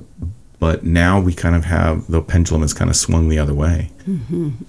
but 0.60 0.84
now 0.84 1.20
we 1.20 1.34
kind 1.34 1.56
of 1.56 1.66
have 1.66 2.08
the 2.08 2.22
pendulum 2.22 2.62
has 2.62 2.74
kind 2.74 2.90
of 2.90 2.96
swung 2.96 3.30
the 3.30 3.40
other 3.40 3.54
way 3.54 3.90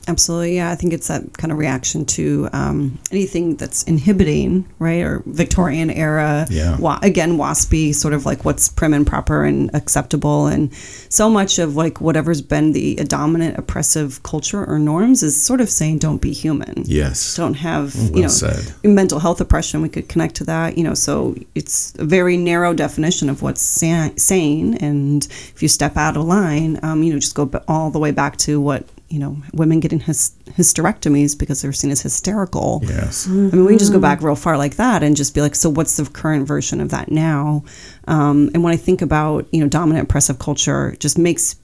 Absolutely, 0.08 0.56
yeah. 0.56 0.70
I 0.70 0.74
think 0.74 0.92
it's 0.92 1.08
that 1.08 1.36
kind 1.38 1.52
of 1.52 1.58
reaction 1.58 2.04
to 2.06 2.48
um, 2.52 2.98
anything 3.10 3.56
that's 3.56 3.82
inhibiting, 3.84 4.66
right, 4.78 5.02
or 5.02 5.22
Victorian 5.26 5.90
era. 5.90 6.46
Yeah. 6.50 6.76
Wa- 6.78 6.98
again, 7.02 7.36
waspy, 7.36 7.94
sort 7.94 8.14
of 8.14 8.24
like 8.26 8.44
what's 8.44 8.68
prim 8.68 8.94
and 8.94 9.06
proper 9.06 9.44
and 9.44 9.74
acceptable, 9.74 10.46
and 10.46 10.72
so 11.08 11.28
much 11.28 11.58
of 11.58 11.76
like 11.76 12.00
whatever's 12.00 12.40
been 12.42 12.72
the 12.72 12.96
dominant 12.96 13.58
oppressive 13.58 14.22
culture 14.22 14.64
or 14.64 14.78
norms 14.78 15.22
is 15.22 15.40
sort 15.40 15.60
of 15.60 15.68
saying, 15.70 15.98
"Don't 15.98 16.20
be 16.22 16.32
human." 16.32 16.82
yes 16.86 17.36
Don't 17.36 17.54
have 17.54 17.94
well 17.96 18.16
you 18.16 18.22
know 18.22 18.28
said. 18.28 18.72
mental 18.84 19.18
health 19.18 19.40
oppression. 19.40 19.82
We 19.82 19.88
could 19.88 20.08
connect 20.08 20.34
to 20.36 20.44
that, 20.44 20.78
you 20.78 20.84
know. 20.84 20.94
So 20.94 21.34
it's 21.54 21.94
a 21.98 22.04
very 22.04 22.36
narrow 22.36 22.74
definition 22.74 23.28
of 23.28 23.42
what's 23.42 23.60
sa- 23.60 24.10
sane, 24.16 24.74
and 24.78 25.26
if 25.26 25.62
you 25.62 25.68
step 25.68 25.96
out 25.96 26.16
of 26.16 26.24
line, 26.24 26.78
um, 26.82 27.02
you 27.02 27.12
know, 27.12 27.18
just 27.18 27.34
go 27.34 27.50
all 27.68 27.90
the 27.90 27.98
way 27.98 28.10
back 28.10 28.36
to 28.38 28.60
what 28.60 28.86
you 29.08 29.20
know, 29.20 29.36
women 29.54 29.78
getting 29.78 30.00
hys- 30.00 30.32
hysterectomies 30.58 31.38
because 31.38 31.62
they're 31.62 31.72
seen 31.72 31.92
as 31.92 32.00
hysterical. 32.02 32.80
yes 32.84 33.28
I 33.28 33.30
mean, 33.30 33.64
we 33.64 33.68
can 33.68 33.78
just 33.78 33.92
go 33.92 34.00
back 34.00 34.20
real 34.20 34.34
far 34.34 34.58
like 34.58 34.76
that 34.76 35.04
and 35.04 35.16
just 35.16 35.32
be 35.32 35.40
like, 35.40 35.54
so 35.54 35.70
what's 35.70 35.96
the 35.96 36.04
current 36.10 36.46
version 36.48 36.80
of 36.80 36.90
that 36.90 37.10
now? 37.10 37.62
Um, 38.08 38.50
and 38.52 38.64
when 38.64 38.72
I 38.72 38.76
think 38.76 39.02
about, 39.02 39.46
you 39.52 39.60
know, 39.60 39.68
dominant 39.68 40.08
oppressive 40.08 40.40
culture, 40.40 40.96
just 40.98 41.18
makes 41.18 41.54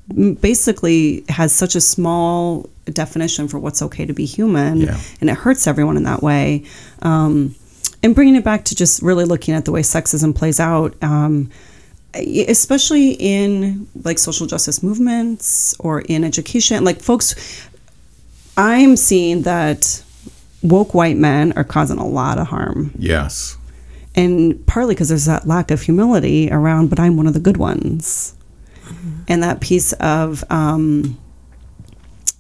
basically 0.41 1.25
has 1.29 1.53
such 1.53 1.75
a 1.75 1.81
small 1.81 2.69
definition 2.87 3.49
for 3.49 3.59
what's 3.59 3.83
okay 3.83 4.07
to 4.07 4.13
be 4.13 4.25
human, 4.25 4.83
Yeah. 4.83 5.01
and 5.21 5.31
it 5.31 5.37
hurts 5.37 5.67
everyone 5.67 5.97
in 5.97 6.03
that 6.05 6.23
way. 6.23 6.65
Um, 7.03 7.55
and 8.03 8.15
bringing 8.15 8.35
it 8.37 8.45
back 8.45 8.65
to 8.67 8.75
just 8.75 9.01
really 9.03 9.25
looking 9.25 9.55
at 9.55 9.65
the 9.65 9.71
way 9.73 9.83
sexism 9.83 10.35
plays 10.35 10.59
out. 10.59 10.95
Um, 11.03 11.51
especially 12.15 13.13
in 13.13 13.89
like 14.05 14.19
social 14.19 14.47
justice 14.47 14.83
movements 14.83 15.75
or 15.79 16.01
in 16.03 16.25
education, 16.25 16.85
like 16.85 17.01
folks, 17.01 17.35
I'm 18.57 18.97
seeing 18.97 19.43
that 19.43 20.03
woke 20.63 20.95
white 20.95 21.17
men 21.17 21.53
are 21.57 21.65
causing 21.65 21.99
a 21.99 22.07
lot 22.07 22.39
of 22.39 22.49
harm. 22.49 22.93
Yes. 22.99 23.57
And 24.15 24.67
partly 24.67 24.95
because 24.95 25.09
there's 25.09 25.25
that 25.25 25.47
lack 25.47 25.71
of 25.71 25.81
humility 25.81 26.51
around, 26.51 26.91
but 26.91 27.01
I'm 27.01 27.17
one 27.17 27.27
of 27.27 27.35
the 27.35 27.41
good 27.41 27.57
ones. 27.57 28.35
And 29.27 29.43
that 29.43 29.61
piece 29.61 29.93
of, 29.95 30.45
um, 30.51 31.19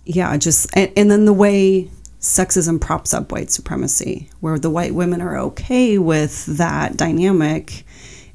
yeah, 0.04 0.36
just, 0.36 0.68
and, 0.76 0.92
and 0.96 1.10
then 1.10 1.24
the 1.24 1.32
way 1.32 1.88
sexism 2.20 2.80
props 2.80 3.14
up 3.14 3.32
white 3.32 3.50
supremacy, 3.50 4.30
where 4.40 4.58
the 4.58 4.68
white 4.68 4.94
women 4.94 5.22
are 5.22 5.38
okay 5.38 5.96
with 5.96 6.44
that 6.46 6.96
dynamic 6.96 7.86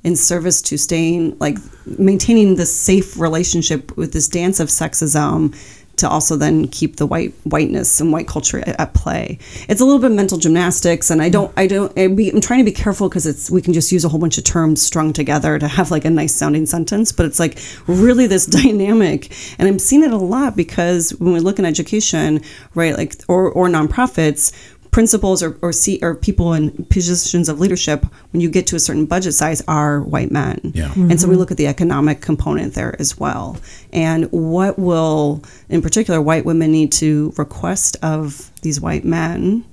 in 0.03 0.15
service 0.15 0.61
to 0.63 0.77
staying, 0.77 1.37
like, 1.39 1.57
maintaining 1.85 2.55
this 2.55 2.73
safe 2.73 3.19
relationship 3.19 3.95
with 3.97 4.13
this 4.13 4.27
dance 4.27 4.59
of 4.59 4.69
sexism 4.69 5.53
to 5.97 6.07
also 6.07 6.35
then 6.35 6.67
keep 6.67 6.97
the 6.97 7.05
white 7.05 7.33
whiteness 7.43 7.99
and 7.99 8.11
white 8.11 8.27
culture 8.27 8.59
at, 8.59 8.79
at 8.79 8.93
play. 8.93 9.39
It's 9.67 9.81
a 9.81 9.85
little 9.85 9.99
bit 9.99 10.11
mental 10.11 10.37
gymnastics, 10.37 11.09
and 11.09 11.21
I 11.21 11.29
don't, 11.29 11.51
I 11.57 11.67
don't, 11.67 11.91
I 11.97 12.03
I'm 12.03 12.41
trying 12.41 12.59
to 12.59 12.65
be 12.65 12.71
careful 12.71 13.09
because 13.09 13.25
it's 13.25 13.49
we 13.49 13.61
can 13.61 13.73
just 13.73 13.91
use 13.91 14.05
a 14.05 14.09
whole 14.09 14.19
bunch 14.19 14.37
of 14.37 14.43
terms 14.43 14.81
strung 14.81 15.11
together 15.11 15.59
to 15.59 15.67
have 15.67 15.91
like 15.91 16.05
a 16.05 16.09
nice 16.09 16.33
sounding 16.33 16.65
sentence, 16.65 17.11
but 17.11 17.25
it's 17.25 17.39
like 17.39 17.59
really 17.87 18.27
this 18.27 18.45
dynamic, 18.45 19.31
and 19.59 19.67
I'm 19.67 19.79
seeing 19.79 20.03
it 20.03 20.11
a 20.11 20.17
lot 20.17 20.55
because 20.55 21.11
when 21.15 21.33
we 21.33 21.39
look 21.39 21.59
in 21.59 21.65
education, 21.65 22.41
right, 22.75 22.95
like 22.95 23.15
or 23.27 23.51
or 23.51 23.67
nonprofits 23.67 24.53
principals 24.91 25.43
or 25.43 25.57
or, 25.61 25.71
see, 25.73 25.99
or 26.01 26.15
people 26.15 26.53
in 26.53 26.71
positions 26.85 27.49
of 27.49 27.59
leadership 27.59 28.05
when 28.31 28.41
you 28.41 28.49
get 28.49 28.67
to 28.67 28.75
a 28.75 28.79
certain 28.79 29.05
budget 29.05 29.33
size 29.33 29.61
are 29.67 30.01
white 30.01 30.31
men 30.31 30.71
Yeah. 30.73 30.91
and 30.95 31.19
so 31.19 31.27
we 31.27 31.35
look 31.35 31.51
at 31.51 31.57
the 31.57 31.67
economic 31.67 32.21
component 32.21 32.73
there 32.73 32.95
as 32.99 33.17
well 33.19 33.57
and 33.93 34.25
what 34.31 34.77
will 34.79 35.43
in 35.69 35.81
particular 35.81 36.21
white 36.21 36.45
women 36.45 36.71
need 36.71 36.91
to 36.93 37.33
request 37.38 37.97
of 38.01 38.51
these 38.61 38.79
white 38.81 39.05
men 39.05 39.63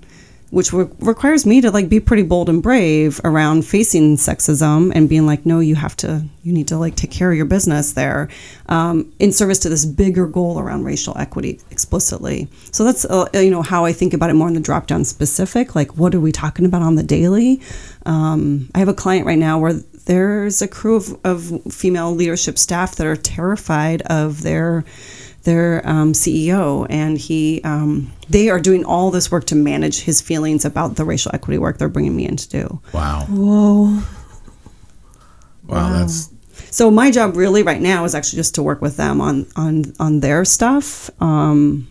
which 0.55 0.73
re- 0.73 0.89
requires 1.01 1.45
me 1.45 1.61
to 1.61 1.71
like 1.73 1.89
be 1.89 1.99
pretty 1.99 2.23
bold 2.23 2.49
and 2.49 2.63
brave 2.63 3.21
around 3.25 3.67
facing 3.67 4.17
sexism 4.17 4.93
and 4.95 5.09
being 5.09 5.27
like 5.27 5.45
no 5.45 5.59
you 5.59 5.75
have 5.75 5.97
to 5.97 6.25
you 6.45 6.53
need 6.53 6.69
to 6.69 6.79
like 6.79 6.95
take 6.95 7.11
care 7.11 7.31
of 7.33 7.37
your 7.37 7.45
business 7.45 7.95
there 7.95 8.29
um, 8.69 9.13
in 9.19 9.33
service 9.33 9.59
to 9.59 9.69
this 9.69 9.85
bigger 9.85 10.27
goal 10.27 10.61
around 10.61 10.85
racial 10.85 11.19
equity 11.19 11.61
explicitly. 11.71 12.47
So 12.71 12.85
that's 12.85 13.05
uh, 13.05 13.29
you 13.35 13.51
know 13.51 13.63
how 13.63 13.85
i 13.85 13.93
think 13.93 14.15
about 14.15 14.31
it 14.31 14.35
more 14.35 14.47
in 14.47 14.55
the 14.55 14.61
drop 14.61 14.87
down 14.87 15.05
specific 15.05 15.75
like 15.75 15.97
what 15.97 16.15
are 16.15 16.21
we 16.21 16.31
talking 16.31 16.65
about 16.65 16.83
on 16.83 16.95
the 16.95 17.03
daily? 17.03 17.61
Um, 18.07 18.71
i 18.75 18.79
have 18.79 18.89
a 18.89 18.95
client 18.95 19.27
right 19.27 19.39
now 19.39 19.59
where 19.59 19.75
there's 20.07 20.63
a 20.63 20.69
crew 20.69 20.97
of, 20.97 21.19
of 21.25 21.73
female 21.73 22.15
leadership 22.15 22.59
staff 22.59 22.97
that 22.97 23.07
are 23.07 23.17
terrified 23.17 24.03
of 24.03 24.43
their 24.43 24.85
their 25.45 25.87
um, 25.87 26.13
CEO, 26.13 26.87
and 26.91 27.17
he 27.17 27.61
um, 27.65 28.13
they 28.29 28.51
are 28.51 28.61
doing 28.61 28.85
all 28.85 29.11
this 29.11 29.31
work 29.31 29.47
to 29.47 29.55
manage 29.55 30.01
his 30.01 30.21
feelings 30.21 30.65
about 30.65 30.97
the 30.97 31.05
racial 31.05 31.31
equity 31.35 31.59
work 31.59 31.79
they're 31.79 31.89
bringing 31.89 32.17
me 32.17 32.27
in 32.27 32.37
to 32.37 32.49
do. 32.49 32.81
Wow. 32.93 33.27
Whoa. 33.29 34.03
Wow. 35.67 35.93
That's 35.99 36.31
So 36.71 36.91
my 36.91 37.11
job 37.11 37.37
really 37.37 37.63
right 37.63 37.81
now 37.81 38.05
is 38.05 38.15
actually 38.15 38.39
just 38.39 38.57
to 38.57 38.63
work 38.63 38.83
with 38.83 38.97
them 38.97 39.21
on 39.21 39.47
on 39.57 39.95
on 39.99 40.21
their 40.21 40.45
stuff. 40.45 41.11
Um, 41.23 41.89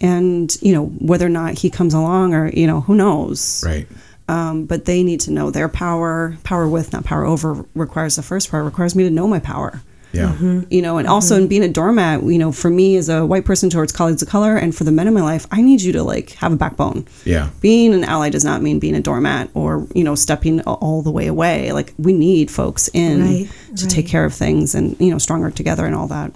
and 0.00 0.56
you 0.62 0.72
know 0.72 0.86
whether 0.86 1.26
or 1.26 1.30
not 1.30 1.58
he 1.58 1.70
comes 1.70 1.94
along 1.94 2.34
or 2.34 2.48
you 2.50 2.66
know 2.66 2.80
who 2.80 2.94
knows 2.94 3.62
right. 3.66 3.86
um, 4.28 4.64
but 4.64 4.86
they 4.86 5.02
need 5.02 5.20
to 5.20 5.30
know 5.30 5.50
their 5.50 5.68
power 5.68 6.36
power 6.42 6.66
with 6.66 6.92
not 6.92 7.04
power 7.04 7.24
over 7.24 7.64
requires 7.74 8.16
the 8.16 8.22
first 8.22 8.50
part 8.50 8.64
requires 8.64 8.94
me 8.94 9.04
to 9.04 9.10
know 9.10 9.28
my 9.28 9.38
power 9.38 9.82
Yeah. 10.12 10.62
you 10.70 10.82
know 10.82 10.98
and 10.98 11.06
also 11.06 11.36
in 11.36 11.46
being 11.46 11.62
a 11.62 11.68
doormat 11.68 12.24
you 12.24 12.36
know 12.38 12.50
for 12.50 12.68
me 12.68 12.96
as 12.96 13.08
a 13.08 13.24
white 13.24 13.44
person 13.44 13.70
towards 13.70 13.92
colleagues 13.92 14.22
of 14.22 14.28
color 14.28 14.56
and 14.56 14.74
for 14.74 14.82
the 14.82 14.90
men 14.90 15.06
in 15.06 15.14
my 15.14 15.20
life 15.22 15.46
i 15.52 15.62
need 15.62 15.80
you 15.82 15.92
to 15.92 16.02
like 16.02 16.30
have 16.32 16.52
a 16.52 16.56
backbone 16.56 17.06
Yeah. 17.24 17.50
being 17.60 17.94
an 17.94 18.02
ally 18.02 18.28
does 18.28 18.44
not 18.44 18.60
mean 18.60 18.80
being 18.80 18.96
a 18.96 19.00
doormat 19.00 19.50
or 19.54 19.86
you 19.94 20.02
know 20.02 20.16
stepping 20.16 20.62
all 20.62 21.02
the 21.02 21.12
way 21.12 21.28
away 21.28 21.70
like 21.72 21.94
we 21.96 22.12
need 22.12 22.50
folks 22.50 22.88
in 22.92 23.20
Right, 23.20 23.50
to 23.76 23.86
take 23.86 24.08
care 24.08 24.24
of 24.24 24.34
things 24.34 24.74
and 24.74 24.98
you 25.00 25.10
know 25.12 25.18
stronger 25.18 25.50
together 25.50 25.86
and 25.86 25.94
all 25.94 26.08
that 26.08 26.32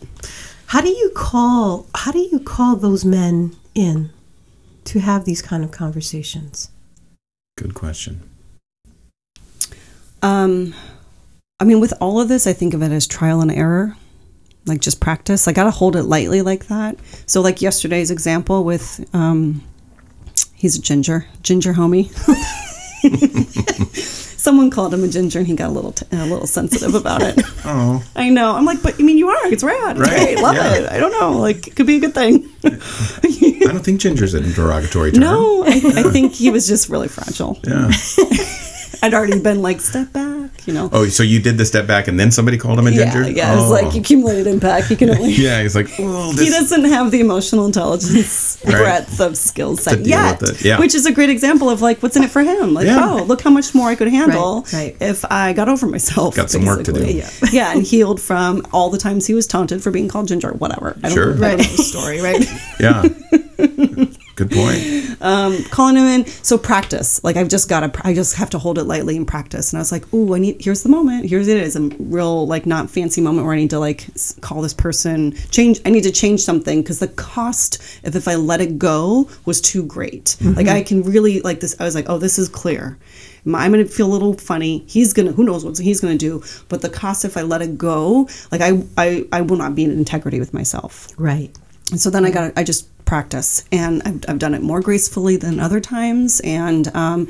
How 0.67 0.81
do 0.81 0.89
you 0.89 1.11
call 1.17 1.87
how 1.97 2.13
do 2.13 2.21
you 2.21 2.39
call 2.39 2.77
those 2.77 3.05
men 3.05 3.57
in 3.75 4.11
to 4.85 5.01
have 5.01 5.25
these 5.25 5.43
kind 5.43 5.65
of 5.65 5.71
conversations? 5.73 6.71
Good 7.57 7.75
question. 7.75 8.21
um 10.23 10.75
i 11.65 11.67
mean 11.67 11.81
with 11.81 11.95
all 11.99 12.21
of 12.21 12.29
this 12.29 12.47
i 12.47 12.53
think 12.53 12.75
of 12.75 12.83
it 12.83 12.93
as 12.93 13.07
trial 13.07 13.41
and 13.41 13.51
error 13.51 13.97
like 14.67 14.81
just 14.81 15.01
practice 15.01 15.49
i 15.49 15.53
gotta 15.53 15.71
hold 15.71 15.97
it 15.97 16.03
lightly 16.03 16.43
like 16.43 16.67
that 16.67 16.95
so 17.27 17.41
like 17.41 17.63
yesterday's 17.63 18.11
example 18.11 18.65
with 18.65 19.01
um 19.15 19.63
he's 20.55 20.77
a 20.77 20.81
ginger 20.83 21.27
ginger 21.43 21.73
homie 21.73 22.11
someone 24.45 24.71
called 24.71 24.93
him 24.93 25.03
a 25.05 25.09
ginger 25.09 25.39
and 25.39 25.49
he 25.49 25.55
got 25.57 25.71
a 25.71 25.73
little 25.73 25.93
t- 25.93 26.05
a 26.13 26.27
little 26.27 26.47
sensitive 26.47 26.95
about 26.95 27.23
it 27.23 27.41
Oh. 27.67 28.05
I 28.15 28.29
know. 28.29 28.55
I'm 28.55 28.67
like, 28.67 28.83
but 28.83 29.01
I 29.01 29.03
mean, 29.03 29.17
you 29.17 29.29
are. 29.31 29.47
It's 29.51 29.65
rad. 29.65 29.97
It's 29.99 30.07
Right, 30.07 30.35
great. 30.35 30.39
Love 30.39 30.55
yeah. 30.57 30.75
it. 30.75 30.93
I 30.93 30.99
don't 30.99 31.13
know. 31.13 31.33
Like, 31.39 31.67
it 31.67 31.75
could 31.77 31.87
be 31.87 31.97
a 31.97 32.01
good 32.01 32.13
thing. 32.13 32.47
I 32.63 33.73
don't 33.73 33.83
think 33.83 34.01
ginger's 34.03 34.35
a 34.35 34.41
derogatory 34.43 35.13
term. 35.13 35.23
no, 35.23 35.65
I, 35.65 35.71
I 35.97 36.03
think 36.13 36.35
he 36.35 36.51
was 36.51 36.69
just 36.69 36.91
really 36.91 37.09
fragile. 37.09 37.59
Yeah. 37.67 37.91
I'd 39.03 39.15
already 39.15 39.41
been 39.41 39.63
like, 39.63 39.81
step 39.81 40.13
back, 40.13 40.44
you 40.67 40.73
know. 40.73 40.89
Oh, 40.93 41.07
so 41.09 41.23
you 41.23 41.41
did 41.41 41.59
the 41.59 41.65
step 41.65 41.87
back 41.87 42.09
and 42.09 42.19
then 42.19 42.31
somebody 42.31 42.57
called 42.59 42.79
him 42.79 42.87
a 42.87 42.91
ginger? 42.91 43.29
yeah. 43.31 43.53
It 43.53 43.57
was 43.57 43.65
Oh. 43.71 43.71
like 43.73 43.95
accumulated 43.95 44.47
impact. 44.47 44.87
He 44.89 44.97
can 44.97 45.11
only. 45.17 45.33
Yeah, 45.33 45.63
he's 45.63 45.75
like, 45.75 45.89
oh, 45.99 46.33
He 46.33 46.49
doesn't 46.51 46.85
have 46.85 47.11
the 47.11 47.21
emotional 47.21 47.67
intelligence 47.67 48.59
Right. 48.65 48.73
breadth 48.77 49.21
of 49.21 49.37
skill 49.37 49.77
set 49.77 50.01
yet, 50.07 50.41
yeah. 50.65 50.79
which 50.79 50.95
is 50.95 51.07
a 51.07 51.13
great 51.13 51.31
example 51.31 51.69
of 51.71 51.83
like 51.83 52.03
what's 52.03 52.17
in 52.17 52.23
it 52.25 52.31
for 52.31 52.43
him. 52.43 52.73
Like, 52.75 52.87
Yeah. 52.87 53.01
oh, 53.21 53.25
look 53.25 53.43
how 53.43 53.51
much 53.51 53.75
more 53.75 53.89
I 53.89 53.95
could 53.95 54.09
handle 54.09 54.63
Right, 54.73 54.73
right. 54.73 54.97
if 55.01 55.25
I 55.31 55.53
got 55.53 55.69
over 55.69 55.87
myself. 55.87 56.35
Got 56.37 56.51
some 56.51 56.65
work 56.65 56.85
to 56.85 56.93
do. 56.93 57.05
Yeah. 57.05 57.29
yeah, 57.53 57.73
and 57.73 57.83
healed 57.83 58.21
from 58.21 58.63
all 58.73 58.91
the 58.91 58.99
times 58.99 59.27
he 59.27 59.35
was 59.35 59.47
taunted 59.47 59.83
for 59.83 59.91
being 59.91 60.09
called 60.09 60.29
ginger, 60.29 60.53
whatever. 60.53 60.97
I 61.03 61.09
don't, 61.09 61.13
Sure. 61.13 61.31
I 61.31 61.33
don't 61.33 61.41
Right. 61.41 61.59
know 61.59 61.65
the 61.77 61.83
story, 61.83 62.21
right? 62.21 62.45
Yeah. 62.81 63.03
Good 64.49 64.57
point. 64.57 65.23
Um, 65.23 65.65
calling 65.65 65.97
him 65.97 66.05
in. 66.05 66.27
So 66.27 66.59
practice. 66.59 67.23
Like 67.25 67.37
I've 67.37 67.49
just 67.49 67.69
got 67.69 67.81
to. 67.81 68.07
I 68.07 68.15
just 68.15 68.35
have 68.37 68.51
to 68.51 68.59
hold 68.59 68.79
it 68.79 68.85
lightly 68.85 69.17
and 69.17 69.27
practice. 69.27 69.73
And 69.73 69.79
I 69.79 69.81
was 69.81 69.93
like, 69.93 70.13
"Ooh, 70.13 70.35
I 70.35 70.39
need. 70.39 70.61
Here's 70.61 70.83
the 70.83 70.89
moment. 70.89 71.29
Here's 71.29 71.49
it 71.49 71.57
is 71.57 71.77
a 71.77 71.89
real 71.99 72.47
like 72.47 72.67
not 72.67 72.91
fancy 72.91 73.21
moment 73.21 73.47
where 73.47 73.55
I 73.55 73.59
need 73.59 73.71
to 73.71 73.79
like 73.79 74.07
call 74.41 74.63
this 74.63 74.75
person. 74.75 75.35
Change. 75.51 75.81
I 75.85 75.91
need 75.91 76.05
to 76.05 76.11
change 76.13 76.41
something 76.41 76.83
because 76.83 76.99
the 76.99 77.09
cost 77.09 77.83
of 78.05 78.17
if 78.17 78.29
I 78.29 78.35
let 78.35 78.61
it 78.61 78.79
go 78.79 79.29
was 79.45 79.61
too 79.61 79.85
great. 79.85 80.37
Mm-hmm. 80.41 80.55
Like 80.55 80.69
I 80.69 80.83
can 80.83 81.03
really 81.03 81.41
like 81.41 81.61
this. 81.61 81.75
I 81.81 81.85
was 81.85 81.95
like, 81.95 82.07
oh, 82.09 82.19
this 82.19 82.39
is 82.39 82.49
clear. 82.49 82.99
I'm 83.47 83.73
gonna 83.73 83.85
feel 83.85 84.07
a 84.07 84.13
little 84.13 84.35
funny. 84.35 84.85
He's 84.87 85.13
gonna. 85.13 85.33
Who 85.33 85.45
knows 85.45 85.65
what 85.65 85.77
he's 85.79 86.01
gonna 86.01 86.17
do? 86.17 86.43
But 86.69 86.83
the 86.83 86.89
cost 86.89 87.25
if 87.25 87.37
I 87.37 87.43
let 87.43 87.61
it 87.61 87.77
go, 87.77 88.29
like 88.51 88.61
I, 88.61 88.83
I, 88.97 89.27
I 89.33 89.43
will 89.43 89.57
not 89.57 89.75
be 89.75 89.85
in 89.85 89.91
integrity 89.91 90.41
with 90.41 90.55
myself. 90.55 91.09
Right. 91.19 91.55
And 91.91 92.01
so 92.01 92.11
then 92.11 92.25
I 92.25 92.31
got 92.31 92.53
I 92.57 92.65
just 92.65 92.89
practice, 93.05 93.65
and 93.71 94.03
I've, 94.05 94.25
I've 94.29 94.39
done 94.39 94.55
it 94.55 94.63
more 94.63 94.81
gracefully 94.81 95.37
than 95.37 95.61
other 95.61 95.81
times, 95.81 96.41
and 96.41 96.89
um, 96.97 97.29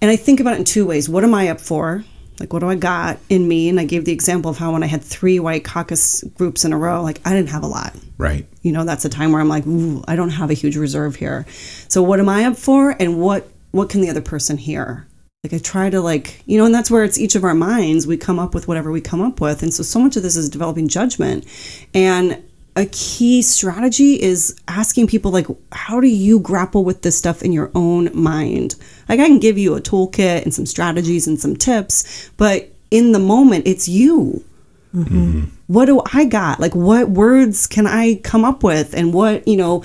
and 0.00 0.10
I 0.10 0.16
think 0.16 0.40
about 0.40 0.54
it 0.54 0.58
in 0.58 0.64
two 0.64 0.86
ways. 0.86 1.08
What 1.08 1.24
am 1.24 1.34
I 1.34 1.48
up 1.48 1.60
for? 1.60 2.04
Like, 2.40 2.54
what 2.54 2.60
do 2.60 2.70
I 2.70 2.74
got 2.74 3.18
in 3.28 3.46
me? 3.46 3.68
And 3.68 3.78
I 3.78 3.84
gave 3.84 4.06
the 4.06 4.12
example 4.12 4.50
of 4.50 4.56
how 4.56 4.72
when 4.72 4.82
I 4.82 4.86
had 4.86 5.04
three 5.04 5.38
white 5.38 5.62
caucus 5.62 6.24
groups 6.38 6.64
in 6.64 6.72
a 6.72 6.78
row, 6.78 7.02
like 7.02 7.20
I 7.26 7.34
didn't 7.34 7.50
have 7.50 7.62
a 7.62 7.66
lot. 7.66 7.94
Right. 8.16 8.46
You 8.62 8.72
know, 8.72 8.84
that's 8.84 9.04
a 9.04 9.10
time 9.10 9.32
where 9.32 9.42
I'm 9.42 9.48
like, 9.48 9.66
Ooh, 9.66 10.02
I 10.08 10.16
don't 10.16 10.30
have 10.30 10.50
a 10.50 10.54
huge 10.54 10.76
reserve 10.76 11.16
here. 11.16 11.44
So 11.88 12.02
what 12.02 12.18
am 12.18 12.28
I 12.28 12.44
up 12.44 12.56
for, 12.56 12.96
and 12.98 13.20
what 13.20 13.48
what 13.72 13.88
can 13.88 14.00
the 14.00 14.10
other 14.10 14.22
person 14.22 14.56
hear? 14.56 15.06
Like 15.44 15.54
I 15.54 15.58
try 15.58 15.88
to 15.90 16.00
like, 16.00 16.42
you 16.46 16.58
know, 16.58 16.64
and 16.66 16.74
that's 16.74 16.90
where 16.90 17.04
it's 17.04 17.18
each 17.18 17.34
of 17.34 17.44
our 17.44 17.54
minds. 17.54 18.06
We 18.06 18.16
come 18.16 18.38
up 18.38 18.54
with 18.54 18.68
whatever 18.68 18.90
we 18.90 19.00
come 19.00 19.20
up 19.20 19.40
with, 19.40 19.62
and 19.62 19.72
so 19.72 19.82
so 19.82 20.00
much 20.00 20.16
of 20.16 20.22
this 20.22 20.36
is 20.36 20.48
developing 20.48 20.88
judgment, 20.88 21.46
and 21.94 22.42
a 22.76 22.86
key 22.86 23.42
strategy 23.42 24.20
is 24.20 24.58
asking 24.68 25.06
people 25.06 25.30
like 25.30 25.46
how 25.72 26.00
do 26.00 26.08
you 26.08 26.38
grapple 26.40 26.84
with 26.84 27.02
this 27.02 27.16
stuff 27.16 27.42
in 27.42 27.52
your 27.52 27.70
own 27.74 28.10
mind? 28.14 28.76
Like 29.08 29.20
i 29.20 29.26
can 29.26 29.40
give 29.40 29.58
you 29.58 29.74
a 29.74 29.80
toolkit 29.80 30.42
and 30.42 30.54
some 30.54 30.66
strategies 30.66 31.26
and 31.26 31.40
some 31.40 31.56
tips 31.56 32.30
but 32.36 32.70
in 32.90 33.12
the 33.12 33.18
moment 33.18 33.66
it's 33.66 33.88
you. 33.88 34.44
Mm-hmm. 34.94 35.44
What 35.66 35.86
do 35.86 36.02
i 36.12 36.24
got? 36.24 36.60
Like 36.60 36.74
what 36.74 37.10
words 37.10 37.66
can 37.66 37.86
i 37.86 38.16
come 38.22 38.44
up 38.44 38.62
with? 38.62 38.94
And 38.94 39.12
what 39.12 39.46
you 39.46 39.56
know 39.56 39.84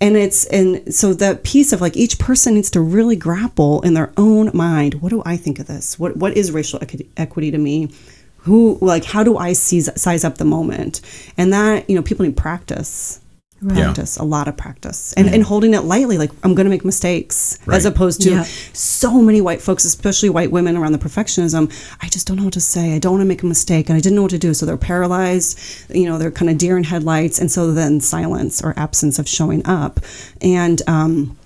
and 0.00 0.16
it's 0.16 0.44
and 0.46 0.94
so 0.94 1.12
that 1.14 1.42
piece 1.42 1.72
of 1.72 1.80
like 1.80 1.96
each 1.96 2.18
person 2.18 2.54
needs 2.54 2.70
to 2.70 2.80
really 2.80 3.16
grapple 3.16 3.80
in 3.82 3.94
their 3.94 4.12
own 4.16 4.50
mind. 4.54 5.00
What 5.00 5.10
do 5.10 5.22
i 5.24 5.36
think 5.36 5.58
of 5.58 5.66
this? 5.66 5.98
What 5.98 6.16
what 6.16 6.36
is 6.36 6.52
racial 6.52 6.80
equity 7.16 7.50
to 7.50 7.58
me 7.58 7.90
who 8.38 8.78
like 8.80 9.04
how 9.04 9.22
do 9.24 9.36
i 9.36 9.52
seize, 9.52 9.88
size 10.00 10.24
up 10.24 10.38
the 10.38 10.44
moment 10.44 11.00
and 11.36 11.52
that 11.52 11.88
you 11.88 11.96
know 11.96 12.02
people 12.02 12.24
need 12.24 12.36
practice 12.36 13.20
practice, 13.66 14.16
a 14.16 14.22
lot 14.22 14.46
of 14.46 14.56
practice, 14.56 15.12
and, 15.14 15.26
and 15.26 15.42
holding 15.42 15.74
it 15.74 15.80
lightly. 15.80 16.16
Like 16.16 16.30
I'm 16.44 16.54
going 16.54 16.66
to 16.66 16.70
make 16.70 16.84
mistakes, 16.84 17.58
Right. 17.66 17.74
as 17.76 17.86
opposed 17.86 18.20
to 18.22 18.30
Yeah. 18.30 18.44
so 18.72 19.20
many 19.20 19.40
white 19.40 19.60
folks, 19.60 19.84
especially 19.84 20.30
white 20.30 20.52
women 20.52 20.76
around 20.76 20.92
the 20.92 20.98
perfectionism. 20.98 21.68
I 22.00 22.06
just 22.06 22.28
don't 22.28 22.36
know 22.36 22.44
what 22.44 22.52
to 22.52 22.60
say. 22.60 22.94
I 22.94 23.00
don't 23.00 23.14
want 23.14 23.22
to 23.22 23.26
make 23.26 23.42
a 23.42 23.46
mistake, 23.46 23.88
and 23.88 23.96
I 23.96 24.00
didn't 24.00 24.14
know 24.14 24.22
what 24.22 24.30
to 24.30 24.38
do. 24.38 24.54
So 24.54 24.64
they're 24.64 24.76
paralyzed. 24.76 25.58
You 25.92 26.04
know, 26.08 26.18
they're 26.18 26.30
kind 26.30 26.52
of 26.52 26.56
deer 26.56 26.76
in 26.78 26.84
headlights, 26.84 27.40
and 27.40 27.50
so 27.50 27.72
then 27.72 28.00
silence 28.00 28.62
or 28.62 28.74
absence 28.76 29.18
of 29.18 29.28
showing 29.28 29.66
up, 29.66 29.98
and 30.40 30.80
um, 30.86 31.36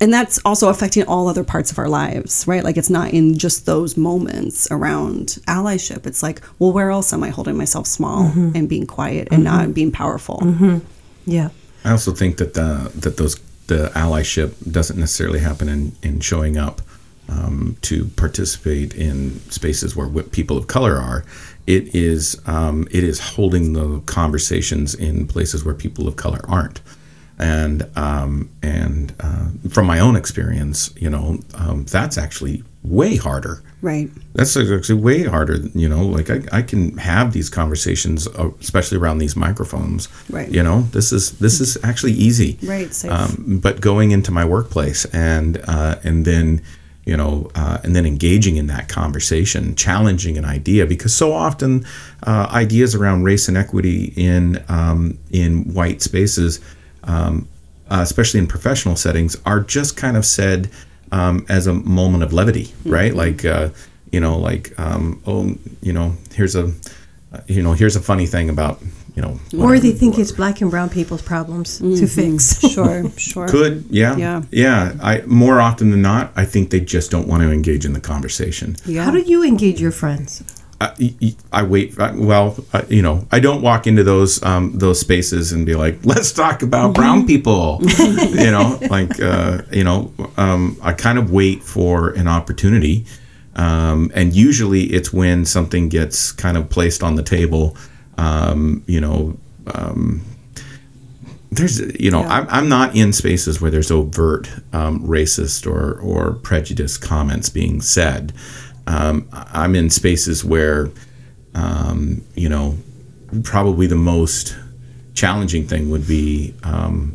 and 0.00 0.12
that's 0.12 0.38
also 0.44 0.68
affecting 0.68 1.04
all 1.04 1.28
other 1.28 1.44
parts 1.44 1.72
of 1.72 1.78
our 1.78 1.88
lives, 1.88 2.46
right? 2.46 2.62
Like 2.62 2.76
it's 2.76 2.90
not 2.90 3.12
in 3.12 3.36
just 3.36 3.66
those 3.66 3.96
moments 3.96 4.68
around 4.70 5.38
allyship. 5.48 6.06
It's 6.06 6.22
like, 6.22 6.40
well, 6.58 6.72
where 6.72 6.90
else 6.90 7.12
am 7.12 7.22
I 7.24 7.30
holding 7.30 7.56
myself 7.56 7.86
small 7.86 8.26
and 8.54 8.68
being 8.68 8.86
quiet 8.86 9.28
and 9.32 9.42
not 9.44 9.74
being 9.74 9.90
powerful? 9.90 10.40
Yeah. 11.26 11.50
I 11.84 11.90
also 11.90 12.12
think 12.12 12.36
that 12.36 12.54
the 12.54 12.92
that 12.94 13.16
those 13.16 13.38
the 13.66 13.90
allyship 13.94 14.54
doesn't 14.70 14.98
necessarily 14.98 15.40
happen 15.40 15.68
in 15.68 15.92
in 16.02 16.20
showing 16.20 16.56
up 16.56 16.80
um, 17.28 17.76
to 17.82 18.06
participate 18.16 18.94
in 18.94 19.40
spaces 19.50 19.96
where 19.96 20.08
people 20.22 20.56
of 20.56 20.66
color 20.66 20.96
are. 20.96 21.24
It 21.66 21.94
is 21.94 22.40
um, 22.46 22.86
it 22.90 23.04
is 23.04 23.20
holding 23.20 23.72
the 23.72 24.00
conversations 24.06 24.94
in 24.94 25.26
places 25.26 25.64
where 25.64 25.74
people 25.74 26.06
of 26.06 26.16
color 26.16 26.40
aren't. 26.48 26.80
And 27.42 27.90
um, 27.96 28.50
and 28.62 29.12
uh, 29.18 29.48
from 29.68 29.86
my 29.86 29.98
own 29.98 30.14
experience, 30.14 30.94
you 30.96 31.10
know, 31.10 31.40
um, 31.54 31.84
that's 31.86 32.16
actually 32.16 32.62
way 32.84 33.16
harder. 33.16 33.62
Right. 33.80 34.10
That's 34.34 34.56
actually 34.56 35.00
way 35.00 35.24
harder. 35.24 35.56
You 35.74 35.88
know, 35.88 36.06
like 36.06 36.30
I, 36.30 36.40
I 36.52 36.62
can 36.62 36.96
have 36.98 37.32
these 37.32 37.50
conversations, 37.50 38.28
uh, 38.28 38.50
especially 38.60 38.98
around 38.98 39.18
these 39.18 39.34
microphones. 39.34 40.08
Right. 40.30 40.48
You 40.48 40.62
know, 40.62 40.82
this 40.92 41.12
is 41.12 41.32
this 41.38 41.60
is 41.60 41.76
actually 41.82 42.12
easy. 42.12 42.58
Right, 42.62 42.94
safe. 42.94 43.10
Um, 43.10 43.58
but 43.60 43.80
going 43.80 44.12
into 44.12 44.30
my 44.30 44.44
workplace 44.44 45.04
and 45.06 45.60
uh, 45.66 45.96
and 46.04 46.24
then 46.24 46.62
you 47.04 47.16
know 47.16 47.50
uh, 47.56 47.78
and 47.82 47.96
then 47.96 48.06
engaging 48.06 48.56
in 48.56 48.68
that 48.68 48.88
conversation, 48.88 49.74
challenging 49.74 50.38
an 50.38 50.44
idea 50.44 50.86
because 50.86 51.12
so 51.12 51.32
often 51.32 51.84
uh, 52.24 52.46
ideas 52.52 52.94
around 52.94 53.24
race 53.24 53.48
and 53.48 53.56
equity 53.56 54.12
in 54.16 54.64
um, 54.68 55.18
in 55.32 55.74
white 55.74 56.02
spaces, 56.02 56.60
um, 57.04 57.48
uh, 57.90 58.00
especially 58.02 58.40
in 58.40 58.46
professional 58.46 58.96
settings, 58.96 59.36
are 59.44 59.60
just 59.60 59.96
kind 59.96 60.16
of 60.16 60.24
said 60.24 60.70
um, 61.10 61.44
as 61.48 61.66
a 61.66 61.74
moment 61.74 62.22
of 62.24 62.32
levity, 62.32 62.72
right? 62.86 63.14
Like, 63.14 63.44
uh, 63.44 63.68
you 64.10 64.20
know, 64.20 64.38
like, 64.38 64.72
um, 64.78 65.22
oh, 65.26 65.54
you 65.82 65.92
know, 65.92 66.16
here's 66.34 66.56
a, 66.56 66.72
uh, 67.32 67.40
you 67.46 67.62
know, 67.62 67.72
here's 67.72 67.96
a 67.96 68.00
funny 68.00 68.26
thing 68.26 68.48
about, 68.48 68.80
you 69.14 69.20
know, 69.20 69.38
Or 69.58 69.78
they 69.78 69.92
think 69.92 70.18
it's 70.18 70.32
black 70.32 70.62
and 70.62 70.70
brown 70.70 70.88
people's 70.88 71.20
problems 71.20 71.78
to 71.78 72.06
fix. 72.06 72.60
Sure. 72.72 73.10
Sure. 73.18 73.46
could, 73.48 73.84
yeah, 73.90 74.16
Yeah. 74.16 74.42
yeah. 74.50 74.94
I 75.02 75.20
more 75.26 75.60
often 75.60 75.90
than 75.90 76.00
not, 76.00 76.32
I 76.34 76.46
think 76.46 76.70
they 76.70 76.80
just 76.80 77.10
don't 77.10 77.28
want 77.28 77.42
to 77.42 77.50
engage 77.52 77.84
in 77.84 77.92
the 77.92 78.00
conversation. 78.00 78.76
Yeah. 78.86 79.04
How 79.04 79.10
do 79.10 79.20
you 79.20 79.44
engage 79.44 79.80
your 79.82 79.92
friends? 79.92 80.42
I, 80.82 81.14
I- 81.22 81.36
I 81.52 81.62
wait. 81.64 81.98
I, 82.00 82.12
well, 82.12 82.56
I, 82.72 82.82
you 82.88 83.02
know, 83.02 83.26
I 83.30 83.40
don't 83.40 83.62
walk 83.62 83.86
into 83.86 84.02
those 84.04 84.42
um, 84.42 84.72
those 84.78 84.98
spaces 85.00 85.52
and 85.52 85.66
be 85.66 85.74
like, 85.74 85.98
"Let's 86.04 86.32
talk 86.32 86.62
about 86.62 86.94
brown 86.94 87.26
people." 87.32 87.78
you 87.98 88.50
know, 88.50 88.78
like 88.90 89.20
uh, 89.20 89.62
you 89.70 89.84
know, 89.84 90.12
um, 90.36 90.76
I 90.82 90.92
kind 90.94 91.18
of 91.18 91.30
wait 91.30 91.62
for 91.62 92.10
an 92.10 92.26
opportunity, 92.28 93.04
um, 93.56 94.10
and 94.14 94.34
usually 94.34 94.84
it's 94.84 95.12
when 95.12 95.44
something 95.44 95.88
gets 95.88 96.32
kind 96.32 96.56
of 96.56 96.70
placed 96.70 97.02
on 97.02 97.16
the 97.16 97.22
table. 97.22 97.76
Um, 98.18 98.82
you 98.86 99.00
know, 99.00 99.36
um, 99.74 100.22
there's 101.50 101.80
you 102.00 102.10
know, 102.10 102.22
I'm, 102.22 102.46
I'm 102.48 102.68
not 102.68 102.96
in 102.96 103.12
spaces 103.12 103.60
where 103.60 103.70
there's 103.70 103.90
overt 103.90 104.48
um, 104.72 105.06
racist 105.06 105.66
or 105.70 105.98
or 106.00 106.34
prejudice 106.34 106.96
comments 106.96 107.48
being 107.50 107.80
said. 107.82 108.32
Um, 108.86 109.28
I'm 109.32 109.74
in 109.74 109.90
spaces 109.90 110.44
where, 110.44 110.90
um, 111.54 112.22
you 112.34 112.48
know, 112.48 112.76
probably 113.44 113.86
the 113.86 113.96
most 113.96 114.56
challenging 115.14 115.66
thing 115.66 115.90
would 115.90 116.06
be, 116.06 116.54
um, 116.64 117.14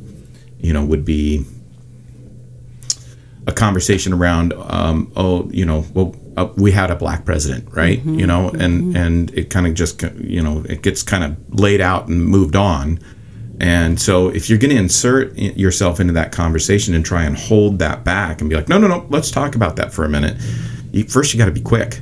you 0.60 0.74
know, 0.74 0.84
would 0.86 1.06
be 1.06 1.46
a 3.48 3.52
conversation 3.52 4.14
around, 4.14 4.54
um, 4.54 5.12
oh, 5.16 5.50
you 5.52 5.66
know, 5.66 5.86
well, 5.94 6.16
uh, 6.36 6.50
we 6.56 6.72
had 6.72 6.92
a 6.92 6.96
black 6.96 7.26
president, 7.26 7.68
right? 7.74 8.04
you 8.20 8.28
know, 8.28 8.50
and 8.50 8.96
and 8.96 9.34
it 9.34 9.50
kind 9.50 9.66
of 9.66 9.74
just, 9.74 10.04
you 10.18 10.42
know, 10.42 10.64
it 10.70 10.82
gets 10.84 11.02
kind 11.02 11.24
of 11.24 11.60
laid 11.60 11.82
out 11.82 12.08
and 12.08 12.24
moved 12.26 12.56
on. 12.56 13.00
And 13.60 14.00
so, 14.00 14.30
if 14.30 14.50
you're 14.50 14.60
going 14.60 14.70
to 14.70 14.78
insert 14.78 15.36
yourself 15.36 16.00
into 16.00 16.14
that 16.14 16.32
conversation 16.32 16.94
and 16.94 17.04
try 17.04 17.24
and 17.24 17.36
hold 17.36 17.80
that 17.80 18.04
back 18.04 18.40
and 18.40 18.50
be 18.50 18.56
like, 18.56 18.70
no, 18.70 18.78
no, 18.78 18.88
no, 18.88 19.08
let's 19.10 19.32
talk 19.32 19.56
about 19.56 19.78
that 19.78 19.92
for 19.92 20.06
a 20.06 20.10
minute. 20.10 20.38
You, 20.92 21.04
first, 21.04 21.34
you 21.34 21.38
got 21.38 21.46
to 21.46 21.52
be 21.52 21.62
quick 21.62 22.00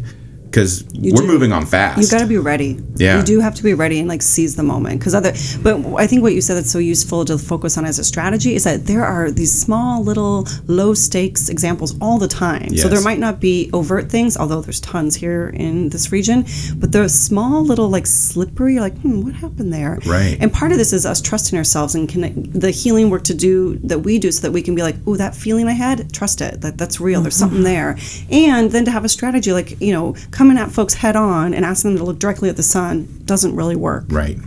because 0.56 0.86
we're 0.94 1.12
do. 1.12 1.28
moving 1.28 1.52
on 1.52 1.66
fast. 1.66 2.02
You 2.02 2.08
got 2.10 2.24
to 2.24 2.30
be 2.30 2.38
ready. 2.38 2.80
Yeah. 2.96 3.18
You 3.18 3.24
do 3.24 3.42
have 3.42 3.56
to 3.56 3.64
be 3.64 3.74
ready 3.74 4.00
and 4.00 4.08
like 4.08 4.22
seize 4.22 4.56
the 4.56 4.64
moment 4.64 5.00
because 5.00 5.14
other. 5.14 5.34
But 5.62 5.86
I 6.00 6.08
think 6.08 6.22
what 6.22 6.34
you 6.34 6.40
said 6.40 6.56
that's 6.56 6.72
so 6.72 6.80
useful 6.80 7.26
to 7.26 7.38
focus 7.38 7.78
on 7.78 7.84
as 7.84 8.00
a 8.00 8.06
strategy 8.06 8.56
is 8.56 8.64
that 8.64 8.86
there 8.86 9.04
are 9.04 9.32
these 9.32 9.52
small 9.52 10.02
little 10.02 10.48
low 10.68 10.94
stakes 10.94 11.50
examples 11.50 12.00
all 12.00 12.18
the 12.18 12.30
time. 12.30 12.78
So 12.78 12.88
there 12.88 13.02
might 13.02 13.20
not 13.20 13.42
be 13.42 13.70
overt 13.74 14.10
things, 14.10 14.38
although 14.38 14.62
there's 14.62 14.80
tons 14.80 15.16
here 15.16 15.50
in 15.50 15.90
this 15.90 16.14
region. 16.14 16.46
But 16.78 16.94
there's 16.94 17.14
small 17.14 17.66
little 17.66 17.90
like 17.90 18.08
slippery 18.08 18.80
like 18.80 18.98
hmm, 19.00 19.24
what 19.26 19.34
happened 19.34 19.74
there? 19.74 20.00
Right. 20.06 20.38
And 20.40 20.54
part 20.54 20.72
of 20.72 20.78
this 20.78 20.94
is 20.94 21.06
us 21.06 21.20
trusting 21.20 21.58
ourselves 21.58 21.96
and 21.96 22.08
connect, 22.08 22.58
the 22.58 22.72
healing 22.72 23.10
work 23.10 23.24
to 23.26 23.34
do 23.34 23.76
that 23.80 24.00
we 24.00 24.20
do 24.20 24.32
so 24.32 24.42
that 24.44 24.52
we 24.52 24.62
can 24.62 24.74
be 24.74 24.84
like, 24.84 24.96
oh, 25.06 25.18
that 25.18 25.36
feeling 25.36 25.68
I 25.68 25.74
had, 25.74 26.14
trust 26.14 26.40
it. 26.40 26.62
That 26.62 26.78
that's 26.78 27.02
real. 27.02 27.22
There's 27.22 27.36
something 27.36 27.64
there. 27.64 27.98
And 28.32 28.72
then 28.72 28.86
to 28.86 28.92
have 28.92 29.04
a 29.04 29.10
strategy 29.10 29.52
like 29.52 29.82
you 29.82 29.92
know 29.92 30.16
coming 30.46 30.62
at 30.62 30.72
folks 30.72 30.94
head 30.94 31.16
on 31.16 31.54
and 31.54 31.66
asking 31.66 31.92
them 31.92 31.98
to 31.98 32.04
look 32.04 32.20
directly 32.20 32.50
at 32.50 32.56
the 32.56 32.64
sun 32.64 33.08
doesn't 33.26 33.56
really 33.56 33.76
work. 33.76 34.06
right. 34.10 34.38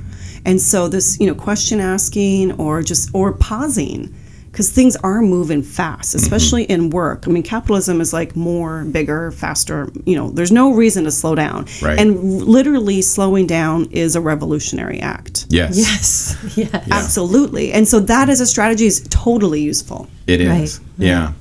And 0.44 0.60
so 0.60 0.88
this 0.88 1.18
you 1.20 1.26
know 1.26 1.34
question 1.34 1.80
asking 1.80 2.52
or 2.60 2.82
just 2.82 3.10
or 3.12 3.32
pausing. 3.32 4.14
Because 4.50 4.70
things 4.72 4.96
are 5.04 5.20
moving 5.20 5.62
fast, 5.62 6.14
especially 6.14 6.64
in 6.64 6.90
work. 6.90 7.28
I 7.28 7.30
mean, 7.30 7.42
capitalism 7.44 8.00
is 8.00 8.12
like 8.12 8.34
more, 8.34 8.82
bigger, 8.84 9.30
faster. 9.30 9.88
You 10.04 10.16
know, 10.16 10.30
there's 10.30 10.50
no 10.50 10.72
reason 10.72 11.04
to 11.04 11.12
slow 11.12 11.34
down. 11.36 11.66
Right. 11.82 12.00
And 12.00 12.42
literally 12.42 13.02
slowing 13.02 13.46
down 13.46 13.88
is 13.92 14.16
a 14.16 14.20
revolutionary 14.20 15.00
act. 15.00 15.46
Yes. 15.50 15.76
Yes. 15.76 16.56
Yes. 16.56 16.88
Absolutely. 16.90 17.72
And 17.72 17.86
so 17.86 18.00
that 18.00 18.28
as 18.30 18.40
a 18.40 18.46
strategy 18.46 18.86
is 18.86 19.06
totally 19.10 19.60
useful. 19.60 20.08
It 20.26 20.40
is. 20.40 20.80
Right, 20.80 21.06
Yeah. 21.06 21.32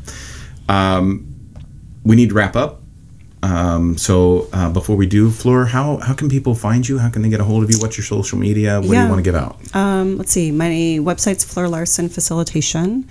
Um, 0.70 1.34
we 2.04 2.16
need 2.18 2.30
to 2.30 2.36
wrap 2.36 2.56
up. 2.56 2.82
Um, 3.48 3.98
so 3.98 4.50
uh, 4.52 4.70
before 4.72 4.96
we 4.98 5.06
do, 5.06 5.32
Fleur, 5.32 5.66
how 5.66 5.98
how 5.98 6.14
can 6.14 6.30
people 6.30 6.54
find 6.54 6.88
you? 6.88 6.98
How 6.98 7.10
can 7.10 7.22
they 7.22 7.30
get 7.30 7.40
a 7.40 7.46
hold 7.46 7.64
of 7.64 7.72
you? 7.72 7.78
What's 7.80 7.98
your 7.98 8.06
social 8.06 8.38
media? 8.38 8.82
What 8.82 8.90
do 8.90 9.02
you 9.02 9.08
want 9.08 9.20
to 9.20 9.22
give 9.22 9.36
out? 9.36 9.58
Um, 9.74 10.18
let's 10.18 10.32
see. 10.32 10.52
My 10.52 10.70
website's 11.02 11.44
Fleur 11.44 11.68
Larsen 11.68 12.10
Facilitation. 12.10 13.08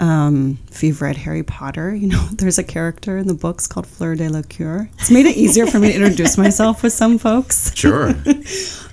Um, 0.00 0.58
if 0.70 0.82
you've 0.84 1.02
read 1.02 1.16
Harry 1.16 1.42
Potter, 1.42 1.94
you 1.94 2.06
know 2.06 2.22
there's 2.32 2.58
a 2.58 2.64
character 2.64 3.18
in 3.18 3.26
the 3.26 3.34
books 3.34 3.66
called 3.66 3.86
Fleur 3.86 4.14
Delacour. 4.14 4.90
It's 4.98 5.10
made 5.10 5.26
it 5.26 5.36
easier 5.36 5.66
for 5.66 5.78
me 5.78 5.88
to 5.92 5.94
introduce 5.96 6.36
myself 6.44 6.82
with 6.82 6.92
some 6.92 7.18
folks. 7.18 7.74
Sure. 7.74 8.14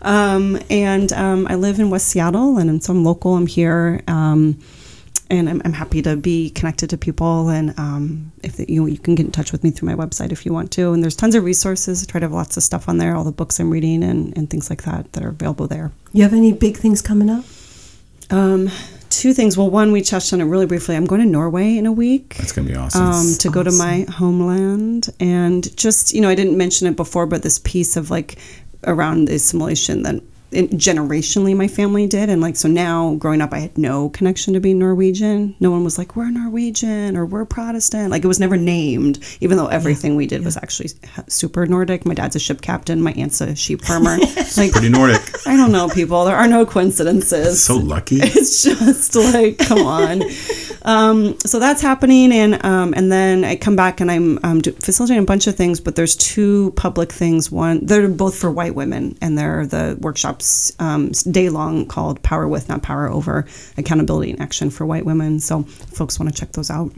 Um, 0.06 0.60
and 0.70 1.12
um, 1.14 1.48
I 1.50 1.56
live 1.56 1.80
in 1.80 1.90
West 1.90 2.10
Seattle, 2.10 2.60
and 2.60 2.84
so 2.84 2.94
I'm 2.94 3.04
local. 3.04 3.36
I'm 3.36 3.48
here, 3.48 4.04
um, 4.08 4.60
and 5.30 5.50
I'm, 5.50 5.62
I'm 5.66 5.74
happy 5.74 6.02
to 6.04 6.16
be 6.16 6.50
connected 6.52 6.90
to 6.92 6.98
people. 6.98 7.50
And 7.50 7.78
um, 7.80 8.32
if 8.44 8.58
the, 8.58 8.72
you 8.72 8.86
you 8.86 8.98
can 8.98 9.16
get 9.16 9.26
in 9.26 9.32
touch 9.32 9.52
with 9.52 9.64
me 9.64 9.72
through 9.72 9.90
my 9.90 9.96
website 9.96 10.32
if 10.32 10.46
you 10.46 10.54
want 10.54 10.72
to. 10.74 10.94
And 10.94 11.04
there's 11.04 11.16
tons 11.16 11.36
of 11.36 11.44
resources. 11.44 12.04
I 12.04 12.06
try 12.06 12.20
to 12.20 12.26
have 12.26 12.34
lots 12.34 12.58
of 12.58 12.64
stuff 12.64 12.88
on 12.88 12.98
there, 12.98 13.16
all 13.16 13.24
the 13.24 13.32
books 13.32 13.60
I'm 13.60 13.70
reading 13.70 14.04
and, 14.04 14.36
and 14.38 14.50
things 14.50 14.70
like 14.70 14.84
that 14.84 15.14
that 15.14 15.24
are 15.24 15.30
available 15.30 15.68
there. 15.68 15.92
You 16.14 16.24
have 16.24 16.34
any 16.34 16.54
big 16.54 16.78
things 16.78 17.02
coming 17.02 17.30
up? 17.30 17.46
Um, 18.30 18.70
two 19.10 19.34
things. 19.34 19.58
Well, 19.58 19.70
one 19.70 19.92
we 19.92 20.02
touched 20.02 20.34
on 20.34 20.42
it 20.42 20.46
really 20.46 20.66
briefly. 20.66 20.96
I'm 20.96 21.06
going 21.06 21.22
to 21.22 21.28
Norway 21.28 21.78
in 21.78 21.86
a 21.86 21.92
week. 21.92 22.36
That's 22.36 22.52
gonna 22.52 22.68
be 22.68 22.76
awesome. 22.76 23.04
Um, 23.04 23.34
to 23.40 23.50
go 23.50 23.64
to 23.64 23.72
my 23.72 24.06
homeland 24.10 25.10
and 25.20 25.76
just 25.78 26.14
you 26.14 26.22
know 26.22 26.30
I 26.30 26.36
didn't 26.36 26.58
mention 26.58 26.88
it 26.88 26.96
before, 26.96 27.26
but 27.26 27.44
this 27.44 27.60
piece 27.60 27.98
of 27.98 28.12
like 28.12 28.38
around 28.86 29.26
the 29.26 29.36
assimilation 29.36 30.04
that 30.04 30.22
it, 30.56 30.72
generationally 30.72 31.56
my 31.56 31.68
family 31.68 32.08
did, 32.08 32.30
and 32.30 32.42
like 32.42 32.56
so 32.56 32.68
now 32.68 33.16
growing 33.16 33.42
up, 33.42 33.54
I 33.54 33.60
had 33.60 33.78
no 33.78 34.10
connection 34.10 34.54
to 34.54 34.60
being 34.60 34.80
Norwegian. 34.80 35.56
No 35.60 35.72
one 35.72 35.84
was 35.84 35.98
like 35.98 36.16
we're 36.16 36.32
Norwegian 36.32 37.18
or 37.18 37.26
we're 37.26 37.46
Protestant. 37.46 38.12
Like 38.12 38.24
it 38.24 38.28
was 38.28 38.40
never 38.40 38.58
named, 38.58 39.20
even 39.42 39.58
though 39.58 39.68
everything 39.68 40.16
we 40.16 40.28
did 40.28 40.44
was 40.44 40.58
actually 40.58 40.90
super 41.28 41.66
Nordic. 41.66 42.06
My 42.06 42.14
dad's 42.14 42.36
a 42.36 42.40
ship 42.40 42.62
captain. 42.62 43.02
My 43.02 43.12
aunt's 43.14 43.42
a 43.42 43.56
sheep 43.56 43.84
farmer. 43.84 44.18
like 44.58 44.72
Pretty 44.72 44.90
Nordic. 44.90 45.22
I 45.46 45.58
don't 45.58 45.72
know, 45.72 45.90
people. 45.90 46.26
There 46.26 46.36
are 46.36 46.48
no 46.48 46.66
coincidences 46.66 47.64
so 47.64 47.78
lucky. 47.78 48.18
it's 48.22 48.64
just 48.64 49.16
like 49.16 49.58
come 49.58 49.80
on 49.80 50.24
Um, 50.86 51.40
so 51.40 51.60
that's 51.60 51.82
happening, 51.82 52.32
and 52.32 52.64
um, 52.64 52.94
and 52.96 53.12
then 53.12 53.44
I 53.44 53.56
come 53.56 53.76
back 53.76 54.02
and 54.02 54.12
I'm 54.12 54.40
um, 54.44 54.62
do, 54.62 54.72
facilitating 54.72 55.24
a 55.24 55.26
bunch 55.26 55.48
of 55.48 55.56
things, 55.56 55.80
but 55.80 55.96
there's 55.96 56.16
two 56.16 56.74
public 56.76 57.12
things. 57.12 57.52
One, 57.52 57.84
they're 57.84 58.08
both 58.08 58.36
for 58.38 58.52
white 58.52 58.76
women, 58.76 59.18
and 59.20 59.36
they're 59.36 59.66
the 59.66 59.98
workshops 60.00 60.45
um, 60.80 61.12
day 61.32 61.50
long 61.50 61.86
called 61.86 62.22
Power 62.24 62.48
with, 62.48 62.70
not 62.70 62.82
Power 62.82 63.10
over, 63.10 63.46
accountability 63.78 64.32
and 64.32 64.42
action 64.42 64.70
for 64.70 64.86
white 64.86 65.06
women. 65.06 65.40
So 65.40 65.64
folks 65.64 66.20
want 66.20 66.34
to 66.34 66.40
check 66.40 66.52
those 66.54 66.70
out. 66.70 66.92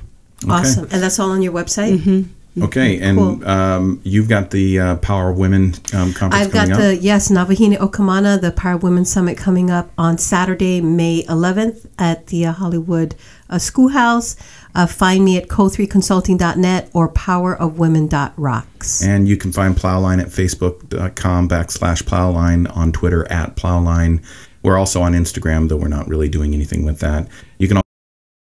Awesome. 0.47 0.87
And 0.91 1.01
that's 1.01 1.19
all 1.19 1.31
on 1.31 1.41
your 1.41 1.53
website? 1.53 1.97
Mm-hmm. 1.97 2.63
Okay, 2.63 2.99
and 2.99 3.17
Cool. 3.17 3.47
um, 3.47 4.01
you've 4.03 4.29
got 4.29 4.49
the 4.49 4.79
uh, 4.79 4.95
Power 4.97 5.29
of 5.29 5.37
Women 5.37 5.75
um, 5.93 6.13
conference 6.13 6.33
I've 6.33 6.51
got 6.51 6.69
coming 6.69 6.87
the 6.87 6.97
yes 6.97 7.29
Navahine 7.29 7.77
Okamana, 7.77 8.41
the 8.41 8.51
Power 8.51 8.77
Women 8.77 9.05
Summit 9.05 9.37
coming 9.37 9.69
up 9.69 9.91
on 9.97 10.17
Saturday, 10.17 10.81
May 10.81 11.23
11th 11.23 11.87
at 11.99 12.27
the 12.27 12.47
uh, 12.47 12.53
Hollywood 12.53 13.15
uh, 13.49 13.59
Schoolhouse. 13.59 14.35
Uh, 14.77 14.85
find 14.85 15.25
me 15.25 15.37
at 15.37 15.47
co3consulting.net 15.47 16.91
or 16.93 17.11
powerofwomen.rocks. 17.11 19.03
And 19.03 19.27
you 19.27 19.35
can 19.35 19.51
find 19.51 19.75
Plowline 19.75 20.21
at 20.21 20.27
facebook.com 20.27 21.49
backslash 21.49 22.03
Plowline, 22.03 22.73
on 22.77 22.91
Twitter 22.91 23.29
at 23.31 23.55
Plowline. 23.55 24.23
We're 24.61 24.77
also 24.77 25.01
on 25.01 25.13
Instagram, 25.13 25.67
though 25.67 25.77
we're 25.77 25.87
not 25.87 26.07
really 26.07 26.29
doing 26.29 26.53
anything 26.53 26.85
with 26.85 26.99
that. 26.99 27.27